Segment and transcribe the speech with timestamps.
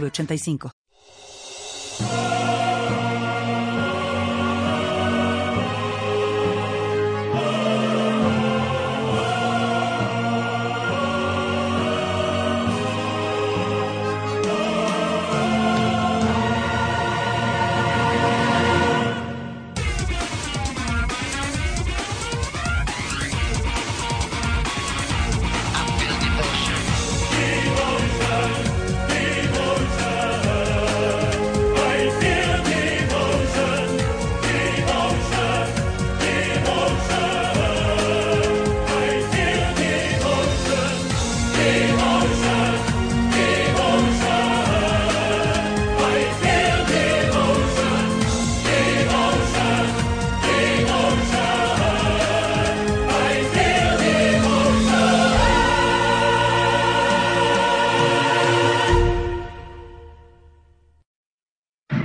[0.00, 2.33] 906985.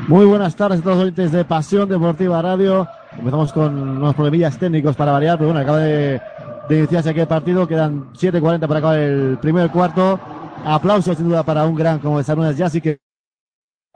[0.09, 2.87] Muy buenas tardes a todos los oyentes de Pasión Deportiva Radio.
[3.11, 6.19] Empezamos con unos problemillas técnicos para variar, pero bueno, acaba de,
[6.67, 7.67] iniciarse aquí el partido.
[7.67, 10.19] Quedan 7.40 para acabar el primer cuarto.
[10.65, 12.97] Aplausos sin duda para un gran como Sanudas Yassi que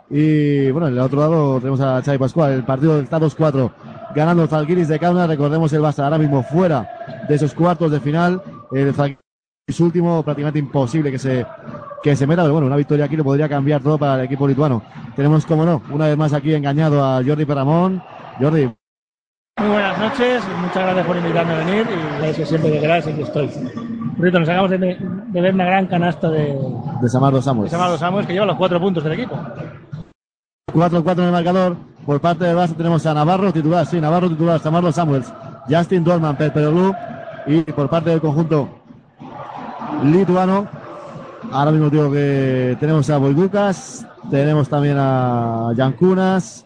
[0.08, 2.53] y bueno, en el otro lado tenemos a Xavi Pascual.
[2.53, 3.72] El partido está 2-4
[4.14, 5.27] ganando Zalgiris de Kaunas.
[5.27, 8.39] Recordemos el Barça ahora mismo fuera de esos cuartos de final.
[8.72, 11.44] El Zalgiris último prácticamente imposible que se
[12.03, 14.45] que se meta, pero bueno, una victoria aquí lo podría cambiar todo para el equipo
[14.45, 14.83] lituano.
[15.15, 18.03] Tenemos, como no, una vez más aquí engañado a Jordi Perramón.
[18.39, 18.69] Jordi.
[19.57, 23.23] Muy buenas noches, muchas gracias por invitarme a venir y gracias siempre de gracias, aquí
[23.23, 23.49] estoy.
[24.17, 26.59] Rito, nos acabamos de, de, ver una gran canasta de,
[27.02, 27.71] de Samardo Samuels.
[27.71, 29.39] De Samardo Samuels que lleva los cuatro puntos del equipo.
[30.73, 31.77] 4-4 en el marcador.
[32.05, 35.33] Por parte del Barça tenemos a Navarro titular, sí, Navarro titular, Samardo Samuels,
[35.69, 36.95] Justin Dorman, Pedro Blue
[37.47, 38.67] y por parte del conjunto
[40.03, 40.83] lituano
[41.53, 46.65] Ahora mismo digo que tenemos a Boybucas, tenemos también a Yankunas.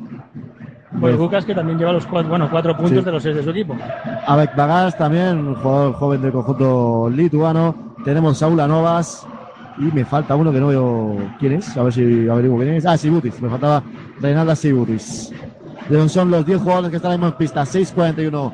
[0.94, 3.04] Boybucas que también lleva los cuatro, bueno, cuatro puntos sí.
[3.04, 3.76] de los seis de su equipo.
[4.26, 7.76] Abek Bagas también, un jugador joven del conjunto lituano.
[8.06, 9.28] Tenemos Saula Novas
[9.78, 12.86] y me falta uno que no veo quién es, a ver si averiguo quién es.
[12.86, 13.84] Ah, Sibutis, me faltaba
[14.22, 15.34] Reinalda Sibutis.
[16.08, 18.54] Son los 10 jugadores que están en pista, 6-41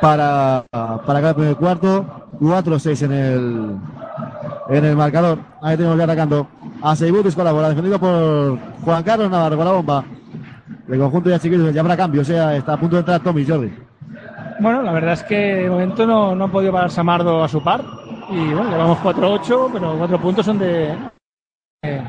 [0.00, 3.76] para, para cada primer cuarto, 4-6 en el,
[4.68, 5.38] en el marcador.
[5.62, 6.46] Ahí tenemos ya atacando
[6.82, 10.04] a Seibutis con la bola, defendido por Juan Carlos Navarro con la bomba.
[10.88, 13.44] El conjunto ya chiquillos, ya habrá cambio, o sea, está a punto de entrar Tommy
[13.46, 13.72] Jordi.
[14.60, 17.62] Bueno, la verdad es que de momento no, no ha podido parar Samardo a su
[17.62, 17.82] par.
[18.30, 20.94] Y bueno, llevamos 4-8, pero cuatro puntos son de
[21.84, 22.02] eh,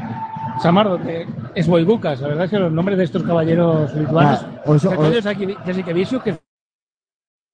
[0.62, 2.19] Samardo, que es Boibucas.
[2.22, 6.40] La verdad es que los nombres de estos caballeros lituanos, Ah, o eso- o- que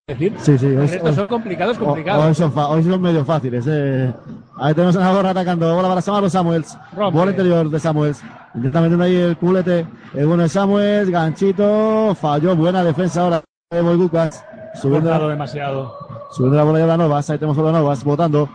[0.08, 2.38] decir, Sí, sí, el es- resto es- son complicados, Hoy complicados.
[2.38, 3.66] son, hoy son medio fáciles.
[3.68, 4.14] eh.
[4.58, 5.74] Ahí tenemos a Navarro atacando.
[5.76, 6.78] Bola para Samardo Samuels.
[6.96, 7.18] Rompe.
[7.18, 8.22] Bola interior de Samuels.
[8.54, 9.88] Intenta metiendo ahí el culete.
[10.14, 11.10] El bueno de Samuels.
[11.10, 12.14] Ganchito.
[12.22, 12.56] Falló.
[12.56, 14.46] Buena defensa ahora de Boybucas.
[14.80, 15.94] Subiendo, Forzado demasiado.
[16.32, 17.28] subiendo la bola de Novas.
[17.32, 18.48] Ahí tenemos a Novas votando.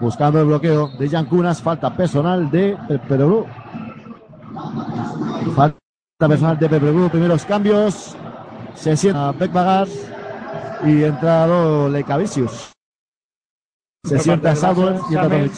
[0.00, 1.60] Buscando el bloqueo de Yankunas.
[1.60, 3.44] Falta personal de Perú.
[5.54, 5.76] Falta
[6.18, 7.08] personal de Perú.
[7.10, 8.16] Primeros cambios.
[8.74, 9.86] Se sienta Beck Bagar.
[10.84, 12.72] Y ha entrado Lecavicius.
[14.06, 15.28] Se sienta Barça, y entra.
[15.38, 15.52] Tomic.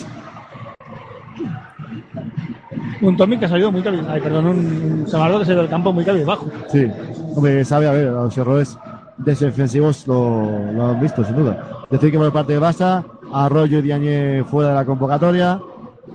[3.02, 4.10] Un Tommy que ha salido muy cabizbajo.
[4.12, 6.46] Ay, perdón, un, Samardo que ido del campo muy cabizbajo.
[6.68, 6.90] Sí,
[7.34, 8.78] hombre, sabe, a ver, los errores
[9.18, 11.84] defensivos lo, lo han visto, sin duda.
[11.90, 15.60] Decir que por parte de Barça, Arroyo y Diagne fuera de la convocatoria.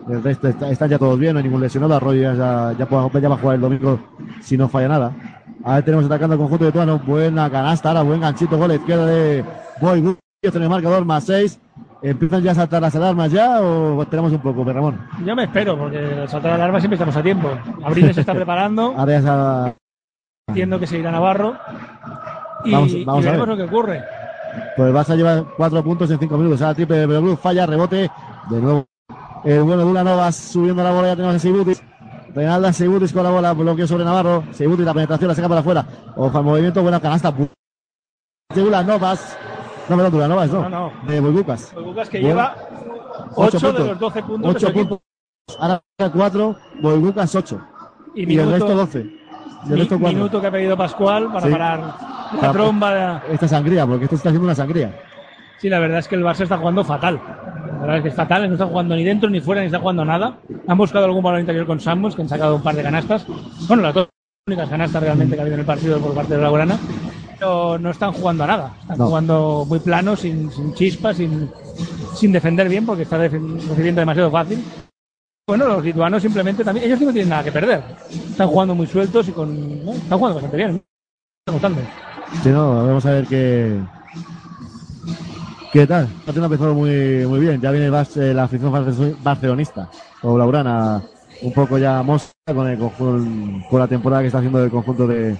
[0.10, 1.96] El resto está- están ya todos bien, no hay ningún lesionado.
[1.96, 4.00] Arroyo ya, ya, ya, puede- ya va a jugar el domingo
[4.42, 5.12] si no falla nada.
[5.64, 7.00] Ahí tenemos atacando al conjunto de Tuano.
[7.00, 9.46] Buena canasta, ahora buen ganchito, gol a izquierda de
[9.80, 11.60] Boy Gutiérrez en el marcador, más seis.
[12.02, 15.00] ¿Empiezan ya a saltar las alarmas ya o esperamos un poco, Ramón?
[15.24, 17.50] Yo me espero, porque al saltar la alarma siempre estamos a tiempo.
[17.84, 19.74] Abril se está preparando, Ahora ya
[20.48, 21.56] se entiendo que se irá a Navarro.
[22.66, 22.92] Y, Vamos-
[23.26, 23.48] y a ver.
[23.48, 24.04] lo que ocurre.
[24.76, 26.62] Pues el Barça lleva cuatro puntos en cinco minutos.
[26.62, 28.10] Ahora triple de Blue, falla, rebote.
[28.50, 28.86] De nuevo.
[29.44, 31.08] El bueno de Novas subiendo la bola.
[31.10, 31.84] Ya tenemos a Seibutis.
[32.34, 33.54] Reinalda Seibutis con la bola.
[33.54, 34.44] Bloqueo sobre Navarro.
[34.52, 35.86] Seibutis, la penetración la saca para afuera.
[36.16, 36.82] Ojo al movimiento.
[36.82, 37.32] Buena canasta.
[37.32, 39.38] De Novas.
[39.90, 40.70] No, perdón, Dula Novas, no.
[40.70, 40.92] No, no.
[41.08, 41.74] De Boybucas.
[41.76, 42.56] Lucas que lleva
[43.36, 44.54] Ocho 8 de los 12 puntos.
[44.54, 44.90] de su Ocho equipo.
[44.90, 45.58] puntos.
[45.60, 45.82] Ahora
[46.14, 46.56] cuatro.
[46.82, 47.62] Boybucas ocho.
[48.16, 49.00] y, minuto, el resto 12.
[49.68, 51.52] Y el resto minuto que ha pedido Pascual para Sí.
[51.52, 51.96] parar
[52.42, 52.94] la tromba.
[52.94, 55.00] de- Esta sangría, porque esto está haciendo una sangría.
[55.62, 57.22] Sí, la verdad es que el Barça está jugando fatal.
[57.26, 59.80] La verdad es que es fatal, no está jugando ni dentro ni fuera, ni está
[59.80, 60.38] jugando nada.
[60.68, 63.26] Han buscado algún balón interior con Samuels, que han sacado un par de canastas.
[63.68, 64.08] Bueno, las dos
[64.48, 66.78] únicas canastas realmente que ha habido en el partido por parte de la Laurana.
[67.38, 68.74] Pero no están jugando a nada.
[68.82, 69.06] Están No.
[69.08, 71.50] jugando muy plano, sin, sin chispas, sin,
[72.16, 74.64] sin defender bien, porque está recibiendo demasiado fácil.
[75.48, 77.84] Bueno, los lituanos simplemente también, ellos no tienen nada que perder.
[78.10, 79.86] Están jugando muy sueltos y con.
[79.86, 79.92] ¿no?
[79.92, 80.72] Están jugando bastante bien.
[80.72, 81.82] Me está gustando.
[82.44, 83.80] Si no, vamos a ver qué.
[85.72, 86.08] ¿Qué tal?
[86.28, 87.62] Ha empezado muy, muy bien.
[87.62, 89.90] Ya viene eh, la afición barce- barcelonista.
[90.22, 91.02] O Laurana,
[91.42, 95.38] un poco ya mosca con, el, con la temporada que está haciendo el conjunto de,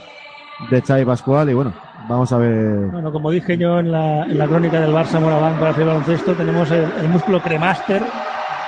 [0.70, 1.50] de Xavi Pascual.
[1.50, 1.74] Y bueno,
[2.08, 2.88] vamos a ver.
[2.92, 6.34] Bueno, como dije yo en la, en la crónica del Barça Moraván para hacer baloncesto,
[6.34, 8.02] tenemos el, el músculo cremaster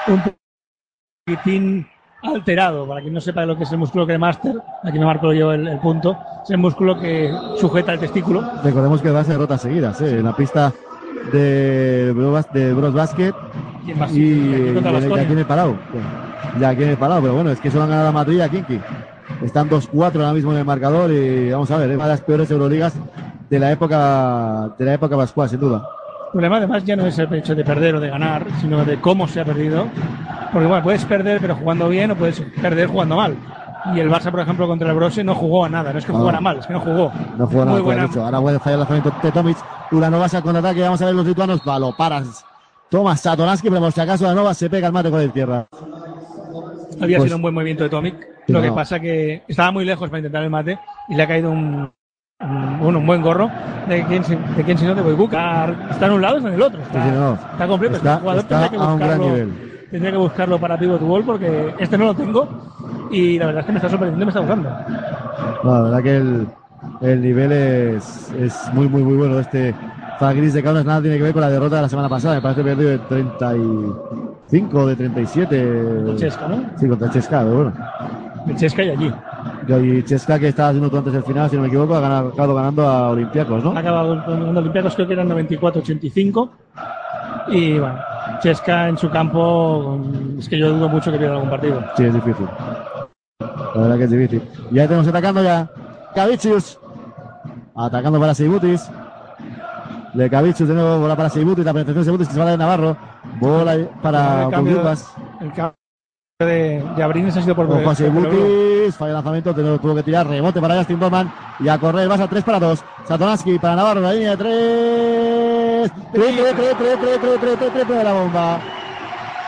[0.08, 0.22] un
[1.26, 1.88] poquitín
[2.24, 2.86] alterado.
[2.86, 5.66] Para quien no sepa lo que es el músculo cremaster, aquí me marco yo el,
[5.70, 8.44] el punto, es el músculo que sujeta el testículo.
[8.62, 10.20] Recordemos que va a ser rotas seguidas, ¿eh?
[10.20, 10.74] En la pista
[11.32, 12.14] de,
[12.54, 13.34] de Bros Basket
[13.86, 15.76] Y, y, aquí en el Palau.
[16.60, 18.42] Ya aquí en el Palau, pero bueno, es que van a ganar a Madrid y
[18.42, 18.80] a Kinky.
[19.44, 22.22] Están 2-4 ahora mismo en el marcador y vamos a ver, es una de las
[22.22, 22.94] peores Euroligas
[23.50, 25.88] de la época de la época Pascual, sin duda.
[26.26, 29.00] El problema además ya no es el hecho de perder o de ganar, sino de
[29.00, 29.88] cómo se ha perdido.
[30.52, 33.36] Porque bueno, puedes perder pero jugando bien o puedes perder jugando mal.
[33.96, 35.92] Y el Barça, por ejemplo, contra el Brose no jugó a nada.
[35.92, 36.16] No es que Ah.
[36.16, 37.12] jugara mal, es que no jugó.
[37.38, 38.24] No fue nada, buena, dicho.
[38.24, 39.58] Ahora puede fallar el lanzamiento de Tomic.
[39.92, 40.82] Ulanova se contraataque.
[40.82, 41.62] Vamos a ver los lituanos.
[41.68, 42.46] Va, lo paras.
[42.90, 45.66] Toma Satoransky, pero por si acaso Ulanova se pega el mate con el tierra.
[47.02, 48.16] Había Pues- sido un buen movimiento de Tomic.
[48.48, 50.78] Lo que pasa que estaba muy lejos para intentar el mate
[51.10, 51.92] y le ha caído un,
[52.42, 53.50] un, bueno, un buen gorro.
[53.88, 54.96] ¿De quién, si- de quién si no?
[54.96, 55.74] De Boybuca.
[55.90, 56.82] Está en un lado, está en el otro.
[56.82, 57.68] Está, no.
[57.68, 57.96] completo.
[57.98, 59.73] Está- el jugador está que a un gran nivel.
[59.94, 62.48] Tendría que buscarlo para pivot wall porque este no lo tengo
[63.12, 64.70] y la verdad es que me está sorprendiendo me está gustando.
[65.64, 66.48] No, la verdad que el,
[67.02, 69.38] el nivel es, es muy, muy, muy bueno.
[69.38, 69.76] Este
[70.18, 72.34] Zagris de Kaunas nada tiene que ver con la derrota de la semana pasada.
[72.34, 76.16] Me parece que perdió de 35 de 37.
[76.16, 76.64] Chesca, ¿no?
[76.76, 77.74] Sí, contra Chesca, pero bueno.
[78.48, 79.14] De Chesca y allí.
[79.68, 82.30] Y Chesca, que estaba haciendo tú antes del final, si no me equivoco, ha ganado,
[82.30, 83.78] acabado ganando a Olympiacos, Ha ¿no?
[83.78, 86.50] acabado con Olympiacos, creo que eran 94-85.
[87.50, 87.96] Y bueno,
[88.44, 90.02] Chesca en su campo,
[90.38, 91.82] es que yo dudo mucho que pierda algún partido.
[91.96, 92.46] Sí, es difícil.
[93.40, 94.42] La verdad que es difícil.
[94.70, 95.72] Y ahí tenemos atacando ya
[96.14, 96.78] Cavicius.
[97.74, 98.92] Atacando para Seibutis.
[100.14, 101.64] Le Cavicius de nuevo, bola para Seibutis.
[101.64, 102.98] La penetración de Seibutis que se va de Navarro.
[103.40, 105.14] Bola para Burbujas.
[105.40, 105.83] el cambio
[106.46, 108.96] de, de Abrines ha sido por Ojo a por- Seibutis.
[108.96, 109.54] Falla el lanzamiento.
[109.54, 110.28] Tuvo que tirar.
[110.28, 111.32] Rebote para Justin Dorman.
[111.60, 112.08] Y a correr.
[112.08, 112.84] Vas a 3 para 2.
[113.08, 114.02] Satoransky para Navarro.
[114.02, 115.92] La línea de 3.
[116.14, 118.60] Triple, triple, triple, triple, triple, triple de la bomba.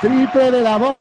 [0.01, 0.97] Triple de la bomba.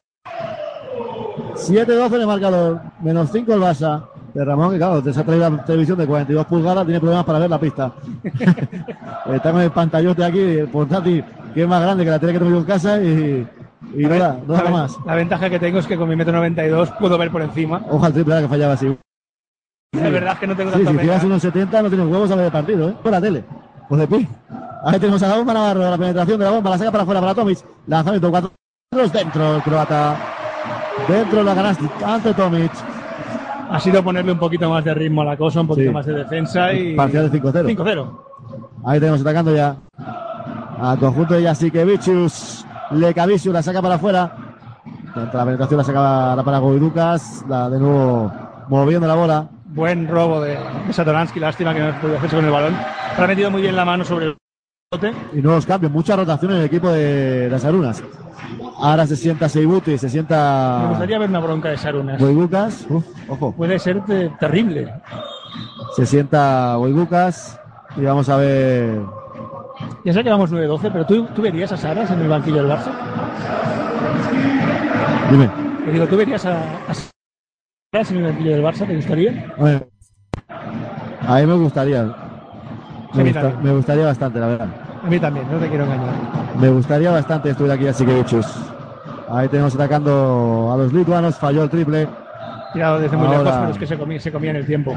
[1.55, 4.03] 7-12 en el marcador, menos 5 el Barça.
[4.33, 7.39] De Ramón, que claro, se ha traído la televisión de 42 pulgadas, tiene problemas para
[7.39, 7.93] ver la pista.
[9.33, 12.39] Está con el pantallote aquí, el portátil, que es más grande que la tele que
[12.39, 13.47] tengo yo en casa y,
[13.93, 14.97] y no da, no da más.
[15.05, 17.81] la ventaja que tengo es que con mi metro 92 puedo ver por encima.
[17.89, 18.97] Ojo al triple que fallaba así.
[19.93, 22.31] La verdad es que no tengo Sí, tanta si tiras unos 70 no tienes huevos
[22.31, 22.95] a ver el partido, ¿eh?
[23.01, 23.43] Por la tele.
[23.87, 24.27] Pues de pie.
[24.83, 27.21] Ahí tenemos a la bomba Navarro, la penetración de la bomba, la saca para afuera
[27.21, 27.59] para Tomic.
[27.87, 28.51] Lanzamiento 4
[29.13, 30.17] dentro el croata.
[31.07, 32.71] Dentro la ganaste ante Tomic.
[33.69, 35.93] Ha sido ponerle un poquito más de ritmo a la cosa, un poquito Sí.
[35.93, 36.95] más de defensa y.
[36.95, 37.65] Parcial de 5-0.
[37.67, 38.19] 5-0.
[38.85, 39.75] Ahí tenemos atacando ya
[40.79, 42.65] al conjunto de Jasikevicius.
[42.91, 44.35] Lecavicius la saca para afuera.
[45.33, 47.43] La penetración la saca para Goiducas.
[47.47, 48.31] La de nuevo
[48.69, 49.47] moviendo la bola.
[49.67, 52.75] Buen robo de, de Satoransky, lástima que no pudo hacerse con el balón.
[53.11, 54.37] Pero ha metido muy bien la mano sobre el
[54.91, 55.13] bote.
[55.33, 58.01] Y nuevos cambios, mucha rotación en el equipo de las Arunas.
[58.77, 62.21] Ahora se sienta Seibuti, se Me sienta gustaría ver una bronca de Sarunas.
[62.21, 62.85] Goibucas.
[62.89, 63.51] Uf, ojo.
[63.53, 64.93] Puede ser te- terrible.
[65.95, 67.59] Se sienta Goibucas.
[67.97, 68.99] Y vamos a ver.
[70.03, 72.71] Ya sé que vamos 9-12, pero ¿tú, ¿tú verías a Saras en el banquillo del
[72.71, 72.91] Barça?
[75.31, 75.49] Dime.
[75.85, 76.51] Te digo, ¿tú verías a,
[76.87, 78.87] a Saras en el banquillo del Barça?
[78.87, 79.53] ¿Te gustaría?
[79.57, 79.87] A ver.
[81.27, 82.03] A mí me gustaría.
[83.13, 84.67] Me, gusta- gustaría bastante, la verdad.
[85.03, 86.13] A mí también, no te quiero engañar.
[86.59, 88.23] Me gustaría bastante estuviera aquí así que
[89.29, 92.07] Ahí tenemos atacando a los lituanos, falló el triple.
[92.73, 94.93] Tirado desde muy lejos, pero es que se comía, se comía en el tiempo.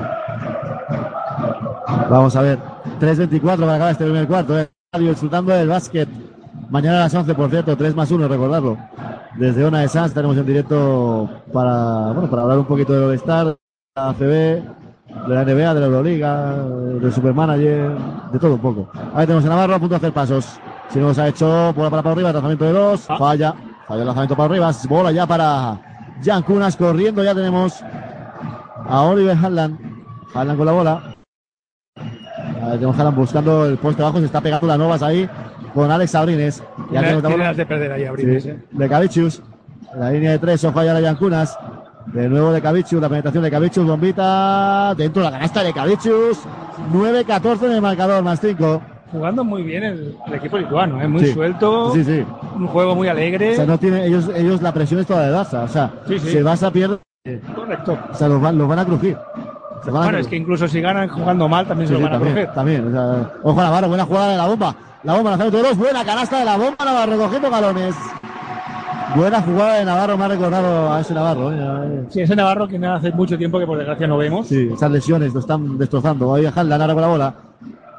[2.11, 2.59] Vamos a ver,
[3.01, 4.59] 3.24 para acabar este primer cuarto.
[4.59, 4.69] Eh.
[4.97, 6.09] Disfrutando del básquet.
[6.71, 8.79] Mañana a las 11, por cierto, 3 más 1, recordarlo.
[9.37, 13.49] Desde Ona de Sans estaremos en directo para, bueno, para hablar un poquito del All-Star,
[13.49, 13.57] de
[13.95, 16.53] la ACB, de la NBA, de la Euroliga,
[17.03, 17.99] del Supermanager,
[18.33, 18.89] de todo un poco.
[19.15, 20.59] Ahí tenemos a Navarro a punto de hacer pasos.
[20.89, 23.19] Si no se ha hecho, bola para, para arriba, lanzamiento de dos, Ah.
[23.19, 23.55] falla,
[23.87, 25.79] falla el lanzamiento para arriba, bola ya para
[26.25, 27.85] Jan Kunas corriendo, ya tenemos
[28.89, 29.79] a Oliver Hanlan.
[30.35, 31.18] Hanlan con la bola.
[32.73, 34.19] Hanlan buscando el poste abajo.
[34.19, 35.29] Se está pegando las novas ahí
[35.75, 36.63] con Alex Abrines.
[36.91, 37.55] Ya tenemos la bola.
[37.55, 38.43] de perder ahí Abrines.
[38.43, 38.51] Sí.
[38.51, 38.59] Eh.
[38.71, 39.43] De Cavicius.
[39.97, 41.59] La línea de tres, ojo allá a Yancunas.
[42.07, 46.39] De nuevo de Cavicius, la penetración de Cavicius, bombita dentro de la canasta de Cavicius.
[46.93, 51.09] 9-14 en el marcador, más 5 jugando muy bien el, equipo lituano, ¿eh?
[51.09, 52.25] muy suelto, sí, sí.
[52.57, 53.53] un juego muy alegre.
[53.53, 56.37] O sea, no tiene, ellos, ellos la presión es toda de Barça, o sea, si
[56.37, 56.99] el Barça pierde,
[57.55, 59.17] correcto, o sea, los van, los van a crujir.
[59.87, 62.47] Bueno, es que incluso si ganan jugando mal también se lo van a crujir.
[62.55, 66.05] También, o sea, ojo Navarro, buena jugada de la bomba, la bomba la dos, buena
[66.05, 67.95] canasta de la bomba, Navarro recogiendo galones.
[69.17, 71.51] Buena jugada de Navarro, me ha recordado a ese Navarro.
[71.51, 72.05] ¿eh?
[72.11, 74.47] Sí, ese Navarro que hace mucho tiempo que por desgracia no vemos.
[74.47, 76.35] Sí, esas lesiones lo están destrozando.
[76.35, 77.35] Ahí a la con la bola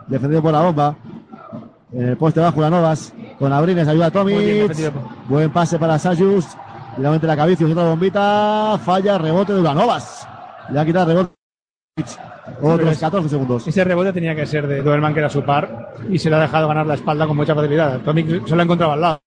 [0.09, 0.95] defendido por la bomba.
[1.91, 4.93] En el poste bajo Novas con Abrines, ayuda a Tomic.
[5.27, 6.45] Buen pase para Sayus.
[6.95, 8.79] Finalmente la cabeza, otra bombita.
[8.83, 10.27] Falla, rebote de Ulanovas.
[10.69, 11.38] Le ha quitado rebote.
[12.61, 13.67] Otros 14 segundos.
[13.67, 16.39] Ese rebote tenía que ser de Doberman, que era su par, y se le ha
[16.39, 17.99] dejado ganar la espalda con mucha facilidad.
[18.01, 19.19] Tomic se lo ha encontrado al lado.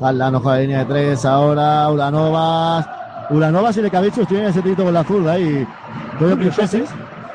[0.00, 1.88] No juega la línea de tres ahora.
[1.88, 2.88] Ulanovas.
[3.30, 5.66] Ulanovas y de Cabichos tienen ese tirito con la zurda y
[6.18, 6.88] todo Printesis.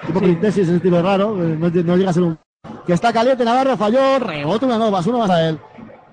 [0.05, 0.25] Tipo sí.
[0.25, 1.35] Printesis, ese tiro raro.
[1.35, 2.37] No, no, llega a ser un.
[2.85, 4.19] Que está caliente, Navarro falló.
[4.19, 5.59] Rebote Ulanovas, uno más a él.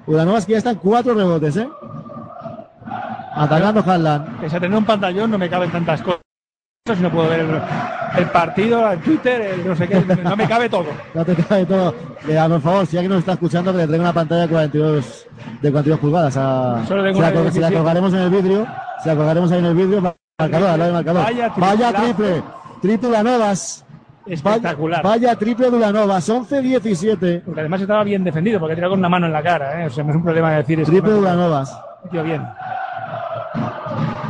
[0.06, 1.68] Ulanovas que ya están cuatro rebotes, ¿eh?
[3.34, 4.38] Atacando Harlan.
[4.40, 6.27] Pese a tener un pantallón, no me caben tantas cosas.
[6.94, 7.40] Si no puedo ver
[8.16, 10.86] el, partido, el Twitter, el no sé qué, no me cabe todo.
[11.14, 11.94] no te cabe todo.
[12.26, 15.26] Eh, por favor, si alguien nos está escuchando, que le traiga una pantalla de 42,
[15.60, 16.36] de 42 pulgadas.
[16.36, 18.66] A, si, la, si la colgaremos en el vidrio,
[19.02, 21.24] si la colgaremos ahí en el vidrio, marcador, al lado marcador.
[21.24, 22.42] Vaya, Vaya triple,
[22.80, 23.84] triple Ulanovas.
[24.26, 25.02] Espectacular.
[25.02, 27.42] Vaya, triple Dulanovas, 11-17.
[27.44, 29.86] Porque además estaba bien defendido, porque tirado con una mano en la cara, ¿eh?
[29.86, 30.90] O sea, no es un problema de decir eso.
[30.90, 31.80] Triple Dulanovas.
[32.10, 32.42] Tío, bien.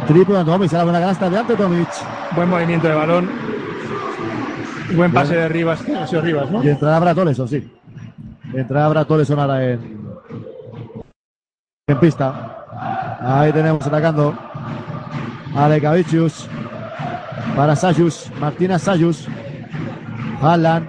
[0.09, 1.87] Triple Dulanovas, la buena canasta de ante Tomic.
[2.35, 3.29] Buen movimiento de balón.
[4.97, 6.65] buen pase de Rivas, ha sido Rivas, ¿no?
[6.65, 7.71] Y entrará Bratoles, o sí.
[8.55, 10.01] Entrará Bratoles ahora en,
[11.87, 12.65] en pista.
[13.21, 14.35] Ahí tenemos atacando
[15.55, 16.49] a Lekavicius
[17.55, 19.29] para Sayus, Martina Sayus.
[20.41, 20.89] Haaland.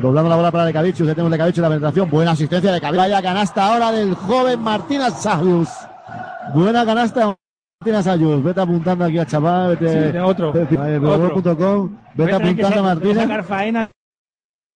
[0.00, 1.04] Doblando la bola para Lecavichus.
[1.04, 2.08] Ya tenemos Lecavichus la penetración.
[2.08, 2.98] Buena asistencia de Cavichus.
[2.98, 5.68] Vaya canasta ahora del joven Martínez Sayus.
[6.54, 7.34] Buena canasta
[7.82, 8.42] Martínez Sayus.
[8.44, 9.74] Vete apuntando aquí a chaval.
[9.74, 10.52] Vete, sí, otro.
[10.52, 11.90] Vete, otro.
[12.14, 13.16] vete apuntando a Martínez.
[13.16, 13.90] Sacar faena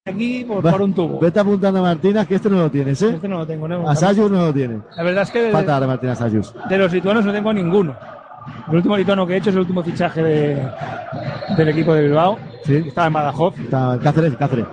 [0.07, 1.21] aquí por, por, un tubo.
[1.21, 3.11] Vete apuntando a Martínez, que este no lo tienes, ¿eh?
[3.11, 3.87] Este no lo tengo, no.
[3.87, 4.81] A Sayus no lo tiene.
[4.97, 5.43] La verdad es que.
[5.43, 6.55] De, Falta de Martínez Sayus.
[6.67, 7.95] De los lituanos no tengo ninguno.
[8.69, 10.69] El último lituano que he hecho es el último fichaje de,
[11.59, 12.39] del equipo de Bilbao.
[12.65, 12.85] Sí.
[12.87, 13.59] Estaba en Badajoz.
[13.59, 14.65] Está Cáceres, Cáceres.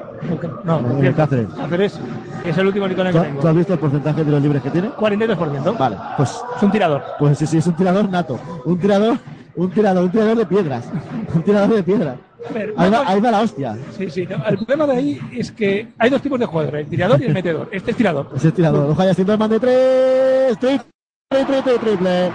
[0.64, 1.48] No, en el Cáceres.
[1.56, 2.00] Cáceres
[2.46, 3.42] es el último lituano que tengo.
[3.42, 4.90] ¿Tú has visto el porcentaje de los libres que tiene?
[4.90, 5.78] 42%.
[5.78, 6.42] Vale, pues.
[6.58, 7.04] Es un tirador.
[7.20, 8.40] Pues sí, sí, es un tirador nato.
[8.66, 9.18] Un tirador,
[9.56, 10.86] un tirador, un tirador de piedras.
[11.34, 12.18] Un tirador de piedras.
[12.54, 13.78] Ver, ahí, va, ahí, va, la hostia.
[13.98, 14.28] Sí, sí.
[14.28, 17.26] No, el problema de ahí es que hay dos tipos de jugadores, el tirador y
[17.26, 17.70] el metedor.
[17.72, 18.30] Este es tirador.
[18.36, 18.90] Este es tirador.
[18.90, 20.58] Ojalá ya haciendo el man de tres.
[20.58, 22.32] Triple, triple, triple.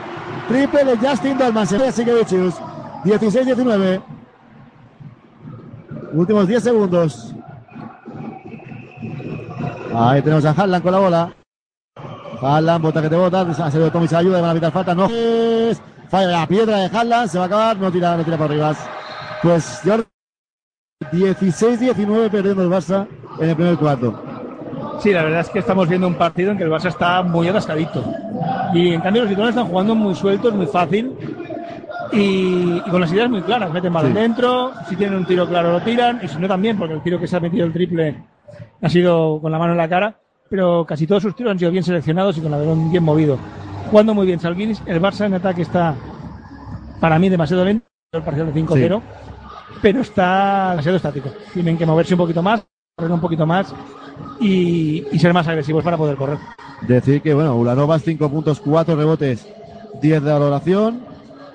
[0.49, 1.67] Triple de Justin Dolman.
[1.67, 4.01] Se sigue 16-19.
[6.13, 7.35] Últimos 10 segundos.
[9.99, 11.33] Ahí tenemos a Harlan con la bola.
[12.43, 13.41] Harlan, bota que te bota.
[13.41, 14.95] Ha salido Tommy, se ayuda, van a evitar falta.
[14.95, 15.81] No es.
[16.11, 17.27] Falla la piedra de Harlan.
[17.29, 17.79] Se va a acabar.
[17.79, 18.75] No tira, no tira por arriba.
[19.43, 19.83] Pues
[21.13, 23.07] 16-19 perdiendo el Barça
[23.41, 24.23] en el primer cuarto.
[25.01, 27.49] Sí, la verdad es que estamos viendo un partido en que el Barça está muy
[27.49, 28.05] atascadito.
[28.75, 31.17] Y en cambio los lituanos están jugando muy sueltos, muy fácil.
[32.13, 33.73] Y, con las ideas muy claras.
[33.73, 36.95] Meten balón dentro, si tienen un tiro claro lo tiran, y si no también, porque
[36.95, 38.36] el tiro que se ha metido el triple
[38.87, 40.19] ha sido con la mano en la cara.
[40.49, 43.37] Pero casi todos sus tiros han sido bien seleccionados y con la balón bien movido.
[43.91, 44.81] Jugando muy bien Salguiris.
[44.87, 45.95] El Barça en ataque está,
[47.01, 47.87] para mí, demasiado lento.
[48.13, 49.03] El parcial de 5-0.
[49.83, 51.31] Pero está demasiado estático.
[51.53, 52.65] Tienen que moverse un poquito más,
[52.95, 53.75] correr un poquito más
[54.41, 56.39] y, ser más agresivos para poder correr.
[56.83, 59.47] Decir que, bueno, Ulanovas 5 puntos, 4 rebotes,
[60.01, 61.01] 10 de valoración.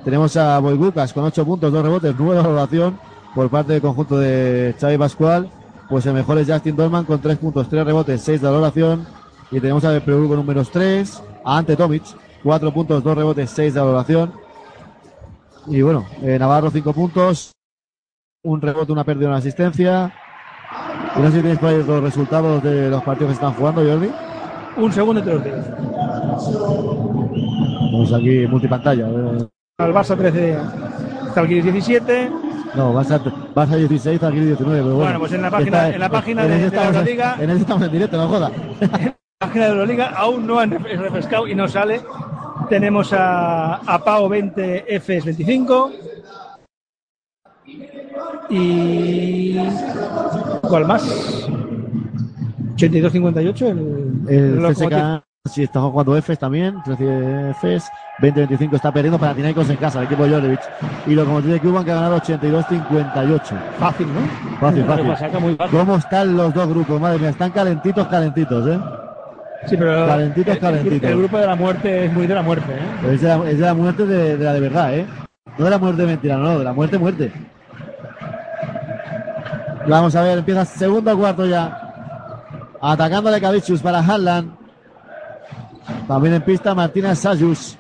[0.04, 3.00] Tenemos a Boybucas con 8 puntos, 2 rebotes, 9 de valoración
[3.34, 5.50] por parte del conjunto de Xavi Pascual.
[5.92, 9.06] Pues el mejor es Justin Dolman con 3 puntos, 3 rebotes, 6 de valoración.
[9.52, 11.22] Y tenemos a Perú con un menos 3.
[11.44, 12.04] A Ante Tomic,
[12.42, 14.32] 4 puntos, 2 rebotes, 6 de valoración.
[15.68, 17.52] Y bueno, eh, Navarro 5 puntos,
[18.42, 20.14] un rebote, una pérdida, una asistencia.
[21.18, 23.84] Y no sé si tenéis por ahí los resultados de los partidos que están jugando,
[23.84, 24.10] Jordi.
[24.78, 25.58] Un segundo y te los digo.
[27.92, 29.08] Vamos aquí, multipantalla.
[29.78, 30.58] Al Barça 13,
[31.34, 32.51] Zalgiris 17.
[32.76, 33.20] No, Barça,
[33.54, 34.82] Barça 16, Zalgiris 19.
[34.82, 37.36] Pero bueno, bueno, pues en la página, en la página de, de, la Euroliga.
[37.40, 38.52] En ese estamos en directo, no joda.
[38.80, 42.02] en la página de Euroliga aún no han refrescado y no sale.
[42.70, 45.92] Tenemos a, a Pau 20, Fs 25.
[48.50, 49.58] Y.
[50.62, 51.04] ¿Cuál más?
[52.78, 54.98] 82-58, el, El Lokomotiv.
[54.98, 60.00] CSK sí está jugando Fs también, 13 Fs, 20-25 está perdiendo para Panathinaikos en casa,
[60.00, 60.60] el equipo de Jorevich.
[61.08, 63.42] Y Lokomotiv de Cuban que ha ganado 82-58.
[63.80, 64.58] Fácil, ¿no?
[64.60, 65.58] Fácil, Lo fácil.
[65.72, 67.02] ¿Cómo están los dos grupos?
[67.02, 68.80] Madre mía, están calentitos, calentitos, ¿eh?
[69.66, 71.10] Sí, pero Calentitos, el- calentitos.
[71.10, 73.14] El, grupo de la muerte es muy de la muerte, ¿eh?
[73.14, 75.06] Es de la, es de la muerte de, de la de verdad, ¿eh?
[75.58, 77.32] No de la muerte mentira, no, de la muerte, muerte.
[79.88, 81.78] Vamos a ver, empieza segundo cuarto ya.
[82.80, 84.61] Atacándole Cavicius para Harlan.
[86.08, 87.78] También en pista Martínez Sayus.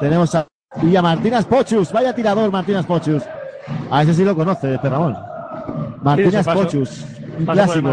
[0.00, 0.46] Tenemos a,
[0.82, 1.92] y a Martínez Pochus.
[1.92, 3.22] Vaya tirador Martínez Pochus.
[3.90, 5.16] A ese sí lo conoce, este Ramón.
[6.02, 7.06] Martínez Pochus.
[7.38, 7.88] Un clásico.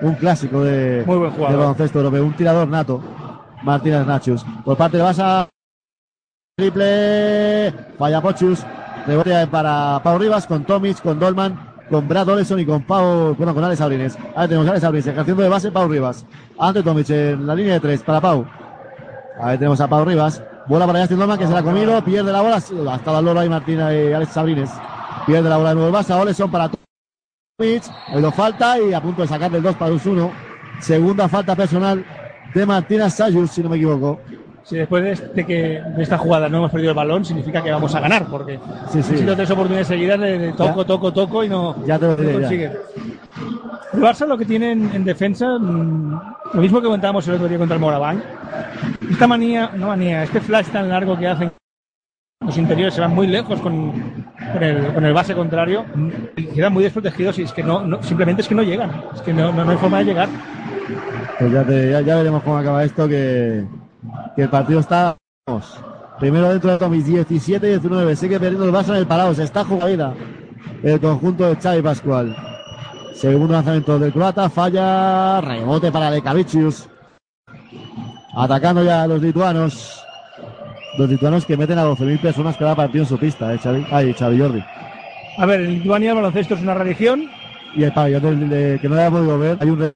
[0.00, 1.50] Un clásico de, Muy buen jugador.
[1.50, 2.24] de baloncesto europeo.
[2.24, 3.02] Un tirador nato.
[3.62, 4.44] Martínez Nachus.
[4.64, 5.48] Por parte de Basa.
[6.56, 7.72] Triple.
[7.98, 8.64] Falla Pochus.
[9.06, 13.54] Rebote para Pau Rivas con Tomic, con Dolman, con Brad Oleson y con Pau, bueno,
[13.54, 14.18] con Alex Abrines.
[14.36, 16.26] Ahí tenemos a Alex Abrines ejerciendo de base Pau Rivas.
[16.58, 18.46] Ante Tomic en la línea de tres para Pau.
[19.40, 20.42] Ahí tenemos a Pau Rivas.
[20.66, 22.02] Bola para Justin Dolman que se la ha comido.
[22.04, 22.56] Pierde la bola.
[22.56, 24.70] Hasta la Loro ahí Martina y Alex Abrines.
[25.26, 26.16] Pierde la bola de nuevo el Basa.
[26.18, 27.82] Oleson para Tomic.
[28.08, 30.30] Ahí lo falta y a punto de sacar del 2 para un 1.
[30.80, 32.04] Segunda falta personal
[32.54, 34.20] de Martina Sayus, si no me equivoco.
[34.64, 37.70] Si después de, este que, de esta jugada no hemos perdido el balón, significa que
[37.70, 39.12] vamos a ganar, porque Sí, sí.
[39.14, 40.86] han sido tres oportunidades seguidas de, de toco, Ya.
[40.86, 42.38] toco, toco y no, Ya te lo no diré, ya.
[42.40, 42.72] consigue.
[43.94, 46.20] El Barça lo que tiene en, en defensa, mm,
[46.52, 48.22] lo mismo que comentábamos el otro día contra el Moraván,
[49.10, 51.52] esta manía, no manía, este flash tan largo que hacen
[52.40, 53.92] los interiores se van muy lejos con,
[54.60, 55.84] el, base contrario,
[56.36, 59.32] y quedan muy desprotegidos y es que no, simplemente es que no llegan, es que
[59.34, 60.28] no, hay forma de llegar.
[61.38, 63.66] Pues ya, te- ya, veremos cómo acaba esto, que,
[64.36, 65.16] el partido está...
[66.20, 70.14] primero dentro de Tomis, 17-19, sigue perdiendo el Barça en el parado, se está jugando
[70.82, 72.36] el conjunto de Xavi Pascual.
[73.14, 76.88] Segundo lanzamiento del croata, falla, rebote para Lekavicius.
[78.38, 80.04] Atacando ya a los lituanos.
[80.96, 83.86] Los lituanos que meten a 12.000 personas cada partido en su pista, ¿eh, Xavi?
[83.90, 84.64] Ay, Xavi Jordi.
[85.36, 87.28] A ver, en Lituania el baloncesto es una religión,
[87.74, 89.92] Y el pabellón que no haya podido ver, hay un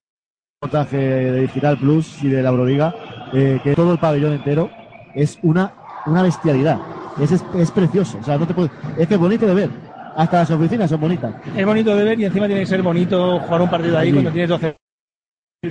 [0.61, 2.95] reportaje de Digital Plus y de la Euroliga,
[3.33, 4.71] eh, que todo el pabellón entero
[5.15, 5.73] es una,
[6.07, 6.79] una bestialidad.
[7.21, 9.71] Es, es, es precioso, o sea, no te puede- es que es bonito de ver.
[10.17, 11.33] Hasta las oficinas son bonitas.
[11.57, 14.13] Es bonito de ver y encima tiene que ser bonito jugar un partido ahí Sí.
[14.13, 14.77] cuando tienes 12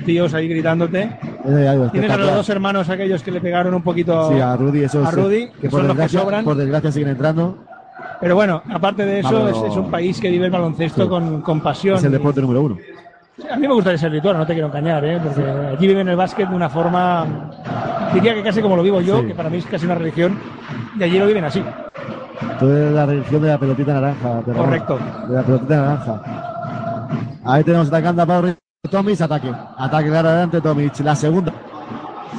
[0.05, 1.09] tíos ahí gritándote.
[1.91, 4.31] Tienes a los dos hermanos aquellos que le pegaron un poquito.
[4.31, 6.43] Sí, a Rudy, esos a Rudy, eh, que que por son los que desgracia, sobran.
[6.45, 7.57] por desgracia siguen entrando.
[8.19, 11.09] Pero bueno, aparte de eso, es, es un país que vive el baloncesto Sí.
[11.09, 11.97] con, con pasión.
[11.97, 12.77] Es el deporte número uno.
[13.51, 15.19] A mí me gustaría ser lituano, no te quiero engañar, ¿eh?
[15.23, 15.41] porque
[15.73, 17.25] aquí viven el básquet de una forma,
[18.13, 19.27] diría que casi como lo vivo yo, Sí.
[19.27, 20.37] que para mí es casi una religión,
[20.99, 21.63] y allí lo viven así.
[22.41, 24.41] Entonces la religión de la pelotita naranja.
[24.45, 24.53] de.
[24.53, 24.99] Correcto.
[25.27, 26.21] De la pelotita naranja.
[27.45, 28.43] Ahí tenemos atacando a Pau
[28.91, 29.51] Tomic, ataque.
[29.77, 30.99] Ataque claro adelante Tomic.
[30.99, 31.51] La segunda.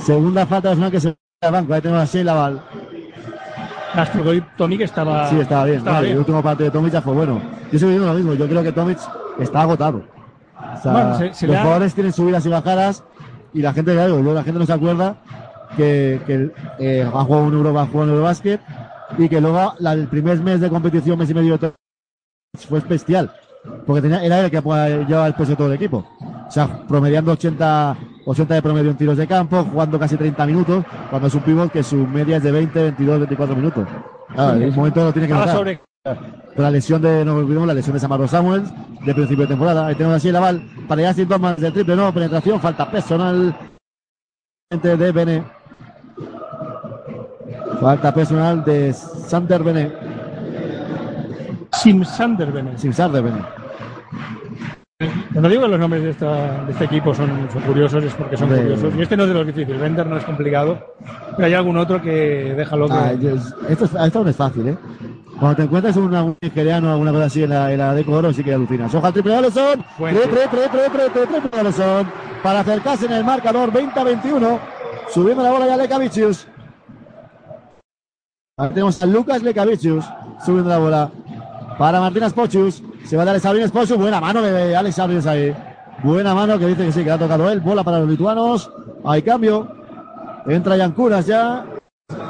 [0.05, 1.75] Segunda falta personal que se va al banco.
[1.75, 2.63] Ahí tenemos a Sheila Val.
[4.57, 5.29] Tommy que estaba.
[5.29, 5.79] Sí, estaba bien.
[5.79, 6.13] estaba Vale, bien.
[6.15, 7.41] El último partido de Tomic ya fue bueno.
[7.71, 8.35] Yo estoy viendo lo mismo.
[8.35, 8.99] Yo creo que Tomic
[9.39, 10.03] está agotado.
[10.79, 13.05] O sea, Bueno, se- se los ha- jugadores tienen subidas y bajadas
[13.53, 15.17] y la gente, claro, luego la gente no se acuerda
[15.77, 18.61] que, que eh, ha jugado un Euro, ha jugado un Eurobasket
[19.19, 21.77] y que luego la- el primer mes de competición, mes y medio de Tomic,
[22.69, 23.31] fue bestial.
[23.87, 26.05] Porque tenía, era el que llevaba el peso de todo el equipo.
[26.47, 27.97] O sea, promediando 80,
[28.27, 31.71] 80 de promedio en tiros de campo, jugando casi 30 minutos, cuando es un pivot
[31.71, 33.89] que su media es de 20, 22, 24 minutos.
[34.35, 35.57] Claro, en un momento lo tiene que notar.
[35.57, 35.81] sobre.
[36.57, 38.69] La lesión de, no olvidemos, la lesión de Samardo Samuels
[39.05, 39.87] de principio de temporada.
[39.87, 43.57] Ahí tenemos así la bal para Justin Thomas de triple, no, penetración, falta personal
[44.71, 45.45] de Bene.
[47.81, 49.93] Falta personal de Sander Bene,
[51.73, 52.79] Sim Sander Bennett.
[52.79, 53.39] sin Sar de Bene.
[55.33, 58.37] Cuando digo que los nombres de, esta- de este equipo son, son curiosos, es porque
[58.37, 58.95] son curiosos.
[58.97, 59.81] Y este no es de los difíciles.
[59.81, 60.79] Bender no es complicado.
[61.37, 62.95] Pero hay algún otro que deja loco.
[62.95, 64.77] Ah, es- esto, es- esto no es fácil, ¿eh?
[65.41, 68.05] Cuando te encuentras un, un nigeriano o alguna cosa así en la, en la de
[68.07, 68.95] oro, sí que alucinas.
[68.95, 69.37] Ojo al triple.
[69.97, 70.21] Fuente.
[70.21, 71.73] Triple, triple, triple, triple.
[72.43, 74.59] Para acercarse en el marcador 20 a 21.
[75.09, 76.47] Subiendo la bola ya Lekavicius.
[78.59, 80.05] Ahí tenemos a Lucas Lekavicius
[80.45, 81.11] subiendo la bola.
[81.79, 82.83] Para Martínez Pochus.
[83.05, 83.97] Se va a dar Alex Abrines Pochus.
[83.97, 85.55] Buena mano de Alex Abrines ahí.
[86.03, 87.61] Buena mano que dice que sí, que ha tocado él.
[87.61, 88.71] Bola para los lituanos.
[89.05, 89.69] Hay cambio.
[90.47, 91.65] Entra Yankunas ya.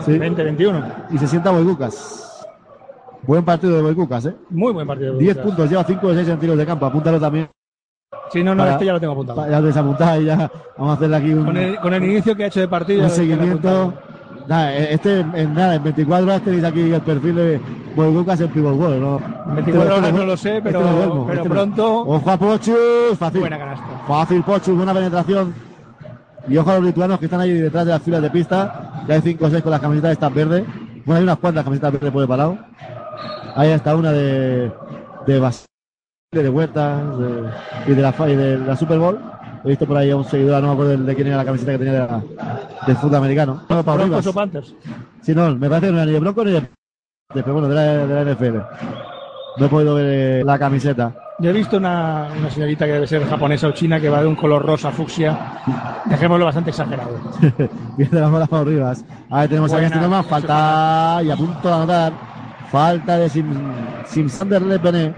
[0.04, 0.12] Sí.
[0.12, 0.84] 20-21.
[1.10, 2.44] Y se sienta Boygucas.
[3.22, 4.34] Buen partido de Boygucas, ¿eh?
[4.50, 5.14] Muy buen partido.
[5.16, 6.86] 10 puntos, lleva 5 de 6 en tiros de campo.
[6.86, 7.48] Apúntalo también.
[8.32, 9.48] Sí, no, no, Para- este ya lo tengo apuntado.
[9.48, 12.44] Ya desapuntada y ya vamos a hacerle aquí un, Con el, con el inicio que
[12.44, 13.00] ha hecho de partido.
[13.02, 13.94] un lo seguimiento.
[14.48, 17.60] Nada, eh, este en nada, en 24 horas tenéis aquí el perfil de
[17.94, 19.20] Boygucas en Pivot World, ¿no?
[19.54, 22.00] 24 horas no lo sé, pero, este duermo, pero este pronto.
[22.00, 23.40] Ojo a Pochus, fácil.
[23.40, 23.84] Buena canasta.
[24.06, 25.54] Fácil Pochus, buena penetración.
[26.48, 29.04] Y ojo a los lituanos que están ahí detrás de las filas de pista.
[29.06, 30.64] Ya hay 5 o 6 con las camisetas estas verdes.
[31.04, 32.58] Bueno, hay unas cuantas camisetas verdes por el parado.
[33.54, 34.72] Ahí está una de,
[35.26, 35.66] de Basile,
[36.32, 39.20] de Huertas de- y, de la, y de la Super Bowl.
[39.64, 41.72] He visto por ahí a un seguidor, no me acuerdo de quién era la camiseta
[41.72, 42.22] que tenía de la-
[42.86, 43.62] del fútbol americano.
[43.68, 44.74] No, Broncos o Panthers.
[45.20, 46.68] Sí, no, me parece que no era ni de Bronco ni de, de-
[47.34, 48.56] pero bueno, de la, de la NFL.
[49.58, 51.14] No he podido ver eh, la camiseta.
[51.38, 54.26] Yo he visto una, una señorita que debe ser japonesa o china que va de
[54.28, 55.38] un color rosa fucsia.
[56.06, 57.18] Dejémoslo bastante exagerado.
[57.96, 59.04] Viene de las bolas Pau Rivas.
[59.30, 62.12] A ver, tenemos a Buena, Gaston Norman, falta y a punto de anotar.
[62.70, 63.46] Falta de Sim,
[64.06, 65.14] Simsander Le Pené.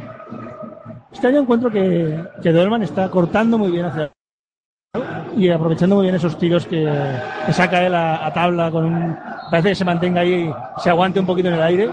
[1.12, 4.11] Este año encuentro que, que Dolman está cortando muy bien hacia
[5.37, 6.90] y aprovechando muy bien esos tiros que,
[7.47, 9.16] que saca él a, a tabla con un
[9.51, 11.90] parece que se mantenga ahí se aguante un poquito en el aire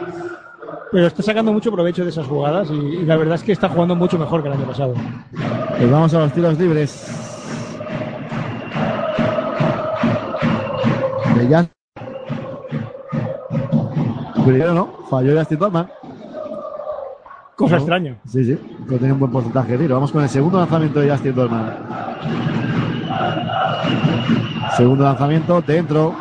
[0.92, 3.70] pero está sacando mucho provecho de esas jugadas y, y la verdad es que está
[3.70, 4.94] jugando mucho mejor que el año pasado
[5.78, 7.28] Pues vamos a los tiros libres.
[11.50, 11.70] Jan.
[14.46, 15.88] Primero no, falló Justin Dorman.
[17.56, 19.96] cosa extraña Sí, sí, pero tiene un buen porcentaje de tiro.
[19.96, 21.74] Vamos con el segundo lanzamiento de Justin Dorman.
[24.78, 26.16] Segundo lanzamiento, dentro.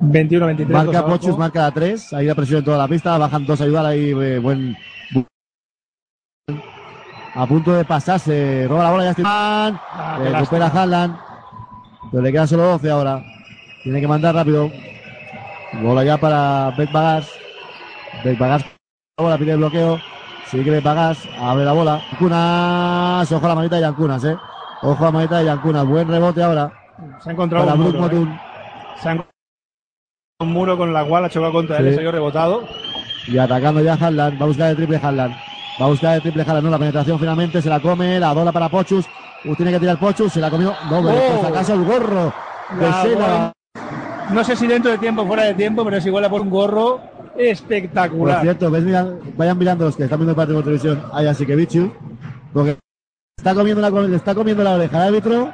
[0.00, 1.06] 21-23 Marca.
[1.06, 2.12] Pochus, marca la 3.
[2.14, 3.18] Ahí la presión en toda la pista.
[3.18, 4.10] Bajan dos a ayudar ahí.
[4.10, 4.76] eh, buen.
[5.12, 5.26] bu-
[7.34, 8.66] A punto de pasarse.
[8.68, 9.80] Roba la bola Justin Dorman.
[9.92, 10.70] Ah, qué Recupera.
[12.10, 13.22] Pero le quedan solo 12 ahora.
[13.82, 14.70] Tiene que mandar rápido.
[15.82, 17.30] Bola ya para Beck Bagas.
[18.24, 18.64] Beck Bagas.
[19.18, 19.98] Bola pide el bloqueo.
[20.50, 21.18] Sigue Beck Bagas.
[21.40, 22.00] Abre la bola.
[22.12, 23.32] Yankunas.
[23.32, 24.36] Ojo a la manita de Yankunas, eh.
[24.82, 25.86] Ojo a la manita de Yankunas.
[25.86, 26.72] Buen rebote ahora.
[27.22, 28.40] se ha encontrado Para un Brook muro, ¿eh?
[29.00, 29.32] Se ha encontrado
[30.40, 31.90] un muro con la cual ha chocado contra él Sí.
[31.90, 32.62] y salió rebotado
[33.26, 34.40] Y atacando ya Haaland.
[34.40, 35.34] Va a buscar el triple Haaland.
[35.80, 36.64] Va a buscar el triple Haaland.
[36.64, 38.18] No, la penetración finalmente se la come.
[38.18, 39.06] La bola para Pochus.
[39.44, 40.32] Uh, tiene que tirar Pochus.
[40.32, 40.74] Se la comió.
[40.90, 41.40] No, pero Oh.
[41.40, 42.32] si acaso el gorro.
[42.78, 43.52] De
[44.32, 46.40] no sé si dentro de tiempo o fuera de tiempo pero es igual a por
[46.40, 47.00] un gorro
[47.34, 51.02] Por espectacular cierto, ves, mira- vayan mirando los que están viendo el partido por televisión
[51.12, 51.92] a Jasikevichu,
[52.52, 52.76] porque
[53.36, 55.50] está comiendo la, le está comiendo la oreja al árbitro,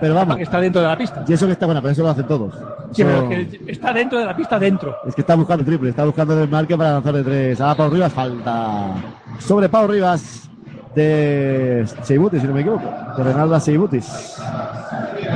[0.00, 2.08] pero vamos, está dentro de la pista y eso que está bueno, pero eso lo
[2.10, 2.54] hacen todos.
[2.92, 4.96] Sí, pero es que está dentro de la pista, dentro.
[5.06, 7.60] es que está buscando triple, está buscando el marque para lanzar de tres.
[7.60, 8.94] Ahora Pau Rivas, falta
[9.38, 10.48] sobre Pau Rivas
[10.94, 14.36] de Seibutis, si no me equivoco, de Renaldo Seibutis.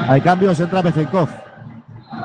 [0.08, 1.28] Hay cambios, entra Bezenkov,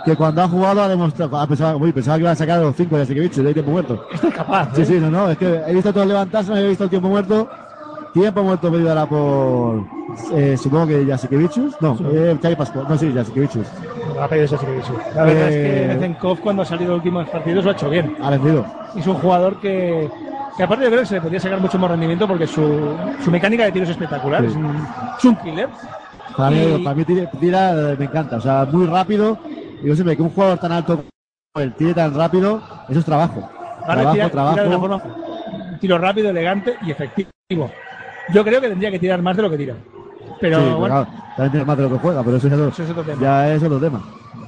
[0.05, 2.75] que cuando ha jugado ha demostrado, ah, pensaba, uy, pensaba que iba a sacar los
[2.75, 4.05] cinco de Jasikevichu, de ahí tiempo muerto.
[4.13, 4.69] Está incapaz.
[4.73, 4.85] Sí, ¿eh?
[4.85, 7.49] sí, no, no, es que he visto todos levantarse, no he visto el tiempo muerto.
[8.11, 9.83] Tiempo muerto pedido ahora por,
[10.33, 11.75] eh, supongo que Jasikevichus.
[11.79, 12.85] No, eh, Xavi Pascual.
[12.89, 13.67] No, sí, Jasikevichus.
[14.19, 14.95] Ha pedido servicio.
[15.15, 17.87] La verdad es Eh, que Bezenkov cuando ha salido los últimos partidos lo ha hecho
[17.87, 18.15] bien.
[18.19, 18.65] Ha vencido.
[18.95, 20.09] Es un jugador que,
[20.57, 23.29] que aparte yo creo que se le podría sacar mucho más rendimiento porque su, su
[23.29, 24.41] mecánica de tiro es espectacular.
[24.41, 24.47] Sí.
[24.47, 24.87] Es, un,
[25.19, 25.69] es un killer.
[26.35, 28.37] Para mí, para mí tira, tira, eh, me encanta.
[28.37, 29.37] O sea, muy rápido.
[29.81, 33.49] Digo siempre que un jugador tan alto como él tire tan rápido, eso es trabajo.
[33.81, 34.57] Ahora trabajo, tira, trabajo.
[34.63, 34.95] tira forma
[35.71, 37.71] un tiro rápido, elegante y efectivo.
[38.33, 39.75] Yo creo que tendría que tirar más de lo que tira.
[40.39, 42.83] Pero Sí, bueno, claro, también tiene más de lo que juega, pero eso ya, eso
[42.83, 43.21] es otro tema.
[43.21, 44.01] ya es otro tema.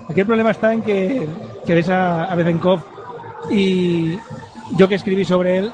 [0.09, 1.27] Aquí el problema está en que,
[1.65, 2.81] que ves a, a Bezenkov
[3.49, 4.17] y
[4.77, 5.71] yo que escribí sobre él,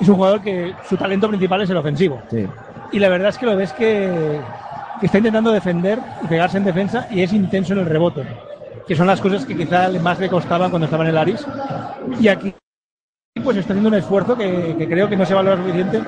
[0.00, 2.20] es un jugador que su talento principal es el ofensivo.
[2.30, 2.46] Sí.
[2.92, 4.40] Y la verdad es que lo ves que,
[5.00, 8.26] que está intentando defender y pegarse en defensa y es intenso en el rebote,
[8.86, 11.46] que son las cosas que quizá más le costaban cuando estaba en el Aris.
[12.20, 12.54] Y aquí
[13.42, 16.00] pues está haciendo un esfuerzo que, que creo que no se valora suficiente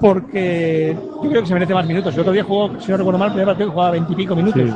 [0.00, 2.14] porque yo creo que se merece más minutos.
[2.14, 4.16] El otro día jugó, si no recuerdo mal, el primer partido que jugaba 20 y
[4.16, 4.62] pico minutos.
[4.62, 4.74] Sí.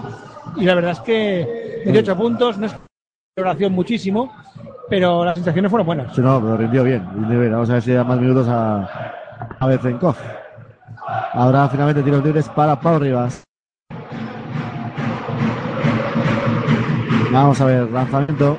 [0.56, 2.76] Y la verdad es que 18 puntos, no es
[3.38, 4.32] oración muchísimo,
[4.88, 6.14] pero las sensaciones fueron buenas.
[6.14, 7.52] Sí, no, pero rindió bien, rindió bien.
[7.52, 9.12] Vamos a ver si da más minutos a,
[9.58, 10.16] a Bezenkov.
[11.32, 13.42] Habrá finalmente tiros libres para Pau Rivas.
[17.32, 18.56] Vamos a ver, lanzamiento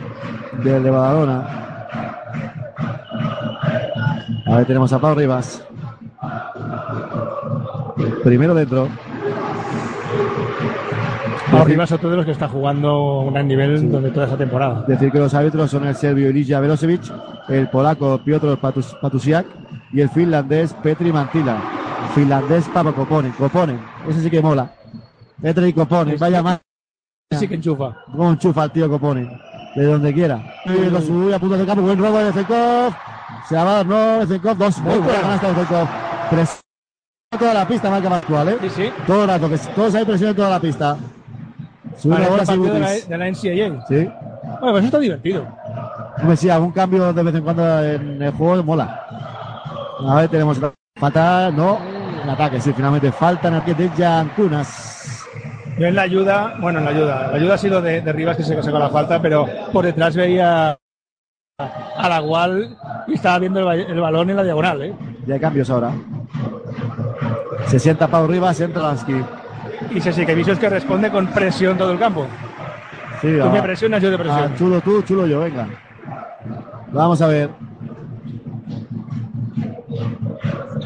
[0.63, 1.45] del de Badalona.
[4.47, 5.63] A ver, tenemos a Pau Rivas.
[8.23, 8.87] Primero dentro.
[11.53, 14.37] Arriba es otro de los que está jugando a un gran nivel durante toda esa
[14.37, 14.83] temporada.
[14.87, 17.01] Decir que los árbitros son el serbio Ilija Velosevic,
[17.49, 19.45] el polaco Piotr Patus- Patusiak
[19.91, 21.57] y el finlandés Petri Mantila.
[22.15, 23.31] Finlandés Papa Koponen.
[23.33, 24.71] Koponen, ese sí que mola.
[25.41, 26.59] Petri Koponen, vaya más.
[27.39, 27.95] Sí que enchufa.
[28.11, 29.39] Cómo enchufa el tío Koponen.
[29.75, 30.43] De donde quiera.
[30.65, 32.93] Y lo sube a punto de campo, buen robo de Zenkov.
[33.47, 34.77] Se la va a dar, no, Zenkov, dos.
[34.79, 35.87] Muy buena canasta de.
[36.29, 36.61] Presiona
[37.39, 38.57] toda la pista, marca actual, ¿eh?
[38.61, 38.91] Sí, sí.
[39.07, 40.97] Todo el rato, que todos hay presión en toda la pista.
[41.97, 43.87] Sube Para ahora este partido de la, de la NCAA.
[43.87, 44.09] Sí.
[44.43, 45.47] Bueno, pues eso está divertido.
[46.17, 49.05] Hombre, sí, algún cambio de vez en cuando en el juego mola.
[50.05, 50.59] A ver, tenemos
[50.99, 51.79] falta, no,
[52.23, 54.90] en ataque, sí, finalmente falta en el pie de Yankunas.
[55.81, 58.37] Yo en la ayuda, bueno, en la ayuda, la ayuda ha sido de, de Rivas
[58.37, 60.77] que se sacó la falta, pero por detrás veía
[61.57, 64.93] a la Gual y estaba viendo el, ba- el balón en la diagonal, ¿eh?
[65.25, 65.91] Ya hay cambios ahora.
[67.65, 69.23] Se sienta Pau Rivas, entra Lansky.
[69.95, 72.27] Y se que Vicios que responde con presión todo el campo.
[73.19, 74.55] Sí, Tú a- me presionas, yo te a presiono.
[74.55, 75.67] chulo tú, chulo yo, venga.
[76.91, 77.49] Vamos a ver.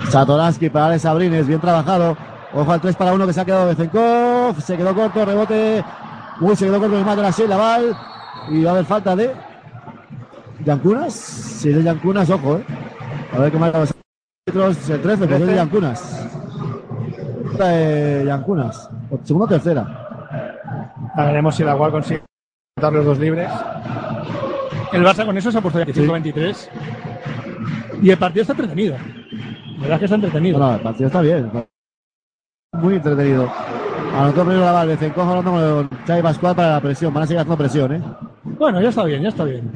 [0.09, 2.15] Satoransky para Alex Abrines, bien trabajado.
[2.53, 3.67] Ojo al 3 para 1 que se ha quedado
[4.53, 5.83] Se quedó corto, rebote.
[6.41, 7.95] Uy, se quedó corto el mate la Sheila Val.
[8.49, 9.31] Y va a haber falta de.
[10.63, 11.13] Yankunas.
[11.13, 12.65] Si es de Yankunas, ojo, eh.
[13.33, 13.93] A ver qué marca los
[14.47, 14.89] árbitros.
[14.89, 16.27] El 13, pues es de Yankunas.
[17.49, 18.89] Falta de Yankunas.
[19.09, 20.01] O- Segunda o tercera.
[21.15, 22.21] A veremos si la Gual consigue
[22.81, 23.49] dar los dos libres.
[24.91, 26.69] El Barça con eso se ha puesto 25-23.
[28.01, 28.95] Y el partido está entretenido.
[28.95, 30.57] La verdad es que está entretenido.
[30.57, 31.51] Bueno, el partido está bien.
[32.73, 33.49] Muy entretenido.
[34.15, 37.13] Anotó primero la Val, Bezenkov hablando con Xavi Pascual para la presión.
[37.13, 38.01] Van a seguir haciendo presión, ¿eh?
[38.43, 39.69] Bueno, ya está bien, ya está bien.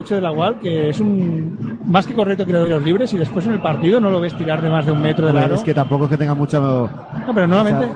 [0.00, 3.18] El hecho de la Gual, que es un más que correcto que los libres y
[3.18, 5.54] después en el partido no lo ves tirar de más de un metro del aro.
[5.54, 6.58] Es que tampoco es que tenga mucha.
[6.58, 6.86] No
[7.26, 7.94] No, pero normalmente.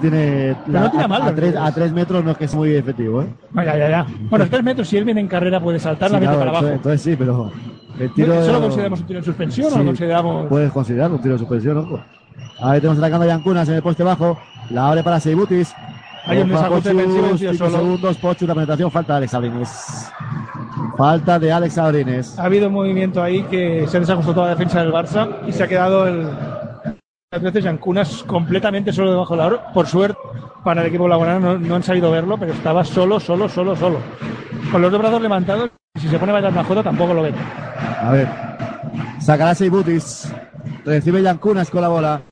[0.00, 0.56] tiene.
[0.66, 2.74] Pero no tira a, mal a tres, a tres metros no es que es muy
[2.74, 3.34] efectivo, ¿eh?
[3.52, 4.06] No, ya, ya, ya.
[4.30, 6.58] Bueno, tres metros, si él viene en carrera, puede saltar la Sí, mete claro, para
[6.58, 6.74] abajo.
[6.74, 7.50] entonces, sí, pero.
[7.98, 8.32] El tiro.
[8.34, 9.78] ¿Eso lo consideramos un tiro en suspensión o Sí.
[9.78, 10.46] lo consideramos.?
[10.48, 12.00] Puedes considerarlo un tiro de suspensión, ojo.
[12.60, 14.38] Ahí tenemos atacando a Yankunas en el poste bajo.
[14.70, 15.74] La abre para Seibutis.
[16.26, 17.78] Hay un Ojo a desajuste Pochus, defensivo, un tío cinco solo.
[17.78, 20.12] segundos, Pochus, la penetración, falta de Alex Abrines.
[20.96, 22.38] Falta de Alex Abrines.
[22.38, 25.52] Ha habido un movimiento ahí que se ha desajustado toda la defensa del Barça y
[25.52, 26.28] se ha quedado el.
[27.32, 29.60] A veces Yancunas completamente solo debajo del aro.
[29.74, 30.18] Por suerte,
[30.62, 33.98] para el equipo laboral no, no han sabido verlo, pero estaba solo, solo, solo, solo.
[34.70, 37.34] Con los dos brazos levantados, si se pone a bailar una jota tampoco lo ven.
[38.00, 38.28] A ver.
[39.20, 40.32] Sacará Seibutis.
[40.84, 42.22] Recibe Yankunas con la bola.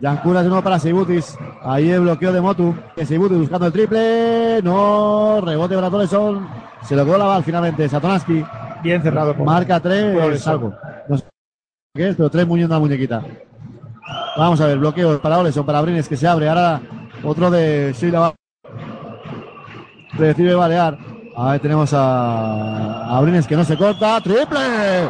[0.00, 1.36] Yankunas de nuevo para Seibutis.
[1.62, 2.74] Ahí el bloqueo de Motu.
[3.04, 4.60] Seibutis buscando el triple.
[4.62, 5.40] No.
[5.40, 6.46] Rebote para Toleson.
[6.82, 7.88] Se lo quedó la bal finalmente.
[7.88, 8.44] Satonaski.
[8.82, 9.34] Bien cerrado.
[9.34, 10.16] por- Marca por 3.
[10.16, 10.38] Oleson.
[10.38, 10.74] Salvo.
[11.08, 11.24] No sé
[11.94, 13.22] qué es, pero 3 muñeando la muñequita.
[14.36, 14.78] Vamos a ver.
[14.78, 15.64] Bloqueo para Oleson.
[15.64, 16.48] Para Brines que se abre.
[16.48, 16.80] Ahora
[17.22, 18.34] otro de Sheila.
[20.18, 20.98] Recibe Balear.
[21.36, 24.20] Ahí tenemos a, a Brines que no se corta.
[24.20, 25.08] ¡Triple!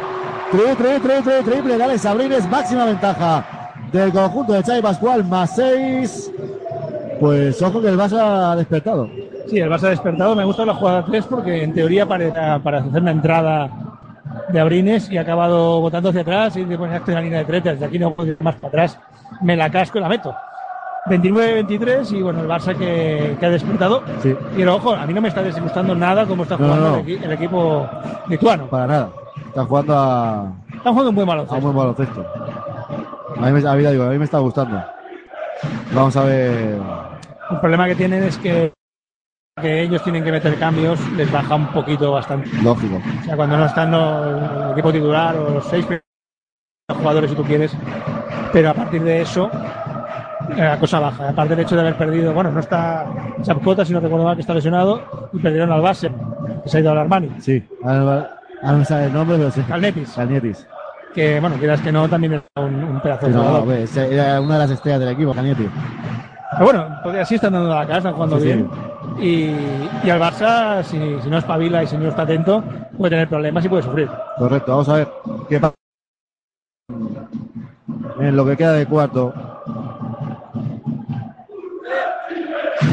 [0.51, 2.49] Tri, tri, tri, tri, triple de Alex Abrines.
[2.49, 3.45] Máxima ventaja
[3.99, 5.23] del conjunto de Xavi Pascual.
[5.25, 6.31] Más 6.
[7.19, 9.09] Pues ojo que el Barça ha despertado.
[9.47, 10.35] Sí, el Barça ha despertado.
[10.35, 13.69] Me ha gustado la jugada 3 porque en teoría para, para hacer una entrada
[14.49, 17.63] de Abrines y ha acabado botando hacia atrás y después hace la línea de 3.
[17.63, 18.99] Desde aquí no puedo ir más para atrás.
[19.41, 20.35] Me la casco y la meto.
[21.07, 24.01] 29-23 y bueno, el Barça que, que ha despertado.
[24.23, 24.35] Sí.
[24.55, 26.97] Pero ojo, a mí no me está disgustando nada cómo está No, jugando no, no.
[26.99, 27.87] El, equi- el equipo
[28.27, 28.65] lituano.
[28.67, 29.09] Para nada.
[29.47, 31.61] Está jugando a, Están jugando un buen a un baloncesto.
[31.61, 32.25] buen baloncesto.
[33.37, 34.83] A mí, me, a, mí, digo, a mí me está gustando.
[35.93, 36.79] Vamos a ver.
[37.51, 38.73] El problema que tienen es que,
[39.61, 42.49] que ellos tienen que meter cambios, les baja un poquito bastante.
[42.63, 43.01] Lógico.
[43.21, 45.85] O sea, cuando no están no, el equipo titular o los seis
[46.89, 47.75] jugadores, si tú quieres,
[48.51, 49.49] pero a partir de eso,
[50.55, 51.29] eh, la cosa baja.
[51.29, 53.05] Aparte del hecho de haber perdido, bueno, no está
[53.41, 56.09] Chapcota, si no recuerdo mal, que está lesionado, y perdieron al base,
[56.63, 57.31] que se ha ido al Armani.
[57.39, 57.63] Sí.
[57.83, 59.61] Ahora no me sale el nombre, pero sí.
[59.61, 60.67] Calnetis, Canietis.
[61.15, 64.59] Que bueno, quieras que no, también es un, un pedazo de No, era una de
[64.59, 65.69] las estrellas del equipo, Canietis.
[66.51, 68.47] Pero bueno, todavía sí están dando la están jugando Sí, sí.
[68.47, 68.69] bien.
[69.19, 72.63] Y, y al Barça, si, si no espabila y si no está atento,
[72.97, 74.09] puede tener problemas y puede sufrir.
[74.37, 75.07] Correcto, vamos a ver
[75.49, 75.73] qué pasa
[78.19, 79.33] en lo que queda de cuarto.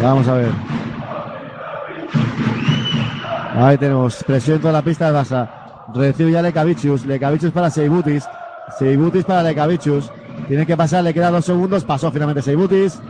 [0.03, 0.51] Vamos a ver.
[3.55, 5.49] Ahí tenemos presión toda la pista de Barça.
[5.95, 7.05] Recibe ya Lekavicius.
[7.07, 8.29] Lekavicius para Seibutis.
[8.79, 10.11] Seibutis para Lekavicius.
[10.49, 11.85] Tiene que pasar, le queda dos segundos.
[11.85, 13.01] Pasó finalmente Seibutis.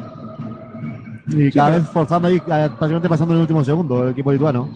[1.28, 4.32] Y cada pero- vez forzando ahí, eh, prácticamente pasando en el último segundo el equipo
[4.32, 4.68] lituano.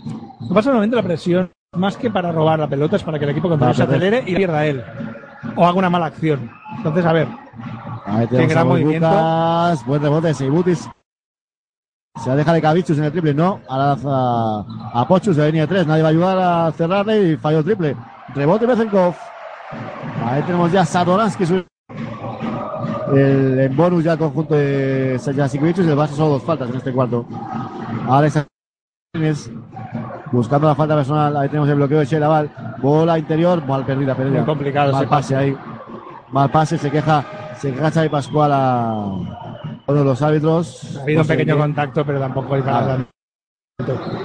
[0.48, 3.32] Que pasa normalmente la presión, más que para robar la pelota, es para que el
[3.32, 4.14] equipo contrario se Para perder.
[4.14, 4.82] acelere y pierda él.
[5.56, 6.48] O haga una mala acción.
[6.76, 7.28] Entonces, a ver,
[8.06, 9.84] Ahí tenemos gran a movimiento.
[9.86, 10.88] Buen rebote de Seibutis.
[12.22, 13.61] Se la deja de Cavichus en el triple, no.
[13.68, 15.87] Ahora a, a Pochus de línea de tres.
[15.87, 17.96] Nadie va a ayudar a cerrarle y falló el triple.
[18.35, 19.14] Rebote Bezenkov.
[20.24, 21.44] Ahí tenemos ya Sadoransky.
[23.12, 26.92] El, en bonus ya conjunto de Sajasikiewicz y el Barça solo dos faltas en este
[26.92, 27.26] cuarto.
[28.09, 28.44] Alex
[30.33, 31.37] buscando la falta personal.
[31.37, 32.50] Ahí tenemos el bloqueo de Shelaval.
[32.79, 34.38] Bola interior, mal perdida, perdida.
[34.38, 35.57] Muy complicado Mal pase ahí.
[36.31, 37.24] Mal pase, se queja,
[37.59, 39.45] se queja Xavi Pascual a,
[39.87, 40.96] Todos los árbitros.
[40.99, 42.99] Ha habido un pequeño contacto, pero tampoco hay para Ah.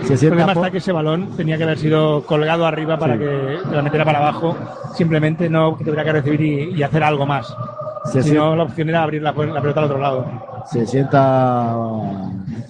[0.04, 3.14] Se El sienta problema está que ese balón tenía que haber sido colgado arriba para
[3.16, 3.20] Sí.
[3.20, 4.56] que la metiera para abajo.
[4.96, 7.54] Simplemente no que tuviera que recibir y, y hacer algo más.
[8.06, 10.26] se, Si sien- no, la opción era abrir la, la pelota al otro lado.
[10.66, 11.76] se sienta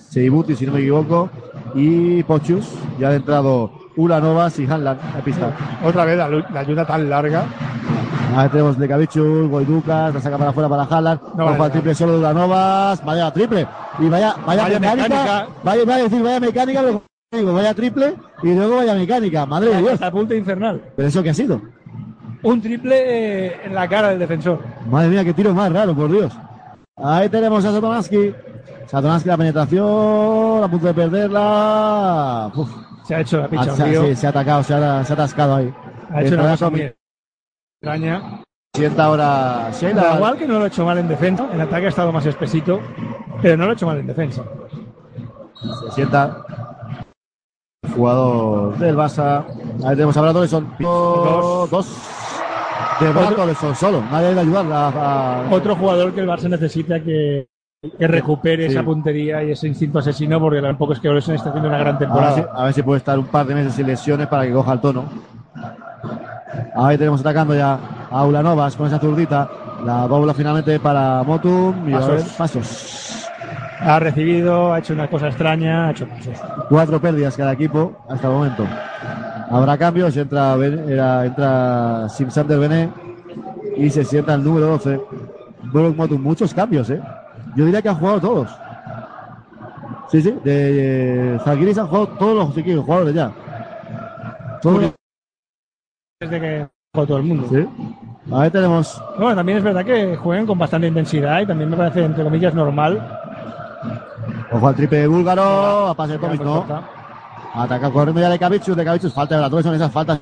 [0.09, 1.29] Seibuti, si no me equivoco,
[1.75, 2.67] y Pochus.
[2.99, 5.51] Ya han entrado Ulanovas y Hanlan a pista.
[5.85, 7.45] Otra vez la, la ayuda tan larga.
[8.35, 11.19] Ahí tenemos Lekavichus, Goiducas, la saca para afuera para Hanlan.
[11.35, 13.03] No vale al triple solo de Ulanovas.
[13.03, 13.67] Vaya triple.
[13.99, 15.07] Y vaya, vaya, Vaya mecánica.
[15.09, 15.47] mecánica.
[15.63, 16.81] Vaya, vaya, decir, vaya mecánica,
[17.31, 19.45] que digo, vaya triple y luego vaya mecánica.
[19.45, 19.99] Madre de Dios.
[20.11, 20.81] Punto infernal.
[20.95, 21.61] ¿Pero eso qué ha sido?
[22.43, 22.95] Un triple
[23.47, 24.59] eh, en la cara del defensor.
[24.89, 26.33] Madre mía, qué tiro más raro, por Dios.
[26.97, 28.33] Ahí tenemos a Satonansky.
[28.87, 32.51] Satonansky la penetración, a punto de perderla.
[32.55, 32.69] Uf,
[33.05, 34.05] Se ha hecho la ha- picha, se, ha- tío.
[34.05, 35.73] sí, se ha atacado, se ha, se ha atascado ahí.
[36.13, 36.93] Ha hecho una cosa muy
[37.81, 38.41] extraña.
[38.75, 40.15] Sienta ahora Sheila.
[40.15, 41.49] igual que no lo ha hecho mal en defensa.
[41.51, 42.79] En ataque ha estado más espesito.
[43.41, 44.43] Pero no lo ha hecho mal en defensa.
[45.85, 46.45] Se sienta.
[47.95, 49.43] Jugador del Barça.
[49.83, 50.73] Ahí tenemos a Brad Oleson.
[50.79, 51.69] Dos.
[51.71, 51.97] Dos.
[52.99, 54.01] De Brad Otro- Oleson solo.
[54.11, 54.87] Nadie le ayudar a,
[55.41, 57.47] a- Otro jugador que el Barça necesita que,
[57.97, 58.73] que recupere Sí.
[58.75, 61.95] esa puntería y ese instinto asesino, porque tampoco es que Oleson está haciendo una gran
[61.95, 62.51] A ver, si, temporada.
[62.61, 64.79] a ver si puede estar un par de meses sin lesiones para que coja el
[64.81, 65.05] tono.
[66.75, 67.77] Ahí tenemos atacando ya
[68.09, 69.49] a Ulanovas con esa zurdita.
[69.85, 71.89] La dobla finalmente para Motum.
[71.89, 72.33] Y a ver, Pasos.
[72.33, 73.27] pasos.
[73.79, 76.37] Ha recibido, ha hecho una cosa extraña, ha hecho pasos.
[76.69, 78.65] Cuatro pérdidas cada equipo hasta el momento.
[79.49, 80.15] Habrá cambios.
[80.17, 82.89] Entra, era- entra Simsander Bené
[83.77, 85.01] y se sienta el número 12.
[85.73, 86.21] Brock Motum.
[86.21, 87.01] Muchos cambios, ¿eh?
[87.55, 88.49] Yo diría que han jugado todos.
[90.09, 90.31] Sí, sí.
[90.43, 93.31] De eh, Zalgiris han jugado todos los equipos, jugadores ya.
[94.61, 94.91] Todos
[96.21, 97.47] Desde que jugó todo el mundo.
[97.49, 97.67] Sí.
[98.31, 102.05] Ahí tenemos Bueno, también es verdad que juegan con bastante intensidad y también me parece,
[102.05, 103.19] entre comillas, normal.
[104.51, 106.83] Ojo al triple búlgaro, a pase de Tomic, Pues no.
[107.55, 110.21] Ataca corriendo ya de Cabichus, de Cabichus, falta de la son esas faltas.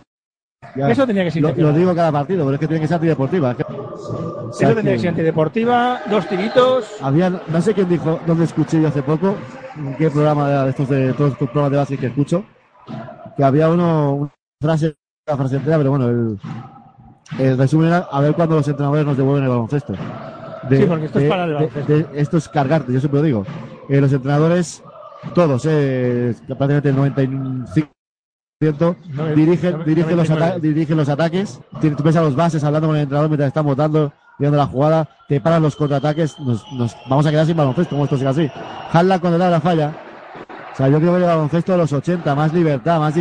[0.76, 2.88] Ya, Eso tenía que ser lo, lo digo cada partido, pero es que tiene que
[2.88, 3.52] ser antideportiva.
[3.52, 6.96] es que- Eso sea tendría que ser antideportiva, dos tiritos.
[7.02, 9.36] Había, no sé quién dijo, dónde escuché yo hace poco,
[9.76, 12.46] en qué programa de estos de todos estos programas de básquet que escucho,
[13.36, 14.32] que había uno, una
[14.62, 14.96] frase,
[15.30, 16.40] una frase entera, pero bueno, el,
[17.40, 19.94] el resumen era a ver cuándo los entrenadores nos devuelven el baloncesto.
[20.70, 21.94] De- Sí, porque esto es de- para el baloncesto.
[21.94, 23.46] de- esto es cargarte, yo siempre lo digo.
[23.88, 24.84] Eh, los entrenadores,
[25.34, 30.46] todos, eh, prácticamente el 95%, No, dirigen, no, dirigen, los 99.
[30.46, 31.60] ata- dirigen los ataques.
[31.82, 35.08] Tú ves a los bases hablando con el entrenador mientras están votando, viendo la jugada,
[35.28, 38.50] te paran los contraataques, nos, nos vamos a quedar sin baloncesto, como esto siga así.
[38.92, 39.94] Hanla cuando da la falla.
[40.74, 43.14] O sea, yo creo que el baloncesto de los 80, más libertad, más,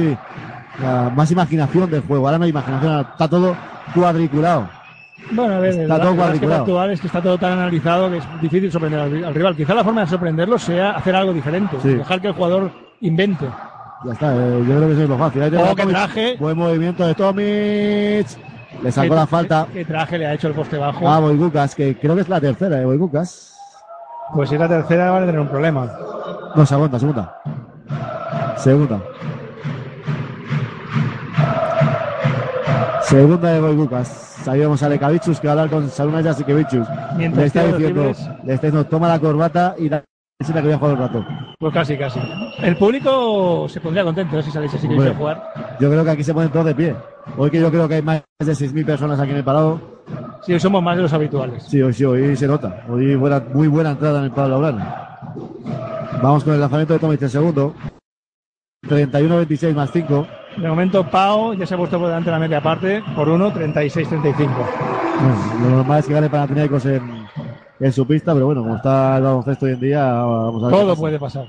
[0.84, 2.26] ah, más imaginación del juego.
[2.26, 3.56] Ahora no hay imaginación, está todo
[3.94, 4.68] cuadriculado.
[5.32, 6.60] Bueno, a ver, Está el, todo cuadriculado.
[6.62, 9.56] actual es que está todo tan analizado que es difícil sorprender al, al rival.
[9.56, 11.94] Quizá la forma de sorprenderlo sea hacer algo diferente, Sí.
[11.94, 13.46] dejar que el jugador invente.
[14.04, 15.42] Ya está, eh, yo creo que eso es lo fácil.
[15.42, 16.36] Ahí tenemos Oh, traje.
[16.38, 18.26] Buen movimiento de Tomic.
[18.82, 21.08] Le sacó ¿Qué- la falta ¿Qué, traje le ha hecho el poste bajo?
[21.08, 23.56] a Boybucas, que creo que es la tercera de Boybucas.
[24.32, 25.90] Pues si es la tercera van a tener un problema.
[26.54, 27.34] No, segunda, segunda.
[28.56, 29.00] Segunda.
[33.08, 34.46] Segunda de Boybucas.
[34.46, 36.86] Ahí vemos a Lekavichus que va a hablar con Saluna Jasikevichus.
[37.16, 40.04] Mientras Le está diciendo, le está diciendo, toma la corbata y da
[40.38, 41.26] que voy a jugar un rato.
[41.58, 42.20] Pues casi, casi.
[42.58, 44.42] El público se pondría contento ¿eh?
[44.42, 45.12] si saliese así que Hombre.
[45.12, 45.76] quisiera jugar.
[45.80, 46.94] Yo creo que aquí se ponen todos de pie.
[47.38, 49.80] Hoy que yo creo que hay más de 6.000 personas aquí en el parado.
[50.42, 51.62] Sí, hoy somos más de los habituales.
[51.62, 52.84] Sí, hoy sí, hoy se nota.
[52.90, 54.84] Hoy buena, muy buena entrada en el Pablo Laurano.
[56.22, 57.74] Vamos con el lanzamiento de Tomic el segundo.
[58.86, 60.26] 31-26 más 5.
[60.60, 63.52] De momento, Pau ya se ha puesto por delante de la media parte por 1,
[63.52, 64.34] 36-35.
[64.34, 67.26] Bueno, lo normal es que gane Panathinaikos en,
[67.78, 70.76] en su pista, pero bueno, como está el baloncesto hoy en día, vamos a ver.
[70.76, 71.00] Todo pasa.
[71.00, 71.46] puede pasar.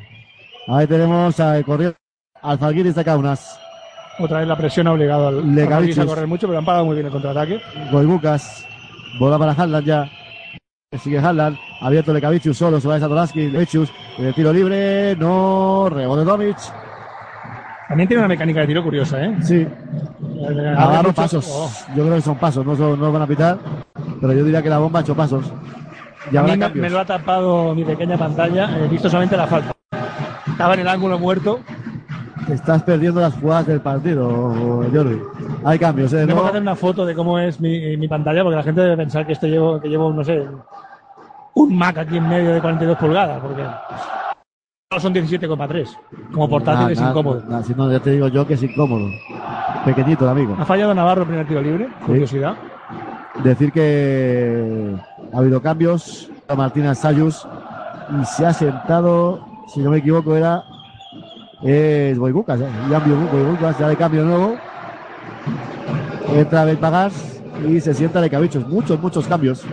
[0.68, 1.96] Ahí tenemos a corriendo
[2.42, 3.60] al Zalgiris de Kaunas.
[4.20, 6.66] Otra vez la presión ha obligado al Le al Madrid a correr mucho, pero han
[6.66, 7.62] parado muy bien el contraataque.
[7.92, 8.66] Goibucas.
[9.20, 10.12] Bola para Hanlan ya.
[11.02, 11.58] Sigue Hanlan.
[11.82, 12.80] Abierto Lekavichus solo.
[12.80, 13.48] Se va a Satoransky.
[13.48, 13.92] Lekavichus.
[14.18, 15.16] El tiro libre.
[15.16, 15.90] No.
[15.90, 16.58] Rebote Tomic.
[17.90, 19.36] También tiene una mecánica de tiro curiosa, ¿eh?
[19.42, 19.68] Sí.
[20.78, 21.46] Agarro pasos.
[21.52, 21.70] Oh.
[21.96, 22.66] Yo creo que son pasos.
[22.66, 23.58] No, son- no van a pitar.
[24.22, 25.52] Pero yo diría que la bomba ha hecho pasos.
[26.32, 28.70] Y A habrá mí me, lo ha tapado mi pequeña pantalla.
[28.78, 29.72] He visto solamente la falta.
[30.48, 31.60] Estaba en el ángulo muerto.
[32.48, 34.28] Estás perdiendo las jugadas del partido,
[34.94, 35.20] Jordi.
[35.66, 36.26] Hay cambios, ¿eh?
[36.26, 38.98] Tengo que hacer una foto de cómo es mi, mi pantalla porque la gente debe
[38.98, 40.44] pensar que esto llevo, que llevo, no sé,
[41.56, 43.40] un Mac aquí en medio de 42 pulgadas.
[43.40, 43.64] Porque
[44.98, 45.88] son 17,3.
[46.34, 47.44] Como portátil Nah, es nah, incómodo.
[47.48, 49.08] nah, si no, ya te digo yo que es incómodo.
[49.86, 50.56] Pequeñito el amigo.
[50.58, 51.90] Ha fallado Navarro el primer tiro libre.
[52.08, 52.56] Curiosidad.
[53.44, 54.96] Decir que
[55.32, 56.32] ha habido cambios.
[56.58, 57.48] Martina Sayus
[58.20, 60.64] y se ha sentado, si no me equivoco, era
[61.62, 64.56] es Boibucas, ya de cambio nuevo.
[66.34, 68.68] Entra Belpagas y se sienta de cabichos.
[68.68, 69.64] Muchos, muchos cambios.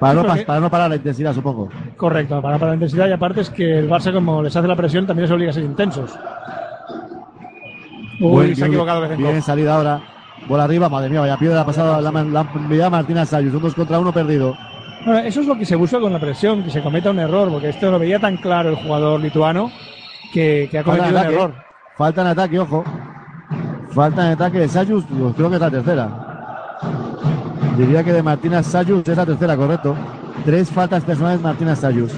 [0.00, 1.68] Para no, para no parar la intensidad, supongo.
[1.96, 4.74] Correcto, para, para la intensidad y aparte es que el Barça, como les hace la
[4.74, 6.10] presión, también les obliga a ser intensos.
[8.20, 9.30] Uy, Buen- se ha equivocado Bezenkov.
[9.30, 10.00] Bien salida ahora.
[10.48, 13.54] Bola arriba, madre mía, vaya piedra ha pasado la, la, la Martina Sayus.
[13.54, 14.56] Un dos contra uno perdido.
[15.04, 17.50] Bueno, eso es lo que se busca con la presión, que se cometa un error,
[17.50, 19.70] porque esto lo veía tan claro el jugador lituano
[20.32, 21.54] que, que ha cometido un error.
[21.96, 22.84] Falta en ataque, ojo.
[23.90, 25.04] Falta en ataque de Sayus,
[25.36, 26.29] creo que es la tercera.
[27.76, 29.96] Diría que de Martina Sayus es la tercera, correcto.
[30.44, 32.12] Tres faltas personales Martina Sayus.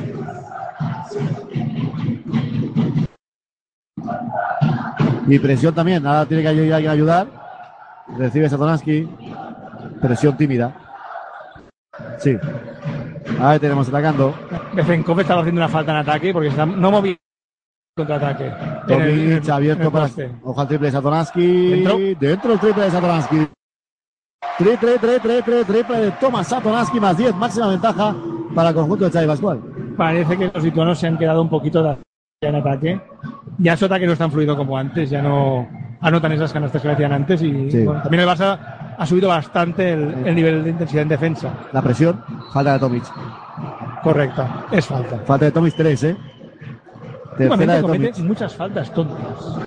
[5.26, 7.26] Y presión también, ahora tiene que alguien ayudar.
[8.18, 9.09] Recibe Satonansky.
[10.00, 10.74] Presión tímida.
[12.18, 12.36] Sí.
[13.40, 14.34] Ahí tenemos atacando.
[14.74, 17.16] Bezenkov estaba haciendo una falta en ataque porque está, no movía
[17.96, 18.46] contraataque.
[18.88, 20.05] El- el- Tomic abierto en el para.
[20.07, 20.30] poste.
[20.42, 21.84] Ojo al triple de Satoransky.
[22.18, 22.53] Dentro.
[22.55, 23.48] El triple de Satoransky.
[24.59, 28.14] Triple, triple, triple, triple de Tomás Satoransky más 10, máxima ventaja
[28.55, 29.61] para el conjunto de Xavi Pascual.
[29.97, 31.97] Parece que los lituanos se han quedado un poquito de
[32.43, 33.01] en ataque.
[33.59, 35.66] Ya su ataque no es tan fluido como antes, ya no
[36.01, 37.84] anotan esas canastas que le hacían antes y Sí.
[37.84, 38.59] bueno, también el Barça
[38.99, 41.51] ha subido bastante el, el nivel de intensidad en defensa.
[41.72, 42.22] La presión,
[42.53, 43.05] falta de Tomic.
[44.03, 45.18] Correcta, es falta.
[45.24, 46.16] Falta de Tomic 3, ¿eh?
[47.38, 48.26] Tercera Últimamente de comete Tomic.
[48.28, 49.59] muchas faltas tontas.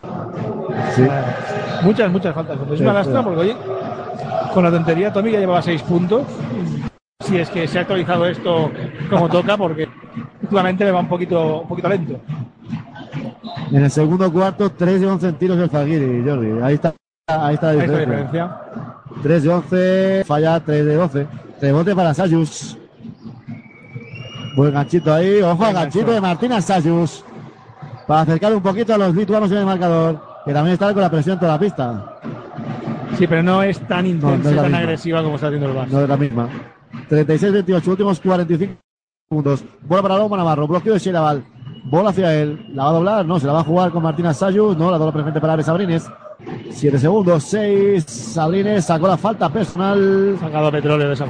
[0.96, 1.08] Sí.
[1.84, 2.76] Muchas, muchas faltas tontas.
[2.76, 3.10] Es una sí.
[3.24, 3.56] porque, oye,
[4.56, 6.24] con la tontería Tommy ya llevaba seis puntos.
[7.20, 8.72] Si es que se ha actualizado esto
[9.10, 9.88] como toca, porque
[10.42, 12.20] últimamente me va un poquito, un poquito lento.
[13.72, 16.62] En el segundo cuarto, 3 de 11 en tiros del Zalgiris, Jordi.
[16.62, 16.94] Ahí está,
[17.28, 18.06] ahí está la Ahí diferencia.
[18.06, 18.58] diferencia.
[19.24, 21.28] 3 de 11, falla 3 de 12.
[21.62, 22.78] Rebote para Sayus.
[24.56, 27.26] Buen ganchito ahí, ojo al ganchito de Martina Sayus.
[28.08, 31.10] Para acercar un poquito a los lituanos en el marcador, que también está con la
[31.10, 32.20] presión en toda la pista.
[33.18, 34.78] Sí, pero no es tan intensa no es tan misma.
[34.80, 35.88] agresiva como está haciendo el Barça.
[35.90, 36.50] No es la misma.
[37.10, 38.74] 36-28, últimos 45
[39.30, 39.64] segundos.
[39.82, 41.44] Bola para Loma Navarro, bloqueo de Shelaval.
[41.86, 42.66] Bola hacia él.
[42.74, 44.78] La va a doblar, no, se la va a jugar con Martina Sayus.
[44.78, 46.10] No, la dobla perfectamente para Ares Sabrines.
[46.70, 48.04] 7 segundos, 6.
[48.04, 51.28] Sabrines sacó la falta personal Sacado petróleo de esa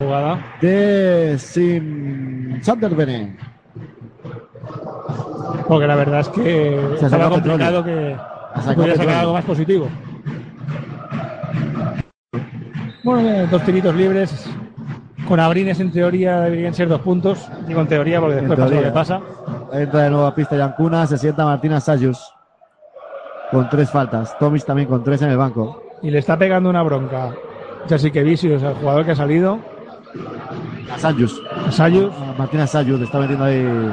[0.00, 0.56] jugada.
[0.60, 3.36] de Sim Sanderbene.
[5.68, 8.16] Porque la verdad es que Se ha complicado que
[8.74, 9.88] pudiera sacar algo más positivo.
[13.02, 14.46] Bueno, dos tiritos libres.
[15.28, 17.48] Con Abrines en teoría deberían ser dos puntos.
[17.66, 19.20] Digo en teoría porque después pasa lo que pasa.
[19.72, 22.18] Entra de nuevo a pista Yancuna, se sienta Martina Sayus.
[23.50, 24.36] Con tres faltas.
[24.38, 25.82] Tomis también con tres en el banco.
[26.02, 27.30] Y le está pegando una bronca.
[27.88, 29.58] Ya sí que Vicius, el jugador que ha salido.
[30.92, 31.40] A Sayus.
[31.66, 32.12] a Sayus.
[32.14, 33.92] A Martina Sayus le está metiendo ahí.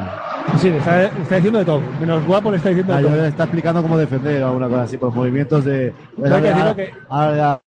[0.57, 1.81] Sí, le está, diciendo de todo.
[1.99, 3.21] Menos guapo le está diciendo Ah, de yo todo.
[3.21, 5.93] le está explicando cómo defender o una cosa así, por movimientos de.
[6.23, 6.41] Hay
[6.75, 7.61] que Ahora-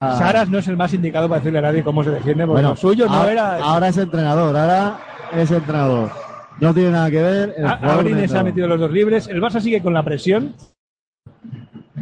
[0.00, 2.54] ahora- Saras no es el más indicado para decirle a nadie cómo se defiende, porque
[2.62, 3.56] Bueno, lo suyo no ahora, era.
[3.64, 4.98] ahora es entrenador, ahora
[5.32, 6.10] es entrenador.
[6.60, 7.54] No tiene nada que ver.
[7.82, 9.28] Abrines ha metido los dos libres.
[9.28, 10.54] El Barça sigue con la presión.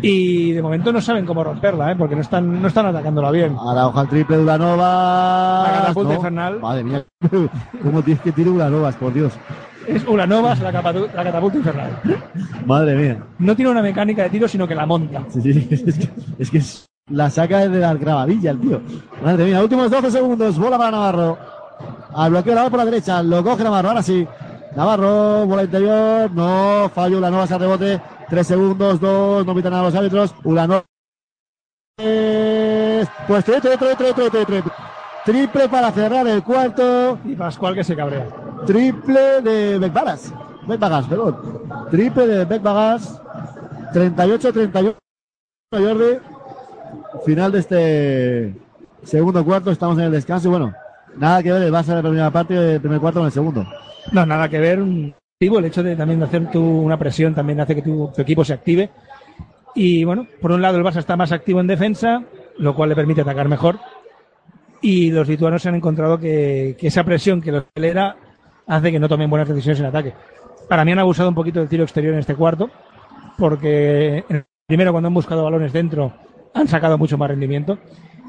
[0.03, 1.97] Y de momento no saben cómo romperla, ¿eh?
[1.97, 3.57] porque no están, no están atacándola bien.
[3.59, 5.63] Ahora ojo al triple de Ulanova.
[5.67, 6.61] La catapulta infernal.
[6.61, 7.05] Madre mía,
[7.83, 9.33] cómo tienes que tirar Ulanovas, por Dios.
[9.89, 10.83] Es Ulanovas la, la
[11.25, 11.91] catapulta infernal.
[12.67, 13.23] Madre mía.
[13.39, 15.25] No tiene una mecánica de tiro, sino que la monta.
[15.29, 18.81] Sí, sí, es, que, es que es- la saca desde la grabadilla el tío.
[19.23, 20.59] Madre mía, últimos 12 segundos.
[20.59, 21.39] Bola para Navarro.
[22.15, 23.23] Al bloqueo la por la derecha.
[23.23, 23.89] Lo coge Navarro.
[23.91, 24.27] Ahora sí.
[24.75, 26.31] Navarro, bola interior.
[26.33, 28.01] No, fallo Ulanova al rebote.
[28.29, 29.47] 3 segundos, 2.
[29.47, 30.35] No pitan a los árbitros.
[30.45, 30.85] Ulanova.
[31.99, 34.73] Es- Pues triple, triple, triple, triple.
[35.25, 37.19] Triple para cerrar el cuarto.
[37.25, 38.27] Y Pascual que se cabrea.
[38.67, 40.33] Triple de Becbagas.
[40.67, 41.63] Becbagas, perdón.
[41.91, 43.21] Triple de Becbagas.
[43.93, 44.97] 38-38.
[45.73, 46.19] Jordi.
[47.25, 48.55] Final de este
[49.03, 49.71] segundo cuarto.
[49.71, 50.49] Estamos en el descanso.
[50.49, 50.75] Y bueno,
[51.17, 53.67] nada que ver el Barça de la primera parte del primer cuarto con el segundo.
[54.13, 54.79] No, nada que ver.
[55.39, 58.91] El hecho de también hacer tu, una presión también hace que tu, equipo se active.
[59.75, 62.23] Y bueno, por un lado el Barça está más activo en defensa,
[62.59, 63.79] lo cual le permite atacar mejor.
[64.81, 68.17] Y los lituanos se han encontrado que, que esa presión que los acelera
[68.67, 70.15] hace que no tomen buenas decisiones en ataque.
[70.69, 72.71] Para mí han abusado un poquito del tiro exterior en este cuarto,
[73.39, 74.25] porque
[74.67, 76.13] primero cuando han buscado balones dentro
[76.57, 77.79] han sacado mucho más rendimiento.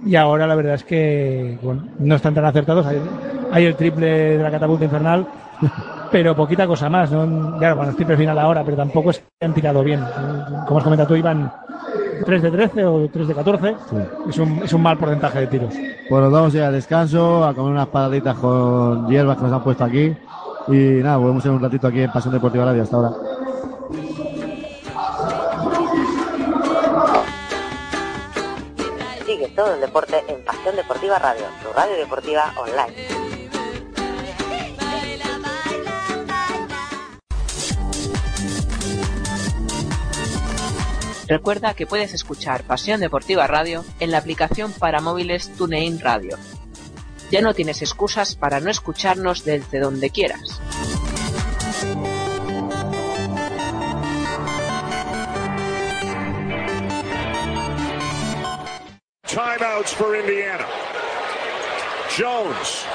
[0.05, 2.85] Y ahora la verdad es que bueno, no están tan acertados.
[2.85, 3.01] Hay,
[3.51, 5.25] hay el triple de la catapulta infernal,
[6.11, 7.11] pero poquita cosa más.
[7.11, 7.57] ¿no?
[7.57, 10.01] Claro, bueno, el triple final ahora, pero tampoco es que han tirado bien.
[10.67, 11.51] Como has comentado tú, iban
[12.25, 13.75] 3 de 13 o 3 de 14.
[14.29, 15.73] Es, un, es un mal porcentaje de tiros.
[16.09, 19.63] Nos vamos a ir al descanso, a comer unas paladitas con hierbas que nos han
[19.63, 20.15] puesto aquí.
[20.67, 22.83] Y nada, volvemos en un ratito aquí en Pasión Deportiva Radio.
[22.83, 23.11] Hasta ahora.
[29.57, 32.93] Todo el deporte en Pasión Deportiva Radio, tu radio deportiva online.
[41.27, 46.37] Recuerda que puedes escuchar Pasión Deportiva Radio en la aplicación para móviles TuneIn Radio.
[47.31, 50.61] Ya no tienes excusas para no escucharnos desde donde quieras.
[59.37, 60.65] Timeouts for Indiana.
[62.09, 62.87] Jones.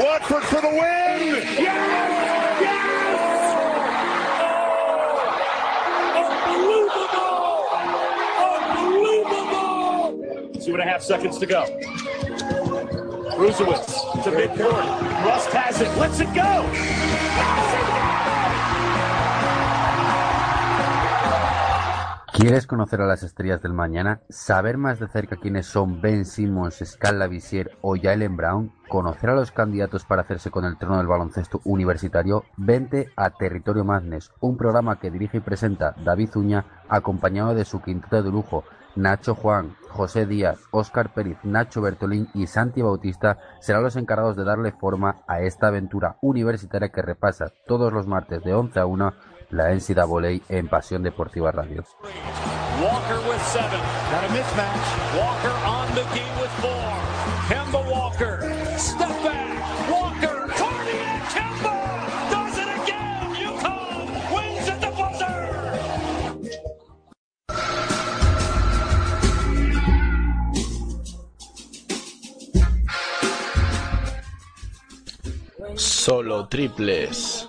[0.00, 0.78] Watford for the win.
[0.78, 2.60] Yes!
[2.62, 3.40] Yes!
[6.54, 7.66] Unbelievable!
[9.34, 10.62] Unbelievable!
[10.64, 11.66] Two and a half seconds to go.
[13.36, 13.86] Brusewitz
[14.22, 14.86] to midcourt.
[15.26, 15.90] Rust has it.
[15.98, 17.85] Lets it go.
[22.36, 24.20] ¿Quieres conocer a las estrellas del mañana?
[24.28, 28.72] ¿Saber más de cerca quiénes son Ben Simmons, Scala Visier o Jalen Brown?
[28.88, 32.44] ¿Conocer a los candidatos para hacerse con el trono del baloncesto universitario?
[32.58, 37.80] Vente a Territorio Madness, un programa que dirige y presenta David Uña, acompañado de su
[37.80, 38.64] quinteto de lujo,
[38.96, 44.44] Nacho Juan, José Díaz, Óscar Pérez, Nacho Bertolín y Santi Bautista serán los encargados de
[44.44, 49.14] darle forma a esta aventura universitaria que repasa todos los martes de 11 a 1
[49.50, 51.84] la NCAA en Pasión Deportiva Radio.
[52.82, 53.80] Walker with seven.
[54.10, 55.16] Got a mismatch.
[55.16, 56.92] Walker on McGee with four.
[57.48, 58.34] Kemba Walker.
[58.76, 59.90] Step back.
[59.90, 60.46] Walker.
[60.52, 61.74] Cardiac Kemba.
[62.30, 63.34] Does it again.
[63.48, 65.36] UConn wins at the buzzer.
[75.76, 77.48] Solo triples.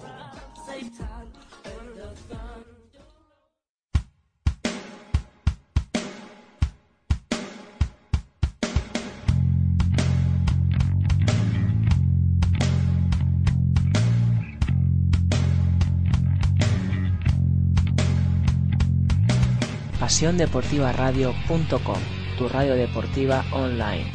[20.11, 21.97] pasiondeportivaradio.com,
[22.37, 24.11] tu radio deportiva online.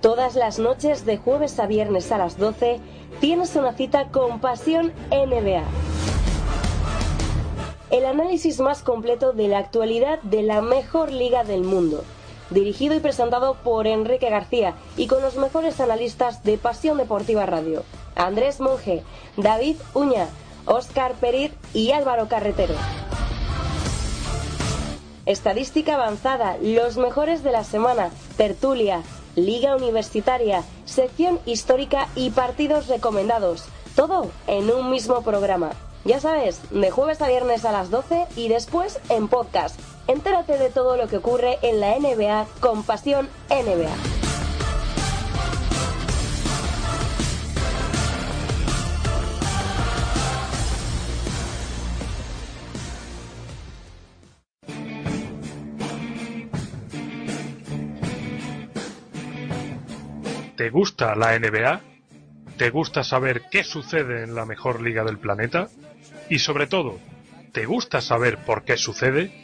[0.00, 2.78] Todas las noches de jueves a viernes a las 12
[3.20, 5.64] tienes una cita con Pasión NBA.
[7.90, 12.04] El análisis más completo de la actualidad de la mejor liga del mundo.
[12.54, 17.82] Dirigido y presentado por Enrique García y con los mejores analistas de Pasión Deportiva Radio.
[18.14, 19.02] Andrés Monge,
[19.36, 20.28] David Uña,
[20.64, 22.74] Óscar Periz y Álvaro Carretero.
[25.26, 29.02] Estadística avanzada, los mejores de la semana, tertulia,
[29.34, 33.64] liga universitaria, sección histórica y partidos recomendados.
[33.96, 35.72] Todo en un mismo programa.
[36.04, 39.80] Ya sabes, de jueves a viernes a las 12 y después en podcast.
[40.06, 43.88] Entérate de todo lo que ocurre en la NBA con Pasión NBA.
[60.56, 61.80] ¿Te gusta la NBA?
[62.58, 65.68] ¿Te gusta saber qué sucede en la mejor liga del planeta?
[66.28, 66.98] Y sobre todo,
[67.52, 69.43] ¿te gusta saber por qué sucede?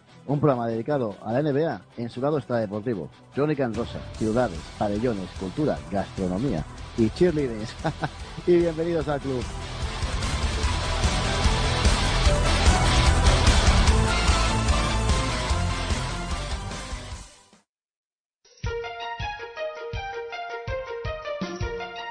[0.27, 3.09] Un programa dedicado a la NBA en su lado extradeportivo.
[3.33, 6.63] Crónica en rosa, ciudades, pabellones, cultura, gastronomía
[6.97, 7.73] y cheerleaders.
[8.47, 9.43] y bienvenidos al club.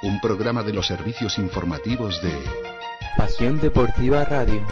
[0.03, 2.33] Un programa de los servicios informativos de
[3.17, 4.67] Pasión Deportiva Radio.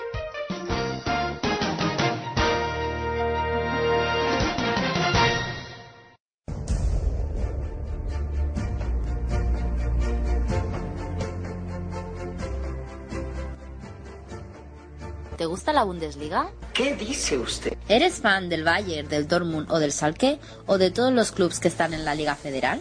[15.48, 16.50] Gusta la Bundesliga?
[16.72, 17.76] ¿Qué dice usted?
[17.88, 21.68] ¿Eres fan del Bayern, del Dortmund o del Schalke o de todos los clubes que
[21.68, 22.80] están en la Liga Federal?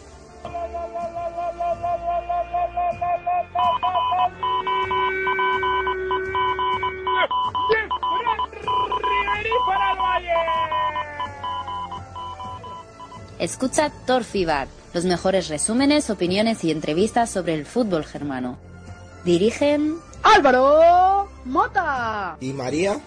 [13.39, 18.57] Escucha Torfibar, los mejores resúmenes, opiniones y entrevistas sobre el fútbol germano.
[19.26, 22.38] Dirigen Álvaro Mota.
[22.39, 23.00] Y María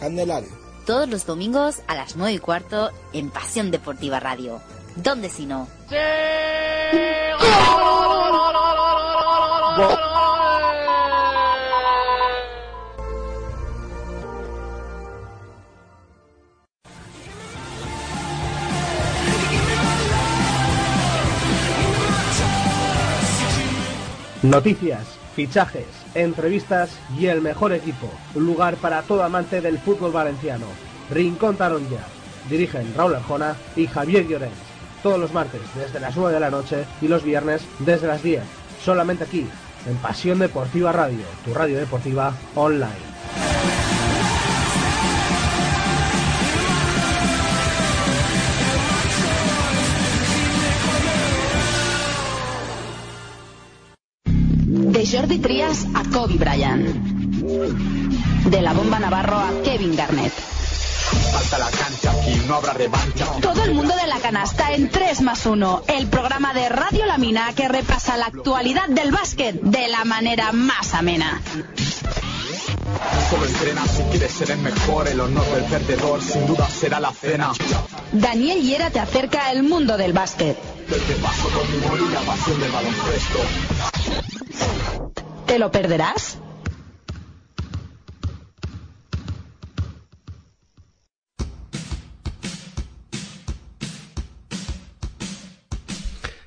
[0.00, 0.50] Candelario.
[0.86, 4.60] todos los domingos a las 9 y cuarto en Pasión Deportiva Radio.
[4.96, 5.68] ¿Dónde si no?
[24.42, 25.86] Noticias, fichajes,
[26.16, 28.10] entrevistas y el mejor equipo.
[28.34, 30.66] Lugar para todo amante del fútbol valenciano.
[31.12, 32.04] Rincón Taronja.
[32.50, 34.52] Dirigen Raúl Arjona y Javier Llorens.
[35.00, 38.42] Todos los martes desde las 9 de la noche y los viernes desde las 10.
[38.84, 39.46] Solamente aquí,
[39.86, 43.77] en Pasión Deportiva Radio, tu radio deportiva online.
[55.28, 56.86] Jordi Trias a Kobe Bryant.
[58.46, 60.32] De la bomba Navarro a Kevin Garnett.
[60.32, 63.26] Falta la cancha, aquí no habrá revancha.
[63.42, 67.18] Todo el mundo de la canasta en 3 más 1, el programa de Radio La
[67.18, 71.42] Mina que repasa la actualidad del básquet de la manera más amena.
[73.28, 77.12] Solo entrena si quieres ser el mejor, el honor del perdedor sin duda será la
[77.12, 77.52] cena.
[78.12, 80.56] Daniel Hiera te acerca al mundo del básquet.
[80.86, 83.38] Te paso con mi humor y la pasión del baloncesto.
[85.48, 86.38] ¿Te lo perderás?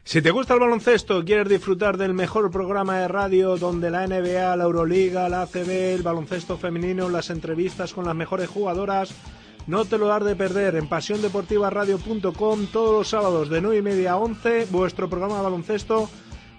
[0.04, 4.56] Si te gusta el baloncesto, quieres disfrutar del mejor programa de radio donde la NBA,
[4.56, 9.16] la Euroliga, la ACB, el baloncesto femenino, las entrevistas con las mejores jugadoras,
[9.66, 14.12] No te lo has de perder en pasiondeportivaradio.com todos los sábados de 9 y media
[14.12, 16.08] a 11, vuestro programa de baloncesto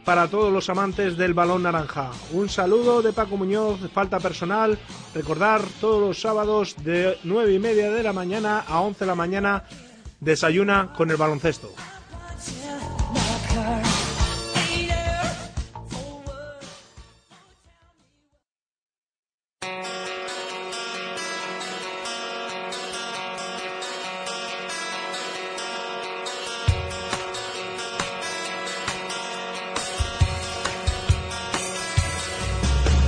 [0.04, 2.10] para todos los amantes del balón naranja.
[2.32, 4.78] Un saludo de Paco Muñoz, falta personal.
[5.14, 9.14] Recordar todos los sábados de 9 y media de la mañana a 11 de la
[9.14, 9.64] mañana,
[10.20, 11.72] desayuna con el baloncesto.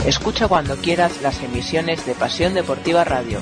[0.07, 3.41] Escucha cuando quieras las emisiones de Pasión Deportiva Radio.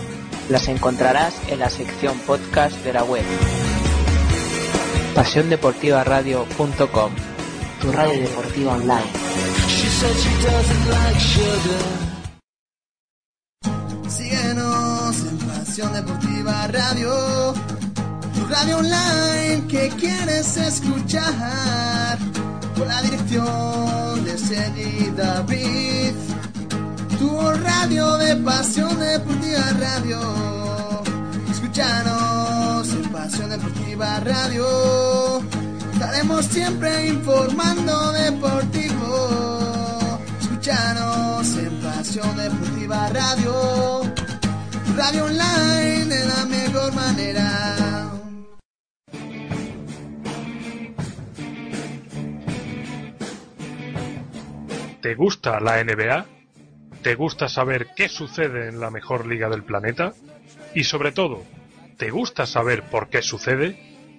[0.49, 3.25] Las encontrarás en la sección podcast de la web.
[5.15, 7.13] PasiónDeportivaRadio.com
[7.81, 9.11] Tu radio deportiva online.
[14.09, 17.55] Síguenos en Pasión Deportiva Radio,
[18.35, 22.19] tu radio online que quieres escuchar,
[22.77, 23.72] con la dirección
[34.03, 35.39] Deportiva Radio,
[35.93, 40.19] estaremos siempre informando deportivo.
[40.41, 44.03] Escúchanos en Pasión Deportiva Radio,
[44.97, 48.11] radio online de la mejor manera.
[55.01, 56.27] ¿Te gusta la NBA?
[57.03, 60.13] ¿Te gusta saber qué sucede en la mejor liga del planeta?
[60.75, 61.45] Y sobre todo,
[61.99, 63.92] ¿te gusta saber por qué sucede?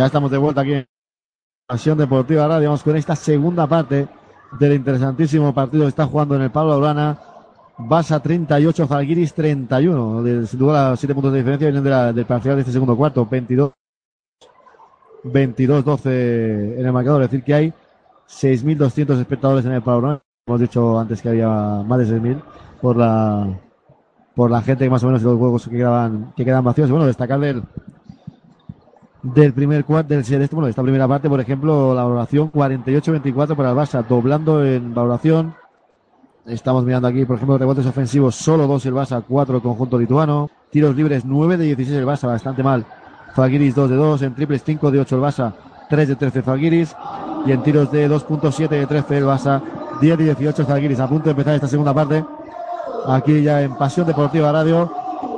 [0.00, 0.86] Ya estamos de vuelta aquí en
[1.66, 2.68] Pasión Deportiva Radio.
[2.70, 4.08] Vamos con esta segunda parte
[4.58, 7.18] del interesantísimo partido que está jugando en el Pablo Urana.
[7.76, 10.22] Basa 38, Falguiris 31.
[10.22, 12.72] De- Sin duda, los 7 puntos de diferencia vienen de la- del parcial de este
[12.72, 13.26] segundo cuarto.
[13.26, 13.72] 22,
[15.22, 17.22] 22-12 en el marcador.
[17.24, 17.74] Es decir, que hay
[18.26, 20.22] 6.200 espectadores en el Pablo Urana.
[20.46, 21.46] Hemos dicho antes que había
[21.86, 22.42] más de 6.000
[22.80, 23.46] por la,
[24.34, 26.90] por la gente que más o menos los juegos que quedaban, que quedan vacíos.
[26.90, 27.62] Bueno, destacar del,
[29.22, 33.70] del primer del de bueno, de esta primera parte, por ejemplo, la valoración 48-24 para
[33.70, 35.54] el Barça, doblando en valoración.
[36.46, 40.48] Estamos mirando aquí, por ejemplo, rebotes ofensivos, solo dos el Barça, cuatro el conjunto lituano.
[40.70, 42.86] Tiros libres, 9 de 16 el Barça, bastante mal.
[43.34, 45.52] Falguiris 2 de 2, en triples 5 de 8 el Barça,
[45.88, 46.96] 3 de 13 Falguiris.
[47.46, 49.62] Y en tiros de 2.7 de 13 el Barça,
[50.00, 51.00] 10 de 18 Falguiris.
[51.00, 52.24] A punto de empezar esta segunda parte.
[53.06, 54.90] Aquí ya en Pasión Deportiva Radio,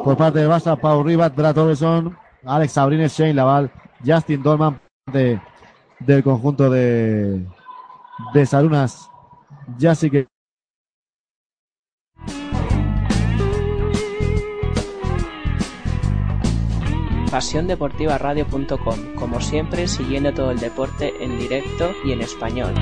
[0.05, 3.71] por parte del Barça, Pau Ribas, Brad Robertson, Alex Sabrines, Shane Laval,
[4.05, 4.81] Justin Dolman
[5.13, 5.41] de,
[6.01, 7.47] del conjunto de,
[8.35, 9.09] de Sarunas.
[9.79, 10.27] Ya sí que
[19.17, 22.75] como siempre siguiendo todo el deporte en directo y en español.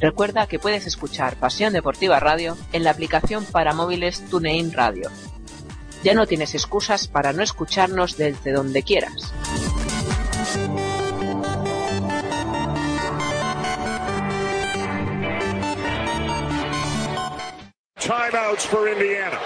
[0.00, 5.10] Recuerda que puedes escuchar Pasión Deportiva Radio en la aplicación para móviles TuneIn Radio.
[6.02, 9.34] Ya no tienes excusas para no escucharnos desde donde quieras.
[17.96, 19.38] Timeouts for Indiana.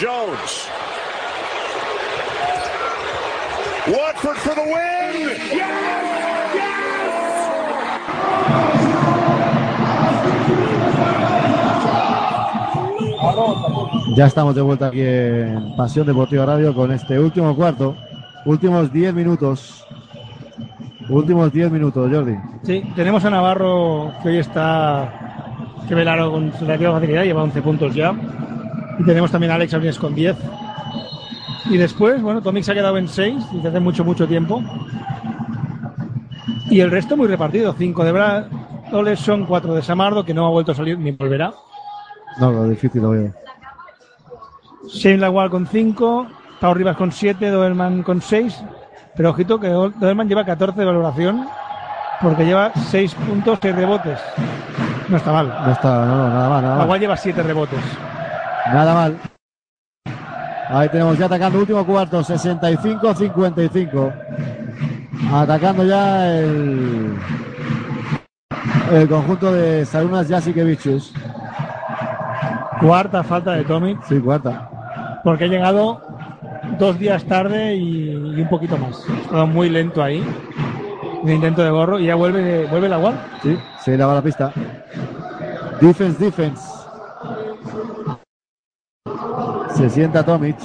[0.00, 0.68] Jones.
[3.88, 5.90] Watford for the win.
[14.16, 17.96] Ya estamos de vuelta aquí en Pasión Deportiva Radio con este último cuarto,
[18.44, 19.80] últimos 10 minutos
[21.10, 22.36] Últimos 10 minutos, Jordi.
[22.62, 25.12] Sí, tenemos a Navarro que hoy está
[25.88, 28.14] que velaro con relativa facilidad, lleva 11 puntos ya.
[28.96, 30.36] Y tenemos también a Alex Abrines con 10.
[31.68, 34.62] Y después, bueno, Tomic se ha quedado en 6 desde hace mucho, mucho tiempo.
[36.70, 37.74] Y el resto muy repartido.
[37.76, 38.44] 5 de Brad
[38.92, 41.54] Oleson, 4 de Samardo, que no ha vuelto a salir ni volverá.
[42.38, 43.32] No, lo difícil lo veo.
[44.86, 46.26] Shane Lawal con 5,
[46.60, 48.62] Pau Rivas con 7, Doberman con 6.
[49.16, 51.48] Pero ojito que Doberman lleva 14 de valoración
[52.20, 54.18] porque lleva 6 puntos, 6 rebotes.
[55.08, 55.48] No está mal.
[55.48, 56.86] No está, no, no, nada mal, nada mal.
[56.86, 57.80] Lawal lleva 7 rebotes.
[58.72, 59.18] Nada mal.
[60.68, 64.12] Ahí tenemos ya atacando último cuarto, 65-55.
[65.32, 67.16] Atacando ya el,
[68.92, 71.12] el conjunto de Sarunas Jasikevichus.
[72.80, 73.96] Cuarta falta de Tommy.
[74.08, 74.70] Sí, cuarta.
[75.22, 76.00] Porque ha llegado
[76.78, 79.04] dos días tarde y, y un poquito más.
[79.08, 80.24] Ha estado muy lento ahí.
[81.22, 83.16] Un intento de gorro y ya vuelve, vuelve la guard.
[83.42, 84.52] Sí, se lava la pista.
[85.80, 86.62] Defense, defense.
[89.74, 90.56] Se sienta Tomic.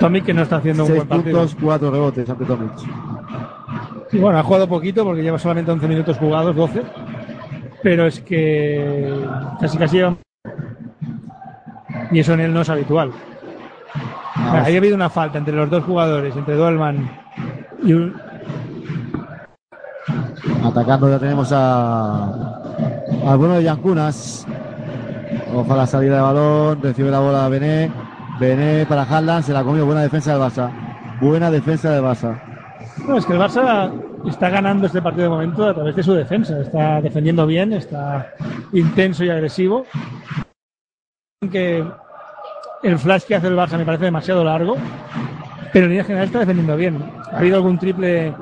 [0.00, 1.38] Tomic que no está haciendo un 6 buen partido.
[1.38, 2.72] puntos, 4 rebotes ante Tomic.
[4.10, 6.82] Y bueno, ha jugado poquito porque lleva solamente 11 minutos jugados, 12.
[7.82, 9.24] Pero es que
[9.60, 10.16] casi casi lleva.
[12.12, 13.10] Y eso en él no es habitual.
[14.34, 17.10] Ah, Ahí ha habido una falta entre los dos jugadores, entre Dolman
[17.82, 18.14] y un.
[20.64, 22.60] Atacando ya tenemos a
[23.26, 24.46] al bueno de Yankunas.
[25.54, 27.90] Ojo a la salida de balón, recibe la bola Bené.
[28.40, 29.86] Bené para Harlan, se la comió.
[29.86, 30.70] Buena defensa del Barça.
[31.20, 32.40] Buena defensa del Barça.
[33.06, 33.92] No, es que el Barça
[34.28, 36.60] está ganando este partido de momento a través de su defensa.
[36.60, 38.32] Está defendiendo bien, está
[38.72, 39.84] intenso y agresivo.
[41.50, 41.84] Que
[42.82, 44.76] el flash que hace el Barça me parece demasiado largo,
[45.72, 47.02] pero en línea general está defendiendo bien.
[47.32, 48.34] Ha habido algún triple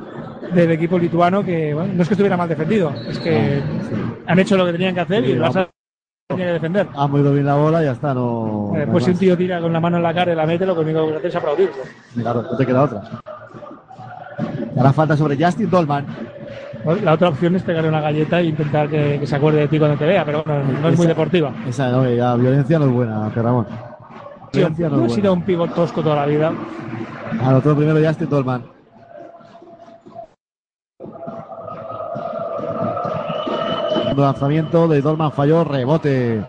[0.53, 3.63] del equipo lituano que bueno, no es que estuviera mal defendido, es que
[4.27, 5.69] han hecho lo que tenían que hacer y el Barça
[6.29, 6.87] tenía que defender.
[6.95, 8.15] Ha movido bien la bola y ya está.
[8.15, 10.47] No, Eh, pues si un tío tira con la mano en la cara y la
[10.47, 11.75] mete, lo único que hace es aplaudirlo.
[12.15, 13.03] Claro, no te queda otra.
[14.77, 16.07] Ahora falta sobre Justin Dolman.
[17.03, 19.79] La otra opción es pegarle una galleta e intentar que, que se acuerde de ti
[19.79, 21.53] cuando te vea, pero bueno, no es muy deportiva.
[21.69, 23.67] Esa no, ya, violencia no es buena, Ramón.
[24.53, 25.41] Violencia no no he es sido buena.
[25.41, 26.53] un pivot tosco toda la vida.
[27.41, 28.65] Anotó primero Justin Dolman.
[34.17, 36.45] Lanzamiento de Dolman falló, rebote.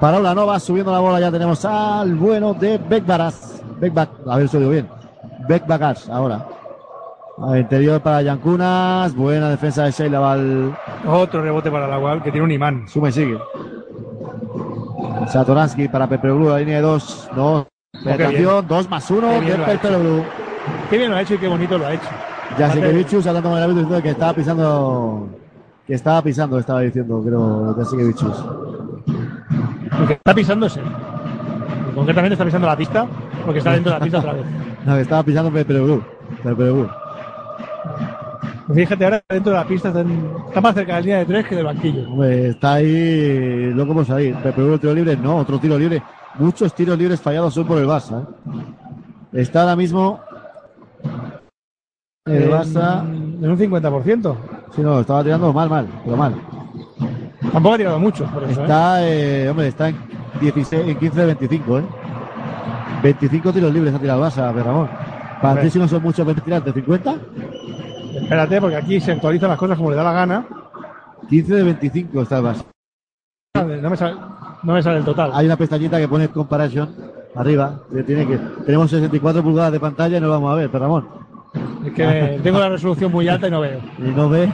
[0.00, 3.62] Para Ulanova, subiendo la bola, ya tenemos al bueno de Beckbaras.
[3.80, 4.88] Beckback, a ver si lo digo bien.
[5.48, 6.46] Beckbackars, ahora.
[7.38, 10.76] Al interior para Yankunas, buena defensa de Sheila Val.
[11.06, 12.88] Otro rebote para la UAL que tiene un imán.
[12.88, 13.38] Suma y sigue.
[15.28, 17.28] Satoransky para Pepe Blue, la línea de dos.
[17.34, 17.66] No.
[18.04, 19.96] Penetración, dos más uno Qué de bien lo ha Pepe.
[19.96, 20.24] Blue.
[20.90, 22.08] Qué bien lo ha hecho y qué bonito lo ha hecho.
[22.58, 25.28] Ya sé que Bichus hablando con el árbitro que estaba pisando.
[25.86, 28.44] Que estaba pisando, estaba diciendo, creo, que Bichus.
[29.98, 30.80] Porque está pisándose.
[30.80, 33.06] Y concretamente está pisando la pista
[33.46, 34.44] porque está dentro de la pista otra vez.
[34.84, 36.04] No, que estaba pisando Pepe Blue.
[36.42, 36.90] Pepe Blue.
[38.74, 41.54] Fíjate, ahora dentro de la pista está, más cerca de la línea de tres que
[41.54, 42.10] del banquillo.
[42.10, 44.34] Hombre, está ahí loco por salir.
[44.36, 46.02] Pepe Blue, tiro libre, no, otro tiro libre.
[46.38, 48.22] Muchos tiros libres fallados hoy por el Barça.
[48.22, 49.40] ¿eh?
[49.40, 50.20] Está ahora mismo
[52.26, 53.02] el En- Barça.
[53.08, 54.36] En un 50%.
[54.74, 56.34] Sí, no, estaba tirando mal, mal, pero mal.
[57.52, 58.60] Tampoco ha tirado mucho, por eso.
[58.60, 58.62] ¿eh?
[58.64, 59.96] Está, eh, hombre, está en,
[60.40, 61.82] 16, en 15 de 25, ¿eh?
[63.02, 64.88] 25 tiros libres ha tirado el Barça, pero Ramón.
[65.40, 67.14] Para ti si no son muchos 20 tirar de 50,
[68.26, 70.44] Espérate, porque aquí se actualizan las cosas como le da la gana.
[71.28, 72.64] 15 de 25 está el Barça.
[73.54, 74.16] No me sale,
[74.64, 75.30] no me sale el total.
[75.32, 76.92] Hay una pestañita que pone comparison
[77.36, 77.82] arriba.
[77.94, 80.84] que tiene que, tenemos 64 pulgadas de pantalla y no lo vamos a ver, pero
[80.84, 81.08] Ramón.
[81.84, 83.78] Es que tengo la resolución muy alta y no veo.
[83.98, 84.52] Y no ve.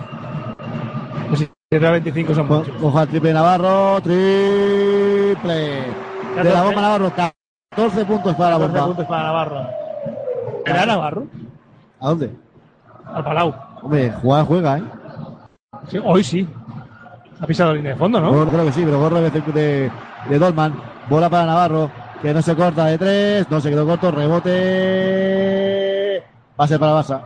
[1.29, 2.77] Pues si era 25 son muchos.
[2.77, 5.33] Coja el triple Navarro, triple.
[6.37, 7.11] De la bomba Navarro,
[7.75, 8.87] 14 puntos para la 14 bomba.
[8.87, 9.67] puntos para Navarro.
[10.67, 11.27] ¿Era Navarro?
[12.01, 12.42] ¿A dónde?
[13.07, 13.55] Al Palau.
[13.83, 14.83] Hombre, juega, juega, ¿eh?
[15.89, 16.49] Sí, hoy sí.
[17.41, 18.47] Ha pisado la línea de fondo, ¿no?
[18.49, 19.91] Creo que sí, pero gorro de, de,
[20.29, 20.75] de Dolman.
[21.11, 21.91] Bola para Navarro,
[22.23, 24.11] que no se corta de tres, no se quedó corto,
[24.93, 26.23] rebote.
[26.59, 27.21] Va a ser para Barça.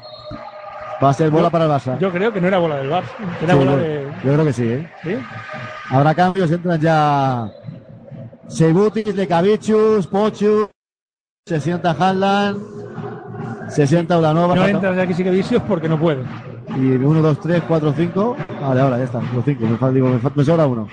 [1.02, 1.98] Va a ser bola Yo- para el Barça.
[1.98, 3.10] Yo creo que no era bola del Barça.
[3.42, 4.04] Era Sí, bola yo- de.
[4.24, 4.90] Yo creo que sí, ¿eh?
[5.02, 5.16] ¿Sí?
[5.90, 7.50] Habrá cambios, entran ya
[8.48, 10.70] Sebutis, Lekavichus, Pochu,
[11.44, 12.56] se sienta Hanlan,
[13.68, 14.54] se sienta Ulanova.
[14.54, 16.22] No entra de aquí sí que vicios porque no puede.
[16.76, 18.36] Y 1, 2, 3, 4, 5.
[18.60, 19.62] Vale, ahora ya está, los 5.
[19.66, 20.88] Me, falta, digo, me, me sobra uno.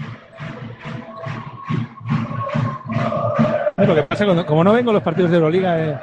[3.77, 5.99] Lo que pasa cuando, como no vengo los partidos de Euroliga, eh,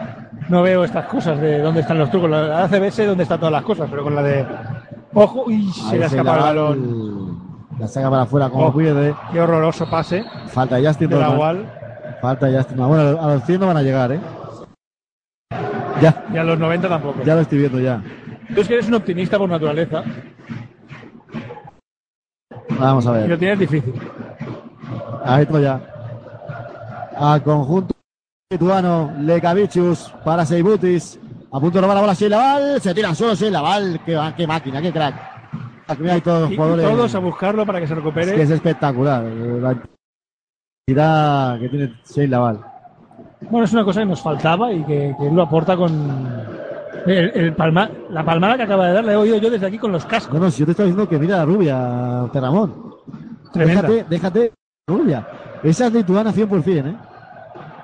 [0.48, 2.28] no veo estas cosas de dónde están los trucos.
[2.28, 4.46] La ACB sé dónde están todas las cosas, pero con la de.
[5.14, 7.40] Ojo, uy, se le escapado el la- balón.
[7.78, 9.14] La saca para afuera como Oh, puede.
[9.32, 10.24] Qué horroroso pase.
[10.48, 11.56] Falta de Justin De la.
[12.20, 14.20] Falta de Justin Bueno, a los 100 no van a llegar, ¿eh?
[16.00, 17.22] Ya, Y a los 90 tampoco.
[17.24, 18.02] ya lo estoy viendo ya.
[18.54, 20.02] Tú es que eres un optimista por naturaleza
[22.78, 23.28] Vamos a y ver.
[23.30, 23.94] lo tienes difícil.
[25.24, 25.80] Ahí está ya.
[27.16, 27.94] Al conjunto
[28.50, 31.18] lituano, Lekavicius para Seibutis.
[31.52, 32.80] A punto de robar la bola Sheila Val.
[32.80, 34.00] Se tiran solo Sheila Val.
[34.06, 35.14] Qué, qué máquina, qué crack.
[35.88, 36.86] Aquí hay todos los Y, y jugadores.
[36.88, 38.34] todos a buscarlo para que se Es recupere.
[38.34, 39.24] que es espectacular.
[39.26, 39.72] eh, La
[40.88, 42.69] intensidad que tiene Sheila.
[43.48, 45.92] Bueno, es una cosa que nos faltaba y que, que él lo aporta con.
[47.06, 49.78] El, el palma- la palmada que acaba de dar la he oído yo desde aquí
[49.78, 50.34] con los cascos.
[50.34, 52.74] No, no, si yo te estaba diciendo que mira la rubia, Terramón.
[53.52, 53.82] Tremenda.
[53.82, 54.52] Déjate, déjate,
[54.86, 55.26] rubia.
[55.62, 56.94] Esa es lituana 100%, ¿eh?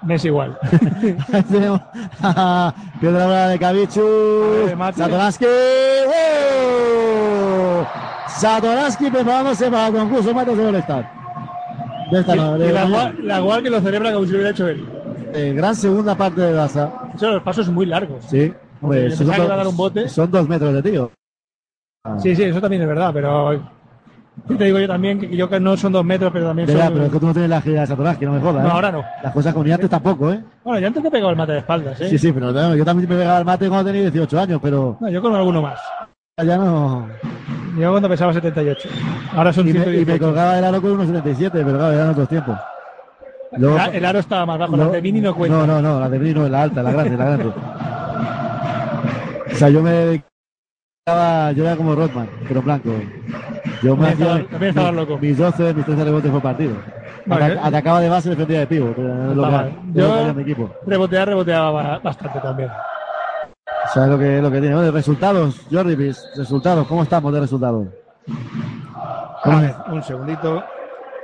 [0.02, 0.56] Me es igual.
[1.32, 1.80] Ahí tenemos
[2.22, 4.02] a Piedra bola de Kavichu.
[4.94, 5.46] Satoransky.
[6.56, 7.86] ¡Oh!
[8.28, 11.10] Satoransky preparándose para el concurso Matos de All-Star.
[12.10, 13.12] De esta no, Y la, mañana.
[13.12, 14.86] gua- la gual que lo celebra como si lo hubiera hecho él.
[15.36, 16.90] Eh, gran segunda parte de Daza.
[17.18, 18.24] Son los pasos muy largos.
[18.24, 18.52] Sí.
[18.80, 20.08] Hombre, Yo son, que dos- iba a dar un bote.
[20.08, 21.10] son dos metros de tío.
[22.04, 22.16] Ah.
[22.18, 23.60] Sí, sí, eso también es verdad, pero.
[24.48, 25.18] ¿qué te digo yo también?
[25.18, 26.92] Que yo que no son dos metros, pero también son.
[26.92, 28.62] pero es que tú no tienes la agilidad de Satoransky, no me jodas.
[28.62, 28.72] No, ¿eh?
[28.72, 29.04] ahora no.
[29.22, 30.42] Las cosas con antes tampoco, ¿eh?
[30.64, 32.08] Bueno, yo antes te he pegado el mate de espaldas, ¿eh?
[32.08, 34.96] Sí, sí, pero bueno, yo también me pegaba el mate cuando tenía 18 años, pero
[35.00, 35.80] No, yo con alguno más.
[36.42, 37.08] ya no.
[37.78, 38.88] Yo cuando pesaba 78.
[39.34, 40.12] Ahora son Y me, y 118.
[40.12, 42.56] me colgaba del aro con unos 77, pero claro, eran otros tiempos.
[43.52, 45.56] Luego- El- el aro estaba más bajo, No, la de Mini no cuenta.
[45.56, 47.52] No, no, no, la de Mini no es la alta, la grande, la grande.
[49.52, 52.90] O sea, yo me dedicaba, yo era como Rodman, pero blanco.
[53.82, 55.18] Yo me También hacía estaba- también estaba mis- loco.
[55.18, 56.74] mis 12, mis 13 rebotes por partido.
[57.26, 58.90] Vale, Ata- yo- atacaba de base y defendía de pivo.
[58.90, 60.70] hacía Yo mi equipo.
[60.86, 62.70] reboteaba ba- bastante también.
[63.92, 64.74] ¿Sabes lo que, lo que tiene?
[64.74, 65.94] Bueno, resultados, Jordi
[66.36, 67.86] resultados, ¿cómo estamos de resultados?
[69.44, 70.62] A ver, un segundito.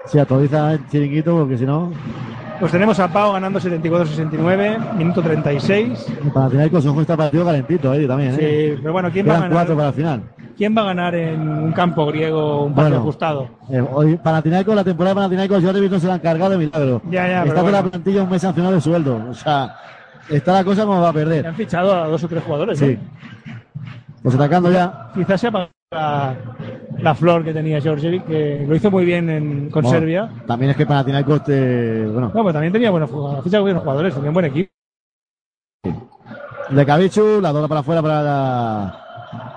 [0.06, 1.92] Si actualiza el chiringuito, porque si no,
[2.60, 6.06] Pues tenemos a Pau ganando 74-69, minuto 36.
[6.24, 8.36] el Panathinaikos, ojo, está partido calentito ahí también, ¿eh?
[8.74, 9.52] Sí, pero bueno, ¿quién va a ganar?
[9.52, 10.22] cuatro para el final.
[10.56, 13.02] ¿Quién va a ganar en un campo griego un partido Bueno.
[13.02, 13.48] ajustado?
[13.70, 17.02] Eh, hoy Panathinaikos, la temporada de Panathinaikos, Jordi no se la han cargado de milagro.
[17.10, 17.78] Ya, ya, Está con bueno.
[17.82, 19.20] la plantilla un mes sancionado de sueldo.
[19.30, 19.76] O sea,
[20.28, 21.46] está la cosa como va a perder.
[21.46, 22.78] han fichado a dos o tres jugadores.
[22.78, 22.84] Sí.
[22.84, 22.98] ¿eh?
[24.22, 25.10] Pues atacando ya.
[25.14, 26.34] Quizás sea para la,
[26.98, 30.30] la flor que tenía Georgievic, que lo hizo muy bien en- con Bueno, Serbia.
[30.46, 34.14] También es que Panathinaikos, te, bueno, No, pero también tenía buenos jugadores, ficha buenos jugadores,
[34.14, 34.70] tenía un buen equipo.
[36.70, 38.98] de Cabichu, la dobla para afuera para la,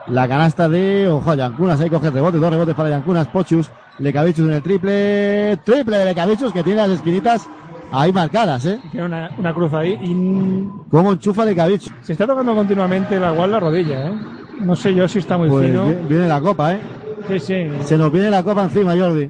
[0.08, 4.54] la canasta de, ojo, Yankunas, ahí coge rebote, dos rebotes para Yankunas, Pochus, Lecavichus en
[4.54, 7.48] el triple, triple de Lecavichus que tiene las esquinitas
[7.94, 8.80] ahí marcadas, ¿eh?
[8.92, 11.94] Tiene una, una cruz ahí y Cómo enchufa Lecavichus.
[12.02, 14.14] se está tocando continuamente la igual la rodilla, ¿eh?
[14.60, 15.86] No sé yo si está muy Pues fino.
[15.88, 16.82] vi- viene la copa, ¿eh?
[17.28, 17.70] Sí, sí.
[17.84, 19.30] Se nos viene la copa encima, Jordi.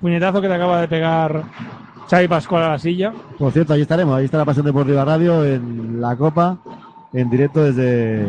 [0.00, 1.42] Puñetazo que te acaba de pegar
[2.10, 3.12] Xavi Pascual a la silla.
[3.38, 6.58] Por cierto, ahí estaremos, ahí está la Pasión Deportiva Radio en la Copa,
[7.12, 8.24] en directo desde,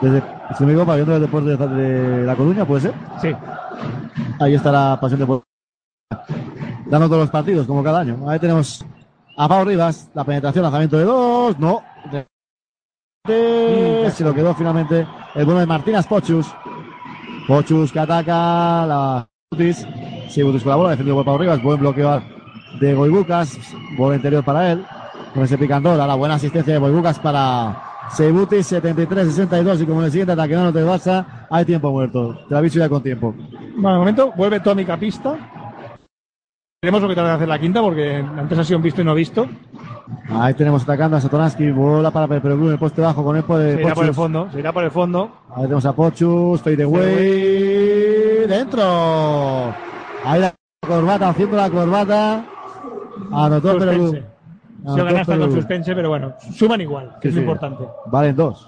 [0.00, 0.22] desde
[0.56, 2.92] si me equivoco, pabellón de los deportes de, La Coruña, ¿puede ser?
[3.22, 3.28] Sí.
[4.40, 5.46] Ahí está la Pasión Deportiva.
[6.86, 8.28] Dando todos los partidos, como cada año.
[8.28, 8.84] Ahí tenemos
[9.36, 11.82] a Pau Rivas, la penetración, lanzamiento de dos, no.
[12.12, 12.26] De-
[14.10, 16.46] Se lo quedó finalmente el bueno de Martínez Pochus.
[17.46, 19.86] Pochus que ataca la Butis.
[20.28, 21.62] Sí, Butis con la bola, defendido por Pau Rivas.
[21.62, 22.22] Buen bloqueo
[22.80, 23.58] de Goibucas.
[23.96, 24.84] Bola interior para él.
[25.34, 29.82] Con ese picandor, la buena asistencia de Goibucas para Seibutis, 73-62.
[29.82, 32.46] Y como en el siguiente ataque no te pasa, hay tiempo muerto.
[32.48, 33.34] Te aviso ya con tiempo.
[33.76, 35.36] Bueno, de momento vuelve Tommy Capista.
[36.82, 39.04] Veremos lo que tarda en hacer la quinta, porque antes ha sido un visto y
[39.04, 39.46] no visto.
[40.30, 41.70] Ahí tenemos atacando a Satoransky.
[41.70, 44.48] Bola para Perperoglu en el poste bajo con el poder Se irá por el fondo,
[44.52, 45.30] se irá por el fondo.
[45.54, 49.74] Ahí tenemos a Pochus, fade away, dentro.
[50.24, 50.54] Ahí la
[50.86, 52.44] corbata, haciendo la corbata.
[53.32, 54.06] Anotó Peroglu.
[54.06, 54.30] Suspense.
[54.94, 57.36] Se gana hasta con suspense, pero bueno, suman igual, que Sí, es sí.
[57.36, 57.84] lo importante.
[58.06, 58.66] Valen dos.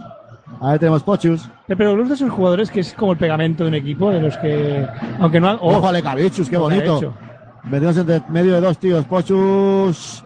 [0.61, 1.49] Ahí tenemos Pochus.
[1.67, 4.37] Pero los de esos jugadores que es como el pegamento de un equipo, de los
[4.37, 4.87] que,
[5.19, 5.57] aunque no han.
[5.61, 7.15] oh, Ojo a Lecavichus, qué bonito.
[7.65, 9.05] Metidos entre medio de dos tíos.
[9.07, 10.23] Pochus.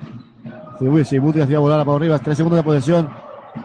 [1.04, 2.20] Sí, Buti hacía volar a Pau Rivas.
[2.20, 3.08] Tres segundos de posesión.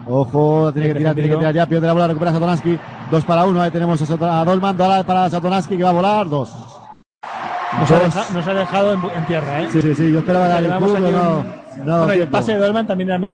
[0.07, 1.65] Ojo, tiene que tirar, tiene que tirar ya.
[1.65, 2.79] Pierde la bola, recupera Satoransky.
[3.09, 3.61] Dos para uno.
[3.61, 4.79] Ahí tenemos a, Dolman.
[4.81, 6.29] Ahora para Satoransky que va a volar.
[6.29, 6.53] Dos.
[7.79, 9.69] Nos ha, nos dejado en, en tierra, ¿eh?
[9.71, 10.11] Sí, sí, sí.
[10.11, 11.43] Yo esperaba dar el aquí no.
[11.85, 13.19] no Bueno, el pase de Dolman también era.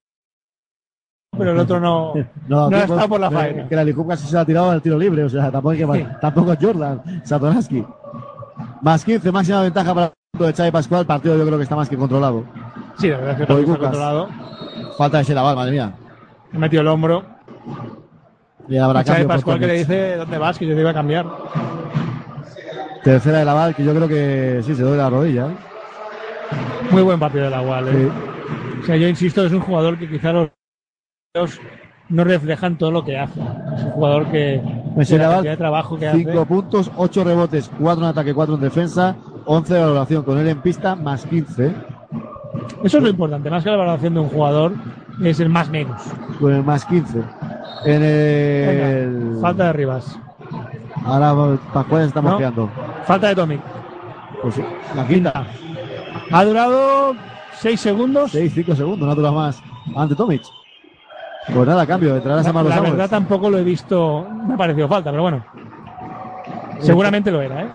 [1.38, 2.14] Pero el otro no,
[2.48, 2.94] no, tiempo.
[2.94, 3.68] estado por la Que- faena.
[3.68, 5.24] Que la casi se la ha tirado el tiro libre.
[5.24, 7.22] O sea, tampoco, hay que, tampoco es Jordan.
[7.24, 7.86] Satoransky.
[8.82, 11.02] Más 15, máxima ventaja para el equipo de Xavi Pascual.
[11.02, 12.44] El partido yo creo que está más que controlado.
[13.00, 14.30] Sí, la verdad es que partido está controlado.
[14.98, 15.94] Falta de Shelaval, madre mía.
[16.54, 17.24] ha metido el hombro.
[18.68, 20.58] Y habrá por Pascual que le dice, ¿dónde vas?
[20.58, 21.26] Que yo te iba a cambiar.
[23.04, 25.48] Tercera de Laval, que yo creo que sí, se duele la rodilla.
[25.48, 25.56] ¿eh?
[26.92, 27.88] Muy buen partido de la UAL.
[27.88, 28.12] ¿eh?
[28.82, 30.50] O sea, yo insisto, es un jugador que quizá los
[32.10, 33.40] no reflejan todo lo que hace.
[33.40, 34.62] Es un jugador que
[34.96, 36.46] Pues de Laval, de trabajo que 5 hace.
[36.46, 40.62] puntos, 8 rebotes, 4 en ataque, 4 en defensa, 11 de valoración con él en
[40.62, 41.74] pista, más 15.
[42.84, 44.74] Eso es lo importante, más que la valoración de un jugador,
[45.24, 46.02] es el más menos.
[46.40, 47.20] Con el más 15.
[47.86, 49.20] En el.
[49.30, 50.20] Venga, falta de Rivas.
[51.06, 52.30] Ahora Pascual está No.
[52.30, 52.70] mosqueando.
[53.06, 53.62] Falta de Tomic.
[54.42, 54.64] Pues sí,
[54.96, 55.46] la quinta.
[56.32, 57.16] Ha durado
[57.54, 58.32] 6 segundos.
[58.32, 59.62] 6, 5 segundos, no dura más.
[59.96, 60.42] Ante Tomic.
[61.54, 62.98] Pues nada, cambio, entrará La, Samar la Samuels.
[62.98, 65.46] verdad tampoco lo he visto, me ha parecido falta, pero bueno.
[66.80, 67.74] Seguramente lo era, ¿eh?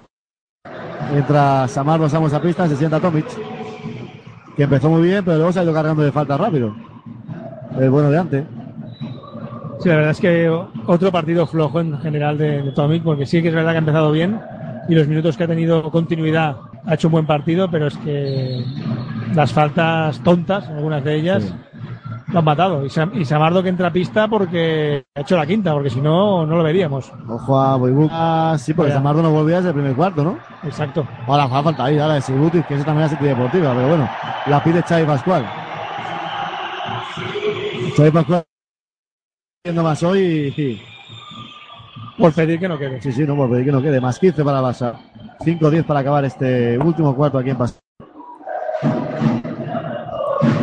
[1.15, 3.25] Entra Samar Los Amos a pista, se sienta Tomic.
[4.57, 6.75] Que empezó muy bien, pero luego se ha ido cargando de falta rápido.
[7.79, 8.45] El bueno de antes.
[9.81, 10.49] Sí, la verdad es que
[10.87, 13.81] otro partido flojo en general de, de Tomic, porque sí que es verdad que ha
[13.81, 14.41] empezado bien
[14.89, 18.65] y los minutos que ha tenido continuidad ha hecho un buen partido, pero es que
[19.35, 21.55] las faltas tontas, algunas de ellas,
[22.33, 22.85] lo han matado.
[22.85, 26.01] Y, Sam- y Samardo que entra a pista porque ha hecho la quinta, porque si
[26.01, 27.13] no, no lo veríamos.
[27.29, 28.57] Ojo a Boibuca.
[28.59, 28.93] Sí, porque.
[28.93, 30.39] Samardo no volvía desde el primer cuarto, ¿no?
[30.65, 31.07] Exacto.
[31.27, 34.09] Ahora fa- falta ahí, ahora de Sibutis, que esa también es deportiva, pero bueno,
[34.47, 35.45] la pide Xavi Pascual.
[37.97, 38.43] Xavi Pascual
[39.65, 40.83] viendo más hoy y sí.
[42.19, 43.01] Por pedir que no quede.
[43.01, 44.01] Sí, sí, no, por pedir que no quede.
[44.01, 44.95] Más 15 para Barça.
[45.41, 47.83] 5-10 para acabar este último cuarto aquí en Pascual.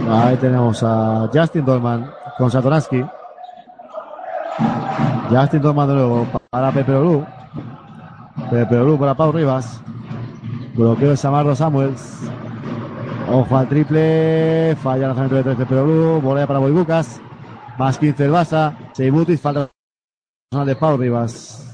[0.10, 3.06] Ahí tenemos a Justin Dolman con Satoransky.
[5.30, 7.26] Justin Dolman de nuevo para Pepe Olu.
[8.50, 9.82] Pepe Olu para Pau Rivas.
[10.76, 12.20] Bloqueo de Samardo Samuels.
[13.32, 14.76] Ojo al triple.
[14.82, 16.22] Falla el lanzamiento de 3 de Pepe Olu.
[16.22, 17.22] Volea para Boibucas.
[17.78, 18.74] Más 15 el Barça.
[18.94, 19.40] Seibutis.
[19.40, 19.70] Falta
[20.50, 21.66] personal de Pau Rivas.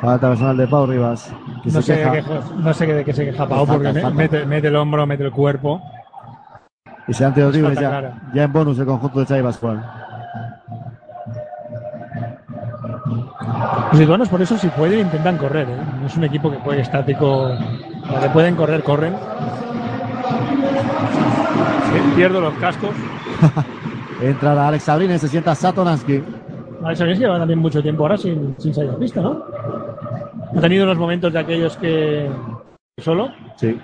[0.00, 1.32] Falta personal de Pau Rivas.
[1.62, 2.10] Que No se sé, queja.
[2.12, 4.16] de qué, no sé de qué se queja Pau, porque me- falta.
[4.16, 5.80] mete, mete el hombro, mete el cuerpo.
[7.10, 9.84] Y se han tirado Es libres ya, ya en bonus el conjunto de Xavi Pascual.
[13.90, 15.76] Los lituanos por eso si pueden intentan correr, ¿eh?
[16.00, 17.50] No es un equipo que puede estático.
[18.22, 19.16] Que pueden correr, corren.
[22.14, 22.90] Pierdo los cascos.
[24.22, 26.22] Entra Alex Sabrines, se sienta Satoransky.
[26.84, 29.42] Alex Sabrines lleva también mucho tiempo ahora sin, sin salir a pista, ¿no?
[30.56, 32.30] Ha tenido unos momentos de aquellos que
[32.98, 33.30] solo.
[33.56, 33.80] Sí.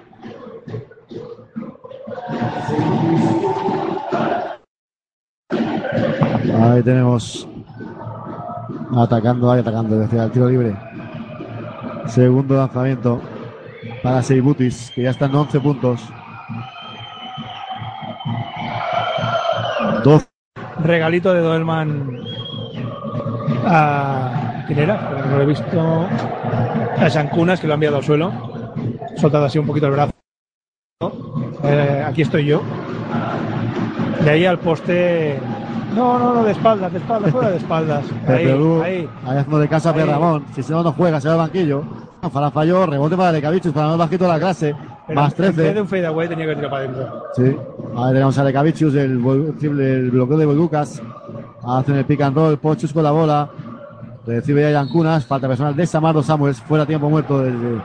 [6.61, 7.49] Ahí tenemos
[8.97, 10.76] atacando, ahí atacando, decía el tiro libre.
[12.07, 13.20] Segundo lanzamiento
[14.03, 16.01] para Seibutis, que ya está en 11 puntos.
[20.05, 20.28] Dos.
[20.78, 22.20] Regalito de Doelman
[23.66, 24.64] a.
[24.66, 25.09] ¿Quién era?
[25.09, 26.07] Porque No lo he visto.
[26.99, 28.33] A Sankunas, que lo ha enviado al suelo.
[29.16, 30.16] Soltado así un poquito el brazo.
[31.67, 32.63] Eh, aquí estoy yo.
[34.25, 35.38] De ahí al poste.
[35.95, 38.05] No, no, no, de espaldas, de espaldas, fuera de espaldas.
[38.29, 39.09] Ahí, Lu, ahí.
[39.25, 39.93] ahí haciendo de casa a.
[39.93, 40.45] Ramón.
[40.55, 41.83] Si no, no juega, se va al banquillo.
[42.33, 44.75] Fala falló, rebote para Lecavichus, para más bajito de la clase.
[45.07, 45.80] Pero más En vez de 13.
[45.80, 47.22] un fadeaway tenía que tirar para adentro.
[47.34, 47.57] Sí.
[47.97, 49.25] Ahí tenemos a Lecavichus, el,
[49.80, 51.01] el bloqueo de Boyucas.
[51.64, 53.49] Hacen el pick and roll, Pochus con la bola.
[54.26, 57.80] Recibe ya Yancunas, falta personal de Samardo Samuels, fuera tiempo muerto de, de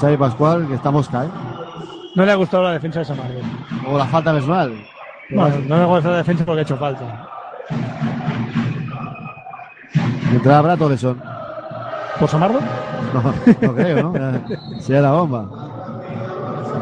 [0.00, 1.28] Xavi Pascual, que está mosca, ¿eh?
[2.14, 3.40] No le ha gustado la defensa de Samardo.
[3.86, 4.72] O la falta personal.
[5.30, 7.28] Bueno, no le ha gustado la defensa porque ha hecho falta.
[10.30, 11.22] Entrada Brad Oleson.
[12.18, 12.60] ¿Por Samardo?
[13.14, 13.22] No,
[13.62, 14.42] no creo, ¿no?
[14.80, 15.48] Sería la bomba.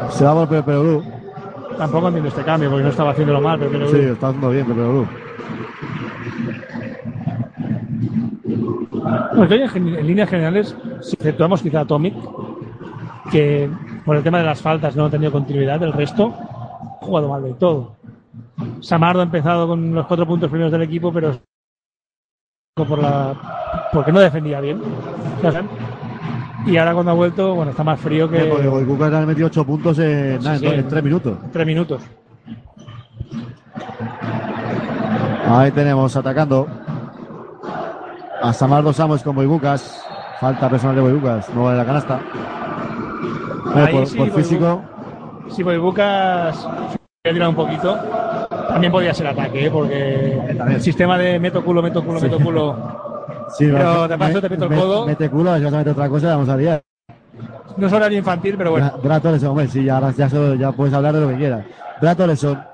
[0.09, 1.03] Se va por Blue.
[1.77, 4.81] Tampoco entiendo este cambio porque no estaba haciéndolo mal, pero Sí, está haciendo bien Pepe
[4.81, 5.07] Blue.
[9.35, 12.13] Bueno, en líneas generales, si exceptuamos quizá a Tomic,
[13.31, 13.69] que
[14.05, 16.33] por el tema de las faltas no ha tenido continuidad, el resto
[17.01, 17.95] ha jugado mal del todo.
[18.81, 21.39] Samardo ha empezado con los cuatro puntos primeros del equipo, pero
[22.75, 23.33] por la
[23.91, 24.81] porque no defendía bien.
[26.65, 29.47] Y ahora cuando ha vuelto, bueno, está más frío que Porque Boycuca le han metido
[29.47, 30.79] 8 puntos en, nada, Sí, en, sí.
[30.79, 31.37] en 3 minutos.
[31.51, 32.01] tres minutos.
[35.47, 36.67] Ahí tenemos atacando
[38.41, 40.05] a Samardo Samos con Boybucas.
[40.39, 42.19] Falta personal de Boybucas, no vale la canasta.
[43.73, 44.81] Ahí por, sí, por físico,
[45.49, 47.97] Si Boibucas hubiera tirado un poquito,
[48.69, 49.71] también podría ser ataque, ¿eh?
[49.71, 52.25] porque el sistema de meto culo, meto culo, Sí.
[52.25, 52.77] meto culo.
[53.57, 55.05] sí, Pero de paso te meto el codo.
[55.05, 56.81] Mete culo, a meter otra cosa, vamos a liar.
[57.77, 58.91] No es horario infantil, pero bueno.
[59.03, 61.65] Oleson, hombre, sí, ya, ya, ya puedes hablar de lo que quieras.
[62.01, 62.71] Brad Oleson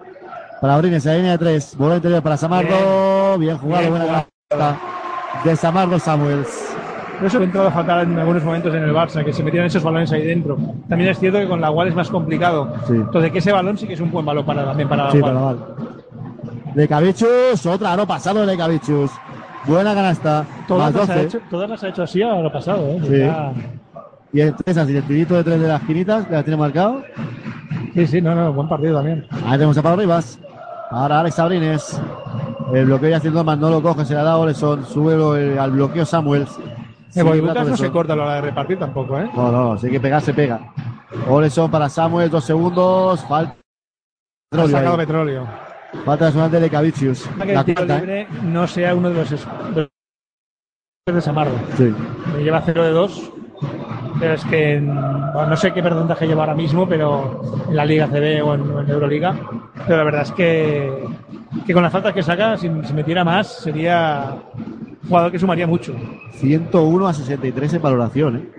[0.59, 1.76] para Brines, en la línea de tres.
[1.77, 3.38] Bola interior para Samardo.
[3.38, 4.77] Bien, jugado, Bien buena jugado.
[5.43, 6.76] de Samardo Samuels.
[7.18, 9.81] Por eso entrado a faltar en algunos momentos en el Barça, que se metían esos
[9.84, 10.57] balones ahí dentro.
[10.88, 12.73] También es cierto que con la Wall es más complicado.
[12.88, 12.94] Sí.
[12.94, 15.19] Entonces, que ese balón sí que es un buen balón para, también para la Sí,
[15.19, 15.57] Wall.
[16.76, 19.10] De Cabichus, otra, no pasado de Cabichus.
[19.65, 20.45] Buena canasta.
[20.68, 21.26] Todas las, ha 12.
[21.26, 22.88] hecho, todas las ha hecho así a lo pasado.
[22.88, 22.99] ¿eh?
[23.03, 23.18] Sí.
[23.19, 23.52] Ya-
[24.34, 27.02] Y el tres así, el tirito de tres de las esquinitas, que la tiene marcado.
[27.95, 29.26] Sí, sí, no, no, buen partido también.
[29.45, 30.39] Ahí tenemos a Pablo Rivas.
[30.91, 31.99] Ahora Alex Sabrines.
[32.73, 34.85] El bloqueo ya haciendo más, no lo coge, se la da Oleson.
[34.85, 35.14] Sube
[35.53, 36.60] el- al bloqueo Samuels.
[37.15, 39.29] Boy Silva Lucas no se corta a la hora de repartir tampoco, ¿eh?
[39.35, 40.59] No, no, si hay que pegar, se pega.
[41.27, 43.23] Oleson para Samuel, dos segundos.
[43.25, 43.53] Falta.
[43.53, 45.05] Ha Petróleo sacado ahí.
[45.05, 45.47] petróleo.
[46.05, 47.27] Falta personal de Lekavicius.
[47.29, 47.99] Para que La el tiro cuarta, ¿eh?
[47.99, 49.88] libre no sea uno de los de
[51.07, 51.53] los de Samardo.
[51.77, 51.93] Sí.
[52.35, 53.31] Me lleva 0 de 2.
[54.19, 57.85] Pero es que en- bueno, no sé qué porcentaje lleva ahora mismo, pero en la
[57.85, 59.35] Liga CB o en, en Euroliga.
[59.85, 61.05] Pero la verdad es que,
[61.65, 64.35] que con las faltas que saca, si, si metiera más, sería
[65.07, 65.95] jugador que sumaría mucho.
[66.34, 68.49] 101 a 63 en valoración, ¿eh?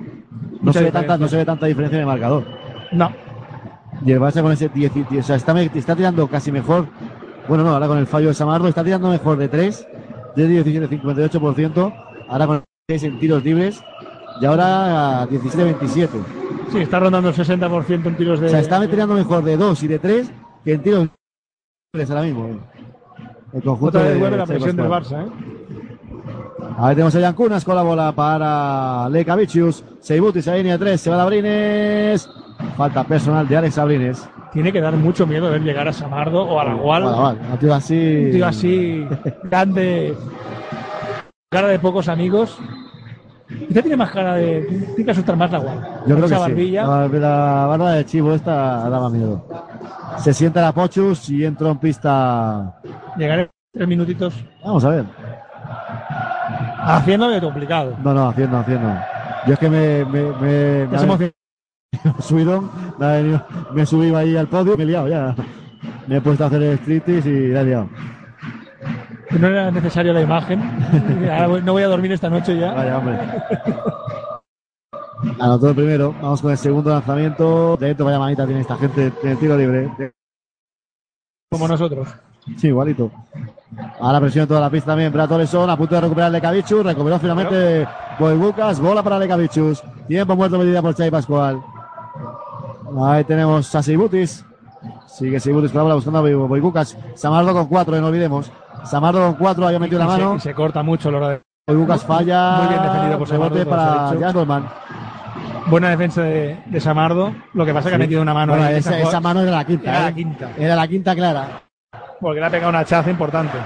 [0.60, 2.44] No se, ve tanta, no se ve tanta diferencia en el marcador.
[2.92, 3.12] No.
[4.04, 6.86] Y el Barça con ese 10, y- o sea, está, está tirando casi mejor.
[7.48, 9.86] Bueno, no, ahora con el fallo de Samardo está tirando mejor de 3,
[10.36, 11.94] de 17-58%.
[12.28, 13.82] Ahora con 6 en tiros libres
[14.40, 16.08] y ahora 17-27.
[16.70, 18.46] Sí, está rondando el 60% en tiros de.
[18.46, 20.30] O sea, está tirando mejor de 2 y de 3
[20.64, 21.08] que en tiros
[21.94, 22.46] libres ahora mismo.
[22.48, 22.58] ¿eh?
[23.54, 24.86] El conjunto Otra vez de vuelve la presión del.
[24.86, 25.57] Barça, ¿eh?
[26.80, 29.84] Ahí tenemos a Yankunas con la bola para Lekavicius.
[30.00, 32.30] Seibutis, ahí línea 3, se va a Abrines.
[32.76, 34.28] Falta personal de Alex Abrines.
[34.52, 37.04] Tiene que dar mucho miedo ver llegar a Samardo o a la Gual.
[37.52, 38.24] Un tío así.
[38.26, 39.06] Un tío así,
[39.44, 40.14] grande,
[41.50, 42.56] cara de pocos amigos.
[43.66, 44.60] Quizá tiene más cara de.
[44.94, 45.80] Tiene que asustar más la Gual.
[46.06, 46.50] Yo creo que Esa sí.
[46.52, 46.86] barbilla.
[46.86, 49.44] La, la barba de chivo esta daba miedo.
[50.18, 52.80] Se sienta la Pochus y entró en pista.
[53.16, 54.34] Llegar en tres minutitos.
[54.64, 55.04] Vamos a ver.
[56.88, 57.96] Haciendo de complicado.
[58.02, 58.88] No, no, haciendo, haciendo.
[59.46, 60.04] Yo es que me.
[60.04, 61.32] me, me, me
[62.20, 65.34] subidón, me, ha venido- me subí ahí al podio y me he liado ya.
[66.06, 67.88] Me he puesto a hacer el striptease y la he liado.
[69.38, 70.60] No era necesaria la imagen.
[71.30, 72.72] Ahora no voy a dormir esta noche ya.
[72.72, 73.18] Vaya, hombre.
[75.40, 76.14] Anotó el primero.
[76.20, 77.76] Vamos con el segundo lanzamiento.
[77.76, 79.90] Dentro, vaya manita tiene esta gente en el tiro libre.
[81.50, 82.08] Como nosotros.
[82.56, 83.10] Sí, igualito.
[84.00, 85.12] Ahora presiona toda la pista también.
[85.12, 86.84] Brad Oleson a punto de recuperar Lecavichus.
[86.84, 87.86] Recuperó finalmente
[88.18, 88.80] Boy Lucas.
[88.80, 89.82] Bola para Lecavichus.
[90.08, 91.60] Tiempo muerto medida por Chay Pascual.
[93.00, 94.44] Ahí tenemos a Seibutis.
[95.06, 96.96] Sigue Seibutis con la bola buscando a Boy.
[97.14, 98.50] Samardo con cuatro, eh, no olvidemos.
[98.84, 100.36] Samardo con cuatro, había metido la Y se- mano.
[100.36, 101.40] y se corta mucho a la hora de.
[101.66, 102.58] Boy falla.
[102.58, 104.20] Muy bien defendido por Samardo, para dicho.
[104.24, 104.68] Jan Goldman.
[105.66, 107.32] Buena defensa de, de Samardo.
[107.52, 108.76] Lo que pasa es que ha metido una mano Bueno, ahí.
[108.76, 109.90] esa, esa mano era la quinta.
[109.90, 110.02] Era ¿eh?
[110.04, 110.48] la quinta.
[110.56, 111.48] Era la quinta clara.
[112.20, 113.58] Porque le ha pegado una chaza importante.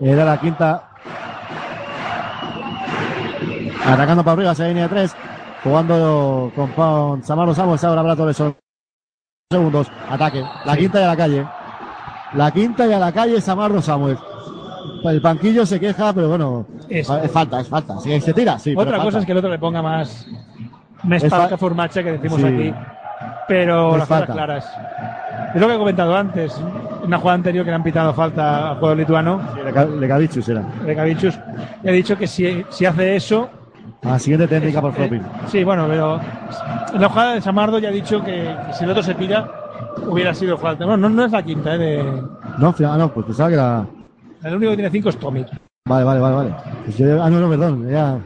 [0.00, 0.84] Era la quinta.
[3.86, 5.16] Atacando para arriba, esa línea de tres.
[5.64, 7.82] Jugando con, con Samaro Samos.
[7.84, 8.54] Ahora habrá todos esos
[9.50, 9.90] segundos.
[10.08, 10.42] Ataque.
[10.64, 11.46] La quinta y a la calle.
[12.34, 14.18] La quinta y a la calle Samardo Samuel.
[15.04, 16.66] El banquillo se queja, pero bueno.
[16.88, 17.98] Es, falta, es falta.
[18.00, 18.74] Si se tira, sí.
[18.76, 19.18] Otra cosa falta.
[19.20, 20.26] es que el otro le ponga más.
[21.02, 22.46] Una Es espalda fa- formacha que decimos Sí.
[22.46, 22.74] aquí.
[23.48, 24.76] Pero Es las cosas claras.
[25.54, 26.60] Es lo que he comentado antes.
[27.02, 29.40] Una jugada anterior que le han pitado falta al jugador lituano.
[29.98, 30.62] Legavichus era.
[30.84, 31.38] Recavichus.
[31.82, 33.48] He dicho que si, si hace eso.
[34.02, 35.22] A la siguiente técnica por eh, flopping.
[35.48, 36.20] sí, bueno, pero.
[36.94, 38.32] En la jugada de Samardo ya ha dicho que,
[38.66, 39.48] que si el otro se tira,
[40.06, 40.84] hubiera sido falta.
[40.86, 41.78] No, no, no es la quinta, ¿eh?
[41.78, 42.02] De,
[42.58, 43.84] No, ah, no, pues pensaba que era.
[44.44, 45.44] el único que tiene cinco es Tommy.
[45.86, 46.54] Vale, vale, vale, vale.
[46.84, 47.88] Pues yo- ah, no, no, perdón.
[47.88, 48.18] Era,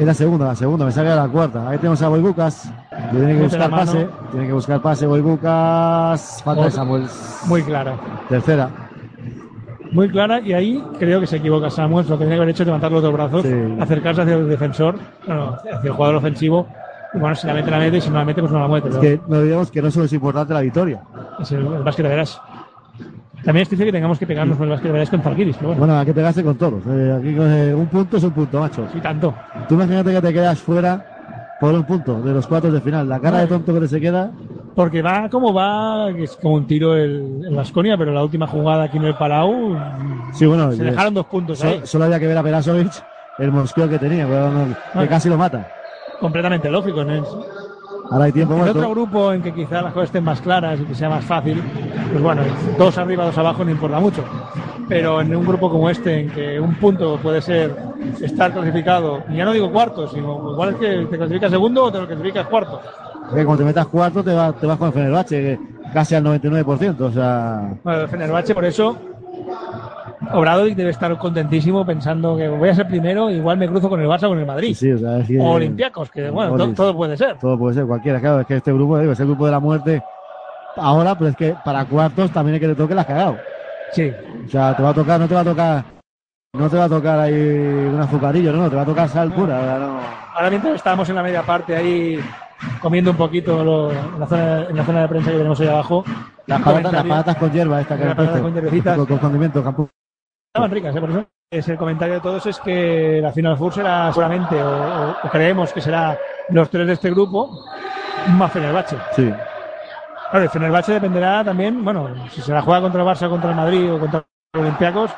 [0.00, 0.84] es la segunda, la segunda.
[0.86, 1.68] Me sale la cuarta.
[1.68, 2.72] Ahí tenemos a Boy Lucas.
[2.90, 4.08] que Tiene que buscar pase.
[4.30, 5.06] Tiene que buscar pase.
[5.06, 6.42] Boy Lucas.
[6.44, 6.76] Falta de Otra.
[6.80, 7.06] Samuel.
[7.46, 7.94] Muy clara.
[8.28, 8.70] Tercera.
[9.92, 12.06] Muy clara, y ahí creo que se equivoca Samuel.
[12.08, 13.44] Lo que tenía que haber hecho es levantar los dos brazos,
[13.80, 14.94] acercarse hacia el defensor,
[15.26, 16.68] bueno, hacia el jugador ofensivo.
[17.12, 18.68] Y bueno, si la mete, la mete, y si no la mete, pues no la
[18.68, 18.88] mete.
[18.88, 21.02] Es pero que no olvidemos que no solo es importante la victoria.
[21.40, 22.40] Es el, el básquet de veras.
[23.44, 25.80] También es triste que tengamos que pegarnos con el veras con Zarkiris, pero bueno.
[25.80, 26.82] Bueno, hay que pegarse con todos.
[26.86, 28.86] Eh, aquí con, eh, un punto es un punto, macho.
[28.92, 29.34] Sí, tanto.
[29.68, 31.04] Tú imagínate que te quedas fuera
[31.58, 33.08] por un punto de los cuartos de final.
[33.08, 34.30] La cara de tonto que te se queda.
[34.74, 38.84] Porque va como va, es como un tiro el, en Vasconia, pero la última jugada
[38.84, 39.76] aquí en el Palau.
[40.32, 40.72] Sí, bueno.
[40.72, 41.80] Se dejaron dos puntos so- ahí.
[41.84, 42.92] Solo había que ver a Perasovic
[43.38, 44.26] el mosqueo que tenía,
[44.98, 45.66] que casi lo mata.
[46.20, 47.24] Completamente lógico, ¿no?
[48.10, 48.78] Ahora hay tiempo En muerto.
[48.78, 51.62] otro grupo en que quizá las cosas estén más claras y que sea más fácil,
[52.10, 52.42] pues bueno,
[52.76, 54.24] dos arriba, dos abajo no importa mucho.
[54.88, 57.76] Pero en un grupo como este, en que un punto puede ser
[58.20, 61.92] estar clasificado, y ya no digo cuarto, sino igual es que te clasificas segundo o
[61.92, 62.80] te lo clasificas cuarto.
[63.32, 65.58] Que como te metas cuarto te, va- te vas con el Fenerbahce.
[65.94, 67.00] casi al 99%.
[67.00, 68.96] O sea, Bueno, el Fenerbahce, por eso,
[70.32, 74.06] Obradovic debe estar contentísimo pensando que voy a ser primero, igual me cruzo con el
[74.06, 74.74] Barça o con el Madrid.
[74.74, 77.36] sí, o sea, es que- O Olympiacos, que bueno, todo puede ser.
[77.38, 78.20] Todo puede ser, cualquiera.
[78.20, 80.02] Claro, es que este grupo digo, es el grupo de la muerte
[80.76, 83.36] ahora, pero es que para cuartos también hay que te toque la has cagado.
[83.92, 84.12] Sí.
[84.46, 85.84] O sea, te va a tocar, no te va a tocar,
[86.52, 87.32] no te va a tocar ahí
[87.92, 89.78] un azucarillo, no, te va a tocar sal pura.
[89.78, 90.00] no.
[90.34, 92.20] Ahora mientras estábamos en la media parte ahí
[92.80, 95.68] comiendo un poquito lo- en, la zona, en la zona de prensa que tenemos ahí
[95.68, 96.04] abajo.
[96.46, 98.96] Las patatas, las comentario- patatas con hierba, esta que Las patatas con hierbecitas.
[98.96, 99.88] con, con condimento, campo.
[100.52, 101.00] Estaban ricas, ¿eh?
[101.00, 101.26] por eso.
[101.52, 105.80] Es el comentario de todos es que la Final Four será seguramente, o, creemos que
[105.80, 106.18] será
[106.48, 107.64] los tres de este grupo,
[108.30, 108.96] más Fenerbahce.
[109.14, 109.32] Sí.
[110.30, 113.56] Claro, el Fenerbahce dependerá también, bueno, si se la juega contra el Barça, contra el
[113.56, 115.10] Madrid o contra los Olympiacos,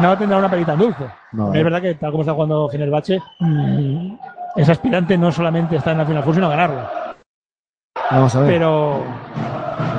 [0.00, 1.06] no tendrá una pelita dulce.
[1.32, 1.60] No, Porque eh.
[1.60, 4.14] Es verdad que tal como está jugando Fenerbahce, mm,
[4.56, 7.14] es aspirante no solamente está en la Final Four, sino a ganarla.
[8.12, 8.48] Vamos a ver.
[8.48, 9.02] Pero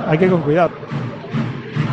[0.07, 0.71] hay que ir con cuidado.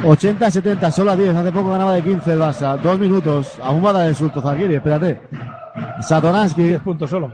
[0.02, 1.34] 80-70, solo a 10.
[1.36, 2.78] Hace poco ganaba de 15 el Barça.
[2.80, 3.58] Dos minutos.
[3.62, 5.20] Aún va a dar el surto Zagiri, espérate.
[6.00, 6.62] Satoransky.
[6.62, 7.32] 10 puntos solo.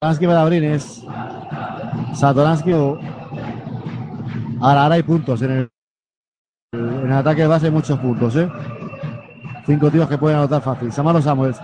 [0.00, 1.04] Satoransky para Brines.
[2.14, 2.72] Satoransky.
[2.72, 2.98] o-
[4.60, 5.40] Ahora, ahora hay puntos.
[5.42, 5.68] En el,
[6.72, 8.48] en el ataque de base hay muchos puntos, ¿eh?
[9.66, 10.90] Cinco tíos que pueden anotar fácil.
[10.90, 11.60] Samardo Samuels.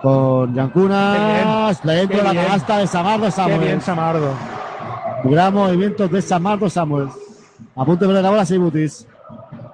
[0.00, 1.84] Con Yankunas.
[1.84, 3.60] Le entra Qué la canasta de Samardo Qué Samuels.
[3.60, 4.30] bien Samardo.
[5.24, 7.12] Gran movimiento de Samardo Samuels.
[7.76, 9.06] A punto de perder la bola Seibutis.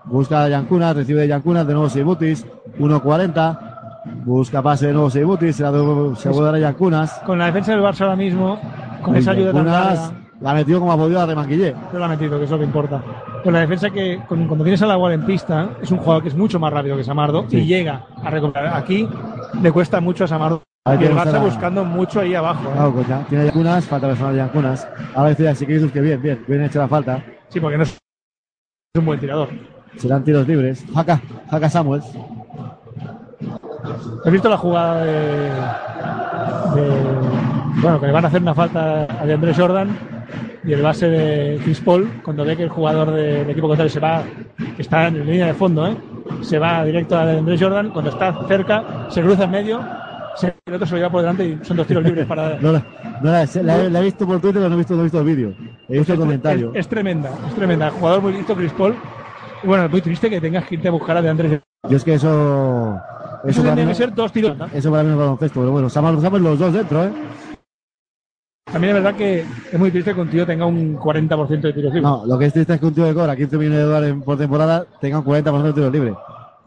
[0.05, 2.47] Busca a Yankunas, recibe de Yankunas, de nuevo Seibutis.
[2.79, 3.59] 1.40.
[4.25, 5.57] Busca pase de nuevo Seibutis.
[5.57, 7.13] Se la de- vuelve a dar a Yankunas.
[7.27, 8.59] Con la defensa del Barça ahora mismo,
[9.03, 11.75] con esa ayuda tan larga, La ha metido como ha podido a Remanquillé.
[11.93, 13.03] no la ha metido, que es lo que importa.
[13.45, 16.31] Con la defensa que con- cuando tienes a la en pista, es un jugador que
[16.31, 17.59] es mucho más rápido que Samardo Sí.
[17.59, 18.75] y llega a recuperar.
[18.75, 19.07] Aquí
[19.63, 20.63] le cuesta mucho a Samardo.
[20.87, 22.71] Ahí Y el Barça buscando mucho ahí abajo.
[22.71, 22.73] ¿eh?
[22.73, 24.89] Claro, pues ya tiene Yankunas, falta personal de Yankunas.
[25.15, 27.23] Ahora decía Sikiris que bien, bien, bien hecha la falta.
[27.51, 27.97] Sí, porque no es
[28.97, 29.49] un buen tirador.
[29.97, 30.85] Serán tiros libres.
[30.95, 31.21] Jaca,
[31.51, 32.07] Jaca Samuels.
[34.25, 35.51] ¿Has visto la jugada de,
[36.81, 39.97] de- Bueno, que le van a hacer una falta a de Andrés Jordan
[40.65, 44.01] y el base de Chris Paul, cuando ve que el jugador del equipo contrario se
[44.01, 44.23] va,
[44.77, 45.97] que está en línea de fondo, ¿eh?
[46.43, 49.81] se va directo a de Andrés Jordan, cuando está cerca, se cruza en medio,
[50.67, 52.59] el otro se lo lleva por delante y son dos tiros libres para.
[52.61, 52.85] No, la,
[53.23, 55.05] no la, la he, la he visto por Twitter, pero no he visto, no he
[55.05, 55.55] visto el vídeo.
[55.89, 56.71] He visto el comentario.
[56.75, 57.91] Es, es tremenda, es tremenda.
[57.91, 58.95] Jugador muy listo, Chris Paul.
[59.63, 61.61] Y bueno, es muy triste que tengas que irte a buscar a de Andrés.
[61.89, 62.99] Yo es que eso.
[63.43, 64.57] Eso Eso para, tendría mí, que ser dos tiros.
[64.57, 64.67] ¿no?
[64.73, 67.13] eso para mí no es baloncesto, pero bueno, Samuels, Samuels los dos dentro, ¿eh?
[68.71, 69.41] También es verdad que
[69.73, 72.03] es muy triste que un tío tenga un 40% de tiros libres.
[72.03, 74.15] No, lo que es triste es que un tío que cobra 15 millones de dólares
[74.25, 76.15] por temporada tenga un 40% de tiros libres.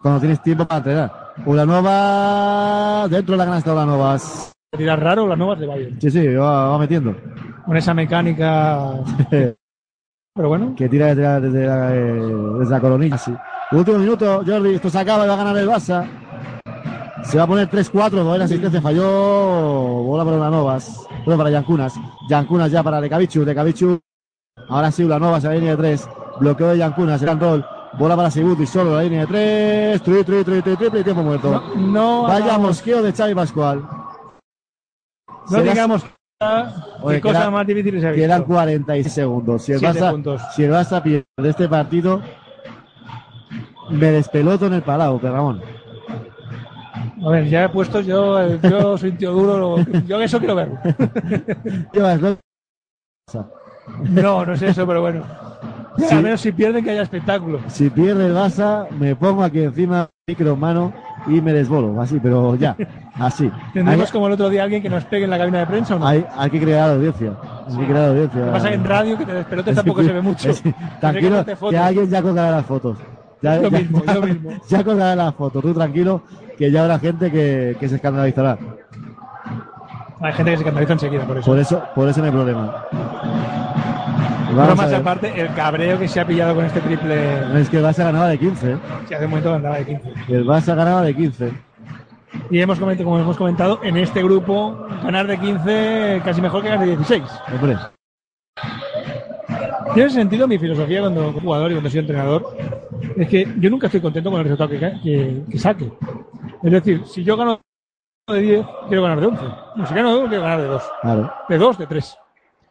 [0.03, 1.33] Cuando tienes tiempo para entrenar.
[1.45, 4.51] Ulanova dentro de la canasta Ulanovas.
[4.77, 6.01] Tirar raro las nuevas de Bayern.
[6.01, 7.15] Sí, sí, va, va metiendo.
[7.65, 8.99] Con esa mecánica.
[10.35, 10.73] Pero bueno.
[10.75, 12.21] que tira desde la, desde la, eh,
[12.59, 13.33] desde la coronilla, sí.
[13.71, 16.05] Último minuto, Jordi, esto se acaba y va a ganar el Barça.
[17.23, 19.03] Se va a poner 3-4, buena asistencia, falló.
[19.03, 21.07] Bola para Ulanovas.
[21.23, 21.93] Bueno, para Yankunas.
[22.29, 23.45] Yankunas ya para Lekavichu.
[23.45, 23.99] Lekavichu.
[24.67, 26.09] Ahora sí, Ulanovas a la línea de 3.
[26.41, 27.65] Bloqueo de Yankunas, gran rol.
[27.97, 30.01] Bola para Sibuti, solo la línea de 3.
[30.01, 31.63] Tri, tri, tri, tri, triple y tiempo muerto.
[31.75, 33.83] No, Vaya hagamos- mosqueo de Xavi Pascual.
[35.49, 36.05] No digamos
[37.01, 38.53] Oye, qué cosa queda- más difícil se ha Quedan visto.
[38.53, 39.63] 46 segundos.
[39.63, 42.21] Si el, Barça, si el Barça pierde este partido,
[43.89, 45.61] me despeloto en el parado, Ramón.
[47.25, 50.69] A ver, ya he puesto yo, yo soy un tío duro, yo eso quiero ver.
[51.93, 52.37] Llevas dos-
[54.09, 55.23] No, no es eso, pero bueno.
[55.97, 56.15] Sí.
[56.15, 57.59] Menos si pierden que haya espectáculo.
[57.67, 60.93] Si pierde el Barça, me pongo aquí encima, micro en mano
[61.27, 62.01] y me desbolo.
[62.01, 62.75] Así, pero ya.
[63.19, 63.51] Así.
[63.73, 65.95] Tendremos Hay, como el otro día alguien que nos pegue en la cabina de prensa
[65.95, 66.07] o no.
[66.07, 67.33] hay- hay que crear audiencia.
[67.69, 68.39] Hay que crear audiencia.
[68.39, 70.49] Lo que pasa que en radio que te despelotes tampoco se ve mucho.
[70.63, 72.97] que Tranquilo, que alguien ya colgará las fotos.
[73.41, 74.49] Ya, Yo ya- mismo, yo mismo.
[74.67, 75.61] ya colgará las fotos.
[75.61, 76.23] Tú tranquilo,
[76.57, 78.57] que ya habrá gente que, que se escandalizará.
[80.21, 81.45] Hay gente que se escandaliza enseguida por eso.
[81.51, 82.85] Por eso, por eso no hay problema.
[84.55, 87.59] Vamos más aparte, el cabreo que se ha pillado con este triple.
[87.59, 88.71] Es que el Barça ganaba de 15.
[88.71, 88.77] ¿eh?
[89.07, 90.13] Si hace un momento andaba de 15.
[90.29, 91.53] El Barça ganaba de 15.
[92.49, 96.69] Y hemos comentado, como hemos comentado, en este grupo, ganar de 15 casi mejor que
[96.69, 97.23] ganar de 16.
[97.53, 97.77] Hombre,
[99.95, 102.57] ese sentido, mi filosofía cuando jugador y cuando soy entrenador
[103.15, 105.91] es que yo nunca estoy contento con el resultado que, que- que saque.
[106.63, 107.59] Es decir, si yo gano
[108.27, 109.43] de 10, quiero ganar de 11.
[109.75, 110.83] Y si gano de 1, quiero ganar de 2.
[111.01, 111.33] claro.
[111.49, 112.17] De 2, de 3.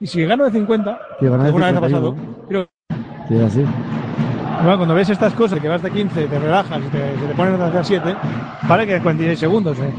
[0.02, 2.16] Y si gano de 50, Quiero ganar de alguna vez ha 51.
[2.48, 2.68] pasado,
[3.28, 3.64] Sí, así.
[4.62, 7.34] Bueno, cuando ves estas cosas, que vas de 15, te relajas y te, se te
[7.34, 8.16] ponen a hacer 7,
[8.68, 9.78] para que 46 segundos.
[9.78, 9.94] ¿eh?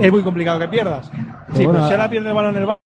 [0.00, 1.10] Es muy complicado que pierdas.
[1.52, 2.80] Sí, bueno, pero si ahora pierde el balón en el banco,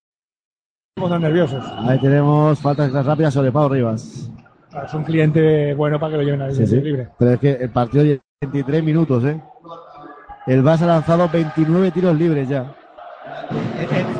[0.96, 1.64] estamos nerviosos.
[1.86, 4.30] Ahí tenemos faltas rápidas sobre Pau Rivas.
[4.86, 6.80] Es un cliente bueno para que lo lleven a Sí, sí.
[6.80, 7.10] libre.
[7.18, 9.38] Pero es que el partido lleva 23 minutos, ¿eh?
[10.46, 12.74] El Barça ha lanzado 29 tiros libres ya.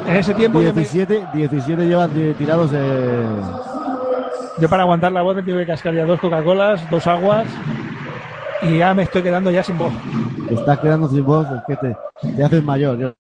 [0.07, 2.71] En ese tiempo yo, me- 17, 17 llevan tirados.
[4.59, 7.47] Yo para aguantar la voz me tuve que cascar ya dos Coca-Colas, dos aguas
[8.63, 9.93] y ya me estoy quedando ya sin voz.
[10.49, 11.97] Te estás quedando sin voz, es que te,
[12.37, 12.99] te haces mayor.
[12.99, 13.13] yo-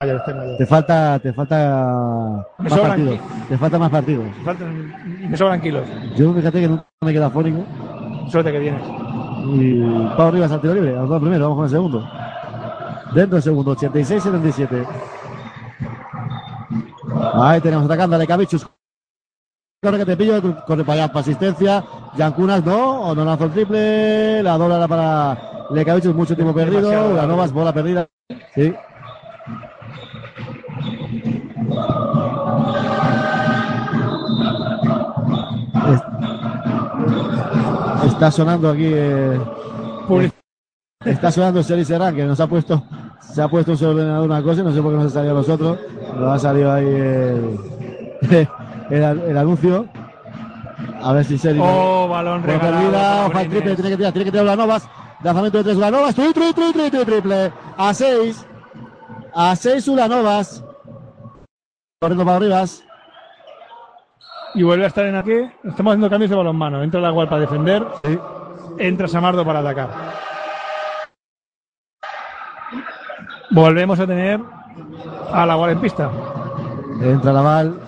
[0.00, 0.56] Mayor, estoy mayor.
[0.58, 3.18] Te falta, te falta Me más partidos.
[3.48, 4.24] Te falta más partidos.
[4.38, 4.94] Me faltan-
[5.30, 5.82] me sobran kilos.
[6.16, 7.64] Yo fíjate que nunca me queda fónico.
[8.30, 8.82] Suerte que vienes.
[9.54, 9.80] Y
[10.16, 12.08] Pau Rivas al tiro libre, a los dos primeros, vamos con el segundo.
[13.14, 14.86] Dentro del segundo, 86-77.
[17.34, 18.66] Ahí tenemos atacando a Lecavichus.
[19.82, 21.84] Corre que te pillo, corre para allá para asistencia.
[22.16, 24.42] Yancunas no, o no lanzó el triple.
[24.42, 25.38] La dobla era para
[25.70, 27.14] Lecavichus, mucho tiempo perdido.
[27.14, 27.26] La.
[27.26, 28.06] Novas, bola perdida.
[28.54, 28.74] Sí.
[38.02, 38.90] Es- Está sonando aquí.
[38.92, 39.38] eh,
[41.06, 42.82] Está sonando Seri Serrán, que nos ha puesto,
[43.20, 45.10] se ha puesto en su ordenador una cosa, y no sé por qué nos ha
[45.10, 45.78] salido a nosotros.
[46.16, 47.58] Nos ha salido ahí el,
[48.90, 49.86] el, el anuncio.
[51.00, 51.60] A ver si Seri.
[51.62, 54.88] Oh, balón regalado perdida, triple, tiene que tirar, tiene que tirar Ulanovas.
[55.22, 57.52] Lanzamiento de tres Ulanovas, tri, tri, tri, tri, tri, triple.
[57.76, 58.44] A seis.
[59.32, 60.64] A seis Ulanovas.
[62.00, 62.82] Corriendo para Rivas.
[64.54, 65.36] Y vuelve a estar en aquí.
[65.64, 66.82] Estamos haciendo cambios de balonmano.
[66.82, 67.86] Entra la Agual para defender.
[68.78, 69.88] Entra Samardo para atacar.
[73.56, 74.38] Volvemos a tener
[75.32, 76.10] a la en pista.
[77.02, 77.80] Entra Laval.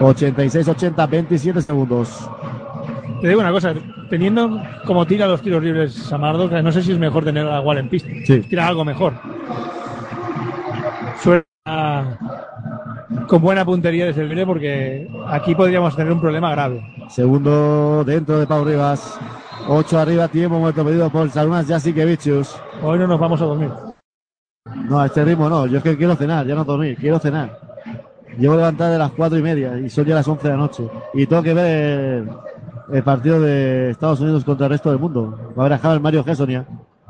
[0.00, 2.30] 86-80, 27 segundos.
[3.20, 3.74] Te digo una cosa,
[4.08, 7.78] teniendo como tira los tiros libres Samardo, no sé si es mejor tener a la
[7.78, 8.08] en pista.
[8.24, 8.40] Sí.
[8.40, 9.12] Tira algo mejor.
[11.22, 11.44] Suena
[13.26, 16.82] con buena puntería desde el libre porque aquí podríamos tener un problema grave.
[17.08, 19.18] Segundo dentro de Pau Rivas.
[19.68, 22.56] 8 arriba, tiempo muerto pedido por Sarunas Jasikevichus.
[22.82, 23.70] Hoy no nos vamos a dormir.
[24.88, 25.66] No, a este ritmo no.
[25.66, 27.58] Yo es que quiero cenar, ya no dormir, quiero cenar.
[28.38, 30.88] Llevo levantada de las cuatro y media y son ya las 11 de la noche.
[31.12, 32.30] Y tengo que ver el,
[32.96, 35.52] el partido de Estados Unidos contra el resto del mundo.
[35.56, 36.66] Va a ver a el Mario Gessonia.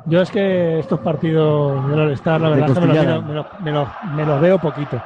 [0.07, 3.47] Yo es que estos partidos del All-Star, la verdad, es que me los, me, los-
[3.61, 5.01] me los- me los veo poquito.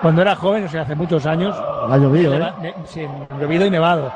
[0.00, 1.54] Cuando era joven, o sea, hace muchos años.
[1.88, 2.74] Ha llovido, me ¿eh?
[2.84, 3.06] sí,
[3.40, 4.12] llovido y nevado.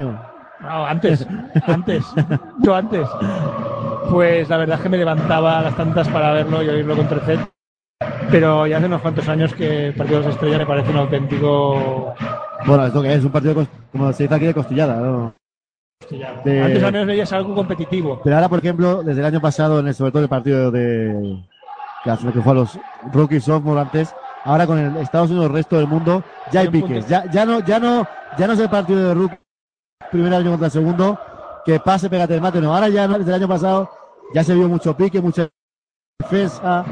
[0.00, 1.26] No, antes,
[1.66, 2.04] antes,
[2.58, 3.08] mucho antes.
[4.10, 7.08] Pues la verdad es que me levantaba a las tantas para verlo y oírlo con
[7.08, 7.40] Trecet.
[8.30, 10.96] Pero ya hace unos cuantos años que el partido de las estrellas me parece un
[10.98, 12.14] auténtico.
[12.66, 14.96] Bueno, esto que es un partido, como se dice aquí, de costillada.
[14.96, 15.32] ¿no?
[16.10, 18.20] De- Antes al menos veías algo competitivo.
[18.22, 21.42] Pero ahora, por ejemplo, desde el año pasado, en el, sobre todo el partido de
[22.02, 22.78] que hace que fue a los
[23.12, 24.14] rookies sophomore antes,
[24.44, 26.22] ahora con el Estados Unidos, el resto del mundo,
[26.52, 27.08] ya hay piques.
[27.08, 28.06] Ya, ya no, ya no,
[28.38, 29.38] ya no es el partido de rookie
[30.10, 31.18] primer año contra el segundo,
[31.64, 32.74] que pase, pégate el mate, no.
[32.74, 33.90] Ahora ya no, desde el año pasado
[34.34, 35.48] ya se vio mucho pique, mucha
[36.18, 36.84] defensa.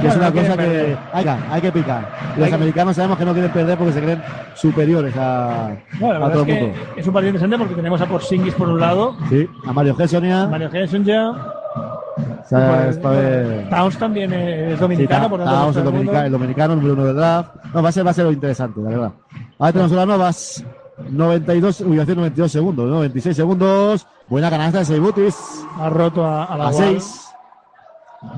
[0.00, 2.08] Que es una no cosa que hay, que hay que picar.
[2.36, 4.22] Los Hay que- americanos sabemos que no quieren perder porque se creen
[4.54, 5.70] superiores a,
[6.00, 6.78] Bueno, a todo el es mundo.
[6.96, 10.46] es un partido interesante porque tenemos a Porzingis por un lado, Sí, a Mario Gessonia.
[10.46, 11.30] Mario Henson ya.
[11.30, 15.60] o sea, es para ver- Towns también es Sí, dominicano, Ta- por lo tanto.
[15.60, 15.98] Towns, el, el mundo.
[15.98, 17.50] dominicano, el dominicano, número uno del draft.
[17.74, 19.12] No, va a ser, va a ser lo interesante, la verdad.
[19.58, 20.64] Ahora tenemos las novas.
[21.10, 23.00] 92, ubicación 92 segundos, ¿no?
[23.00, 24.06] 26 segundos.
[24.28, 25.36] Buena canasta de Seibutis.
[25.80, 26.84] Ha roto a, a la A Gual.
[27.00, 27.28] 6.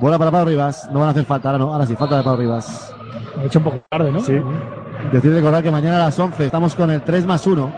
[0.01, 0.89] Bola para Pablo Rivas.
[0.93, 1.73] No van a hacer falta, ahora no.
[1.73, 2.95] Ahora sí, falta de Pablo Rivas.
[3.37, 4.21] Lo he hecho un poco tarde, ¿no?
[4.21, 4.35] Sí.
[5.13, 7.71] Decir recordar que mañana a las 11 estamos con el 3 más 1.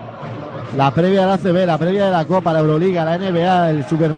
[0.77, 3.85] La previa de la CB, la previa de la Copa, la Euroliga, la NBA, el
[3.87, 4.17] Super.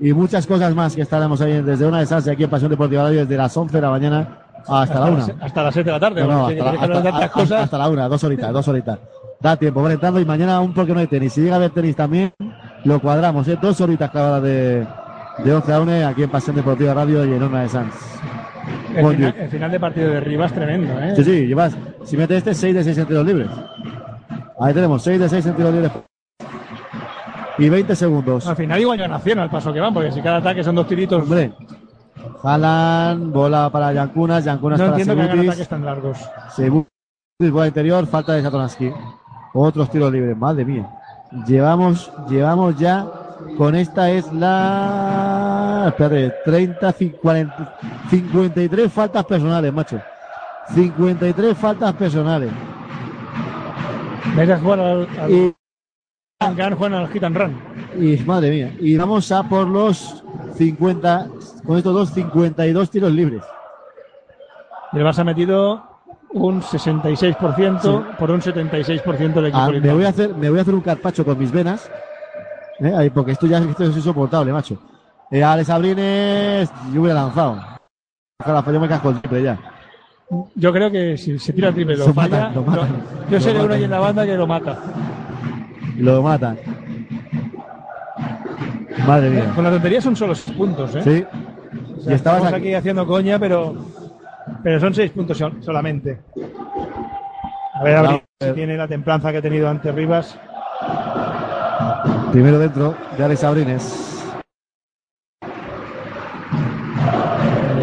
[0.00, 3.02] Y muchas cosas más que estaremos ahí desde una de esas aquí en Pasión Deportiva
[3.04, 5.16] Radio desde las 11 de la mañana hasta, la 1.
[5.18, 6.22] las- Hasta las 7 de la tarde.
[6.22, 7.62] No, no, hasta, la, hasta- tantas hasta- cosas.
[7.64, 8.98] hasta la una, dos horitas, dos horitas.
[9.40, 11.32] Da tiempo, vale, entrando y mañana aún porque no hay tenis.
[11.32, 12.32] Si llega a haber tenis también,
[12.84, 13.58] lo cuadramos, ¿eh?
[13.60, 14.86] Dos horitas cada de,
[15.38, 17.94] de 11 a 1 aquí en Pasión Deportiva Radio y en Onda de Sanz.
[18.94, 19.34] El final, día.
[19.38, 21.14] el final de partido de Rivas tremendo, ¿eh?
[21.16, 23.48] Sí, sí, llevas, si metes este, 6 de 6 en tiros libres.
[24.60, 25.92] Ahí tenemos, 6 de 6 en tiros libres.
[27.58, 28.46] Y 20 segundos.
[28.46, 30.86] Al final igual ya nacional al paso que van, porque si cada ataque son dos
[30.86, 31.22] tiritos.
[31.22, 31.52] Hombre,
[32.42, 35.50] Jalan, bola para Yankunas, Yankunas no para entiendo que hagan Sebutis.
[35.50, 36.18] ataques tan largos.
[36.54, 38.92] Sebutis, bola interior, falta de Satoransky.
[39.54, 40.88] Otros tiros libres, madre mía.
[41.46, 43.06] Llevamos, llevamos ya,
[43.56, 47.78] con esta es la, espérate, 30, 40,
[48.10, 50.00] 53 faltas personales, macho.
[50.74, 52.50] 53 faltas personales.
[54.36, 55.54] Ves a jugar al, al Y-
[56.76, 57.56] juegan al hit and run.
[57.98, 60.24] Y madre mía, y vamos a por los
[60.56, 61.28] 50,
[61.66, 63.42] con estos dos, 52 tiros libres.
[64.92, 65.82] Y el Barça ha metido
[66.30, 69.58] un 66% por un 76% del equipo.
[69.58, 71.90] Ah, me, voy a hacer, me voy a hacer un carpacho con mis venas.
[72.82, 72.94] ¿Eh?
[72.96, 74.78] Ahí, porque esto ya esto es insoportable, macho.
[75.30, 77.58] Eh, Alex Abrines, yo hubiera lanzado.
[78.40, 79.58] Ojalá, yo me casco el triple ya.
[80.54, 82.88] Yo creo que si se tira el triple lo falla, matan, lo matan.
[82.90, 84.78] lo- yo seré uno ahí en la banda que lo mata.
[85.98, 86.58] Lo matan.
[89.06, 89.52] Madre mía.
[89.54, 91.02] Con la tontería son solo 6 puntos, ¿eh?
[91.02, 91.24] Sí.
[91.98, 92.66] O sea, y estabas estamos aquí.
[92.68, 93.74] aquí haciendo coña, pero,
[94.62, 96.20] pero son 6 puntos sol- solamente.
[97.74, 100.38] A ver, a ver si tiene la templanza que ha tenido ante Rivas.
[102.32, 104.08] Primero dentro de Alex Abrines.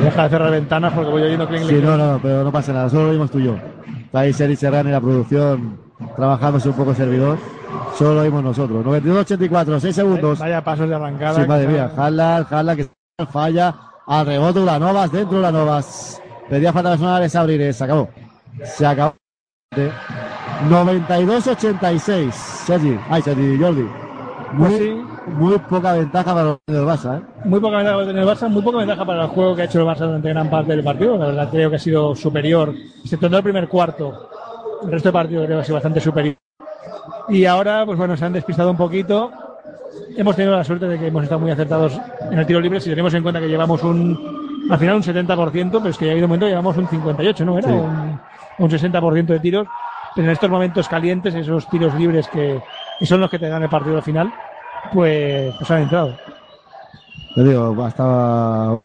[0.03, 2.89] Deja de cerrar ventanas porque voy oyendo clink, Sí, no, no, pero no pasa nada,
[2.89, 3.55] solo lo oímos tú y yo.
[4.05, 5.77] Está ahí Seri Serrano y la producción
[6.15, 7.38] trabajándose un poco el servidor.
[7.95, 8.84] Solo lo oímos nosotros.
[8.85, 10.39] 92-84, 6 segundos.
[10.39, 11.41] Vaya pasos de arrancada.
[11.41, 11.91] Sí, madre que- mía.
[11.95, 12.89] Harlan, Harlan que
[13.31, 13.76] falla.
[14.07, 16.19] Al rebote Ulanovas, dentro Ulanovas.
[16.49, 18.09] Pedía falta personal Alex Abrines, se acabó.
[18.63, 19.13] Se acabó.
[20.67, 22.34] 92-86.
[22.34, 23.85] Sergi, ay, Sergi, Jordi.
[24.53, 25.01] Muy, Pues sí.
[25.27, 27.21] muy poca ventaja para del Barça, ¿eh?
[27.45, 29.65] Muy poca ventaja para tener el Barça, muy poca ventaja para el juego que ha
[29.65, 31.17] hecho el Barça durante gran parte del partido.
[31.17, 32.73] La verdad creo que ha sido superior,
[33.03, 34.30] exceptuando el primer cuarto.
[34.84, 36.35] El resto del partido creo que ha sido bastante superior.
[37.30, 39.31] Y ahora, pues bueno, se han despistado un poquito.
[40.17, 41.99] Hemos tenido la suerte de que hemos estado muy acertados
[42.31, 42.80] en el tiro libre.
[42.80, 44.17] Si tenemos en cuenta que llevamos un,
[44.69, 46.88] al final un 70%, pero es que ya ha habido un momento que llevamos un
[46.88, 47.57] 58, ¿no?
[47.59, 47.73] Era Sí.
[47.76, 48.19] un,
[48.59, 49.67] un 60% de tiros.
[50.15, 52.59] Pero en estos momentos calientes, esos tiros libres que,
[52.99, 54.31] que son los que te dan el partido al final,
[54.93, 56.15] pues, pues han entrado.
[57.35, 58.80] Te digo, hasta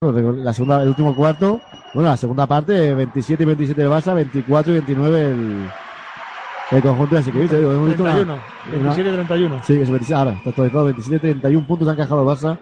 [0.00, 1.60] la segunda, el último cuarto,
[1.94, 5.68] bueno, la segunda parte, 27 y 27 del Barça, 24 y 29 el,
[6.72, 7.50] el conjunto de Siquevic.
[7.50, 8.38] te digo, hemos visto una- 31,
[8.80, 9.60] una- 27-31.
[9.62, 12.58] Sí, eso 27, ahora, está actualizado, 27 31 puntos han encajado el Barça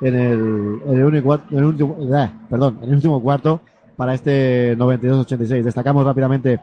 [0.00, 3.60] en el, en el, único, en el último, eh, perdón, en el último cuarto
[3.96, 5.62] para este 92-86.
[5.62, 6.60] Destacamos rápidamente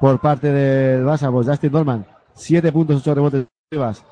[0.00, 2.06] por parte del Barça, pues Justin Dorman,
[2.38, 4.02] 7 puntos, 8 rebotes Rivas,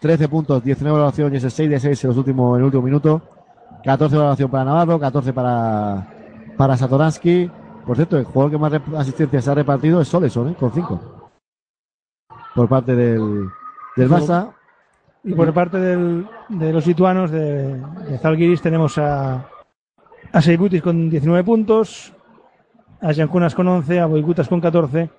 [0.00, 2.82] 13 puntos, 19 valoración y ese 6 de 6 en, los últimos, en el último
[2.82, 3.22] minuto.
[3.84, 6.06] 14 valoración para Navarro, 14 para,
[6.56, 7.50] para Satoransky.
[7.86, 10.56] Por cierto, el jugador que más asistencias ha repartido es Soleson, ¿eh?
[10.58, 11.00] con 5.
[12.54, 13.48] Por parte del,
[13.96, 14.50] del Barça.
[15.24, 17.76] Y por parte del- de los lituanos de,
[18.08, 19.46] de Zalgiris tenemos a,
[20.32, 22.12] a Seibutis con 19 puntos,
[23.00, 25.10] a Jankunas con 11, a Boigutas con 14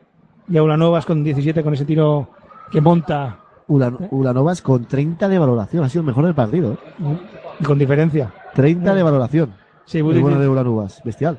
[0.50, 2.30] y a Ulanovas con 17 con ese tiro
[2.72, 3.38] que monta
[3.68, 5.84] Ulan- Ulanovas con 30 de valoración.
[5.84, 6.74] Ha sido el mejor del partido.
[6.74, 7.18] ¿eh?
[7.60, 8.34] y con diferencia.
[8.54, 9.54] 30 de valoración.
[9.86, 11.02] Sí, Budic- bueno de Ulanovas.
[11.04, 11.38] Bestial.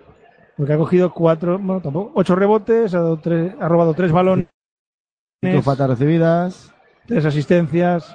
[0.56, 4.46] Porque ha cogido cuatro, bueno, tampoco, ocho rebotes, ha, dado tres- ha robado tres balones,
[5.42, 6.72] Cinco faltas recibidas.
[7.06, 8.14] tres asistencias.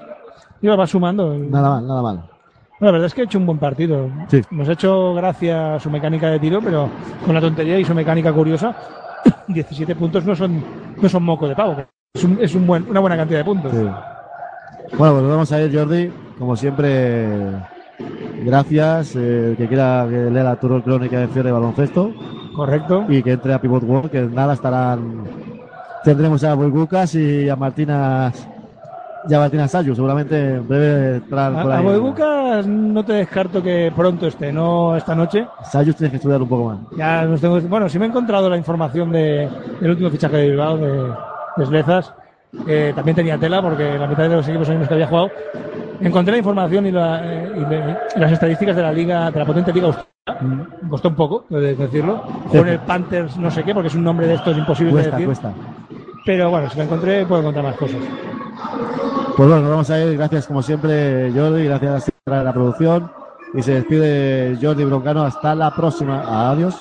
[0.62, 1.36] Y va sumando.
[1.38, 2.16] Nada mal, nada mal.
[2.18, 2.32] Bueno,
[2.80, 4.10] la verdad es que ha hecho un buen partido.
[4.28, 4.42] Sí.
[4.52, 6.90] Nos ha hecho gracia su mecánica de tiro, pero
[7.26, 8.76] con la tontería y su mecánica curiosa,
[9.48, 10.64] 17 puntos no son,
[11.02, 11.76] no son moco de pavo.
[12.14, 13.72] Es, un- es un buen, una buena cantidad de puntos.
[13.72, 13.78] Sí.
[14.98, 16.12] Bueno, pues vamos a ir, Jordi.
[16.40, 17.28] Como siempre,
[18.44, 19.16] gracias.
[19.16, 22.12] Eh, el que quiera que lea la Tour Crónica de Fierre de Baloncesto.
[22.56, 23.06] Correcto.
[23.10, 25.24] Y que entre a Pivot World, que nada estarán.
[26.04, 28.32] Tendremos a Boybucas y a Martina.
[29.30, 29.94] Y a Martina Sayu.
[29.94, 31.86] Seguramente en breve estarán por A, a ahí.
[31.86, 35.46] Boibucas no te descarto que pronto esté, no esta noche.
[35.70, 36.78] Sayus tienes que estudiar un poco más.
[36.98, 39.50] Ya nos tengo, bueno, sí me he encontrado la información de,
[39.82, 41.12] del último fichaje de Bilbao, de,
[41.58, 42.14] de Slezas.
[42.66, 45.30] que también tenía tela porque la mitad de los equipos en los que había jugado.
[46.00, 49.46] Encontré la información y, la- eh, y de- las estadísticas de la liga, de la
[49.46, 50.46] potente liga austriaca.
[50.82, 52.24] Me costó un poco, de decirlo.
[52.50, 55.12] Con el Panthers no sé qué, porque es un nombre de estos imposible de Cuesta,
[55.18, 55.26] decir.
[55.28, 55.52] cuesta.
[56.26, 57.98] Pero bueno, si la encontré, puedo encontrar más cosas.
[59.36, 60.18] Pues bueno, nos vamos a ir.
[60.18, 61.66] Gracias como siempre, Jordi.
[61.66, 63.12] Gracias a la producción.
[63.54, 65.24] Y se despide Jordi Broncano.
[65.24, 66.50] Hasta la próxima.
[66.50, 66.76] Adiós.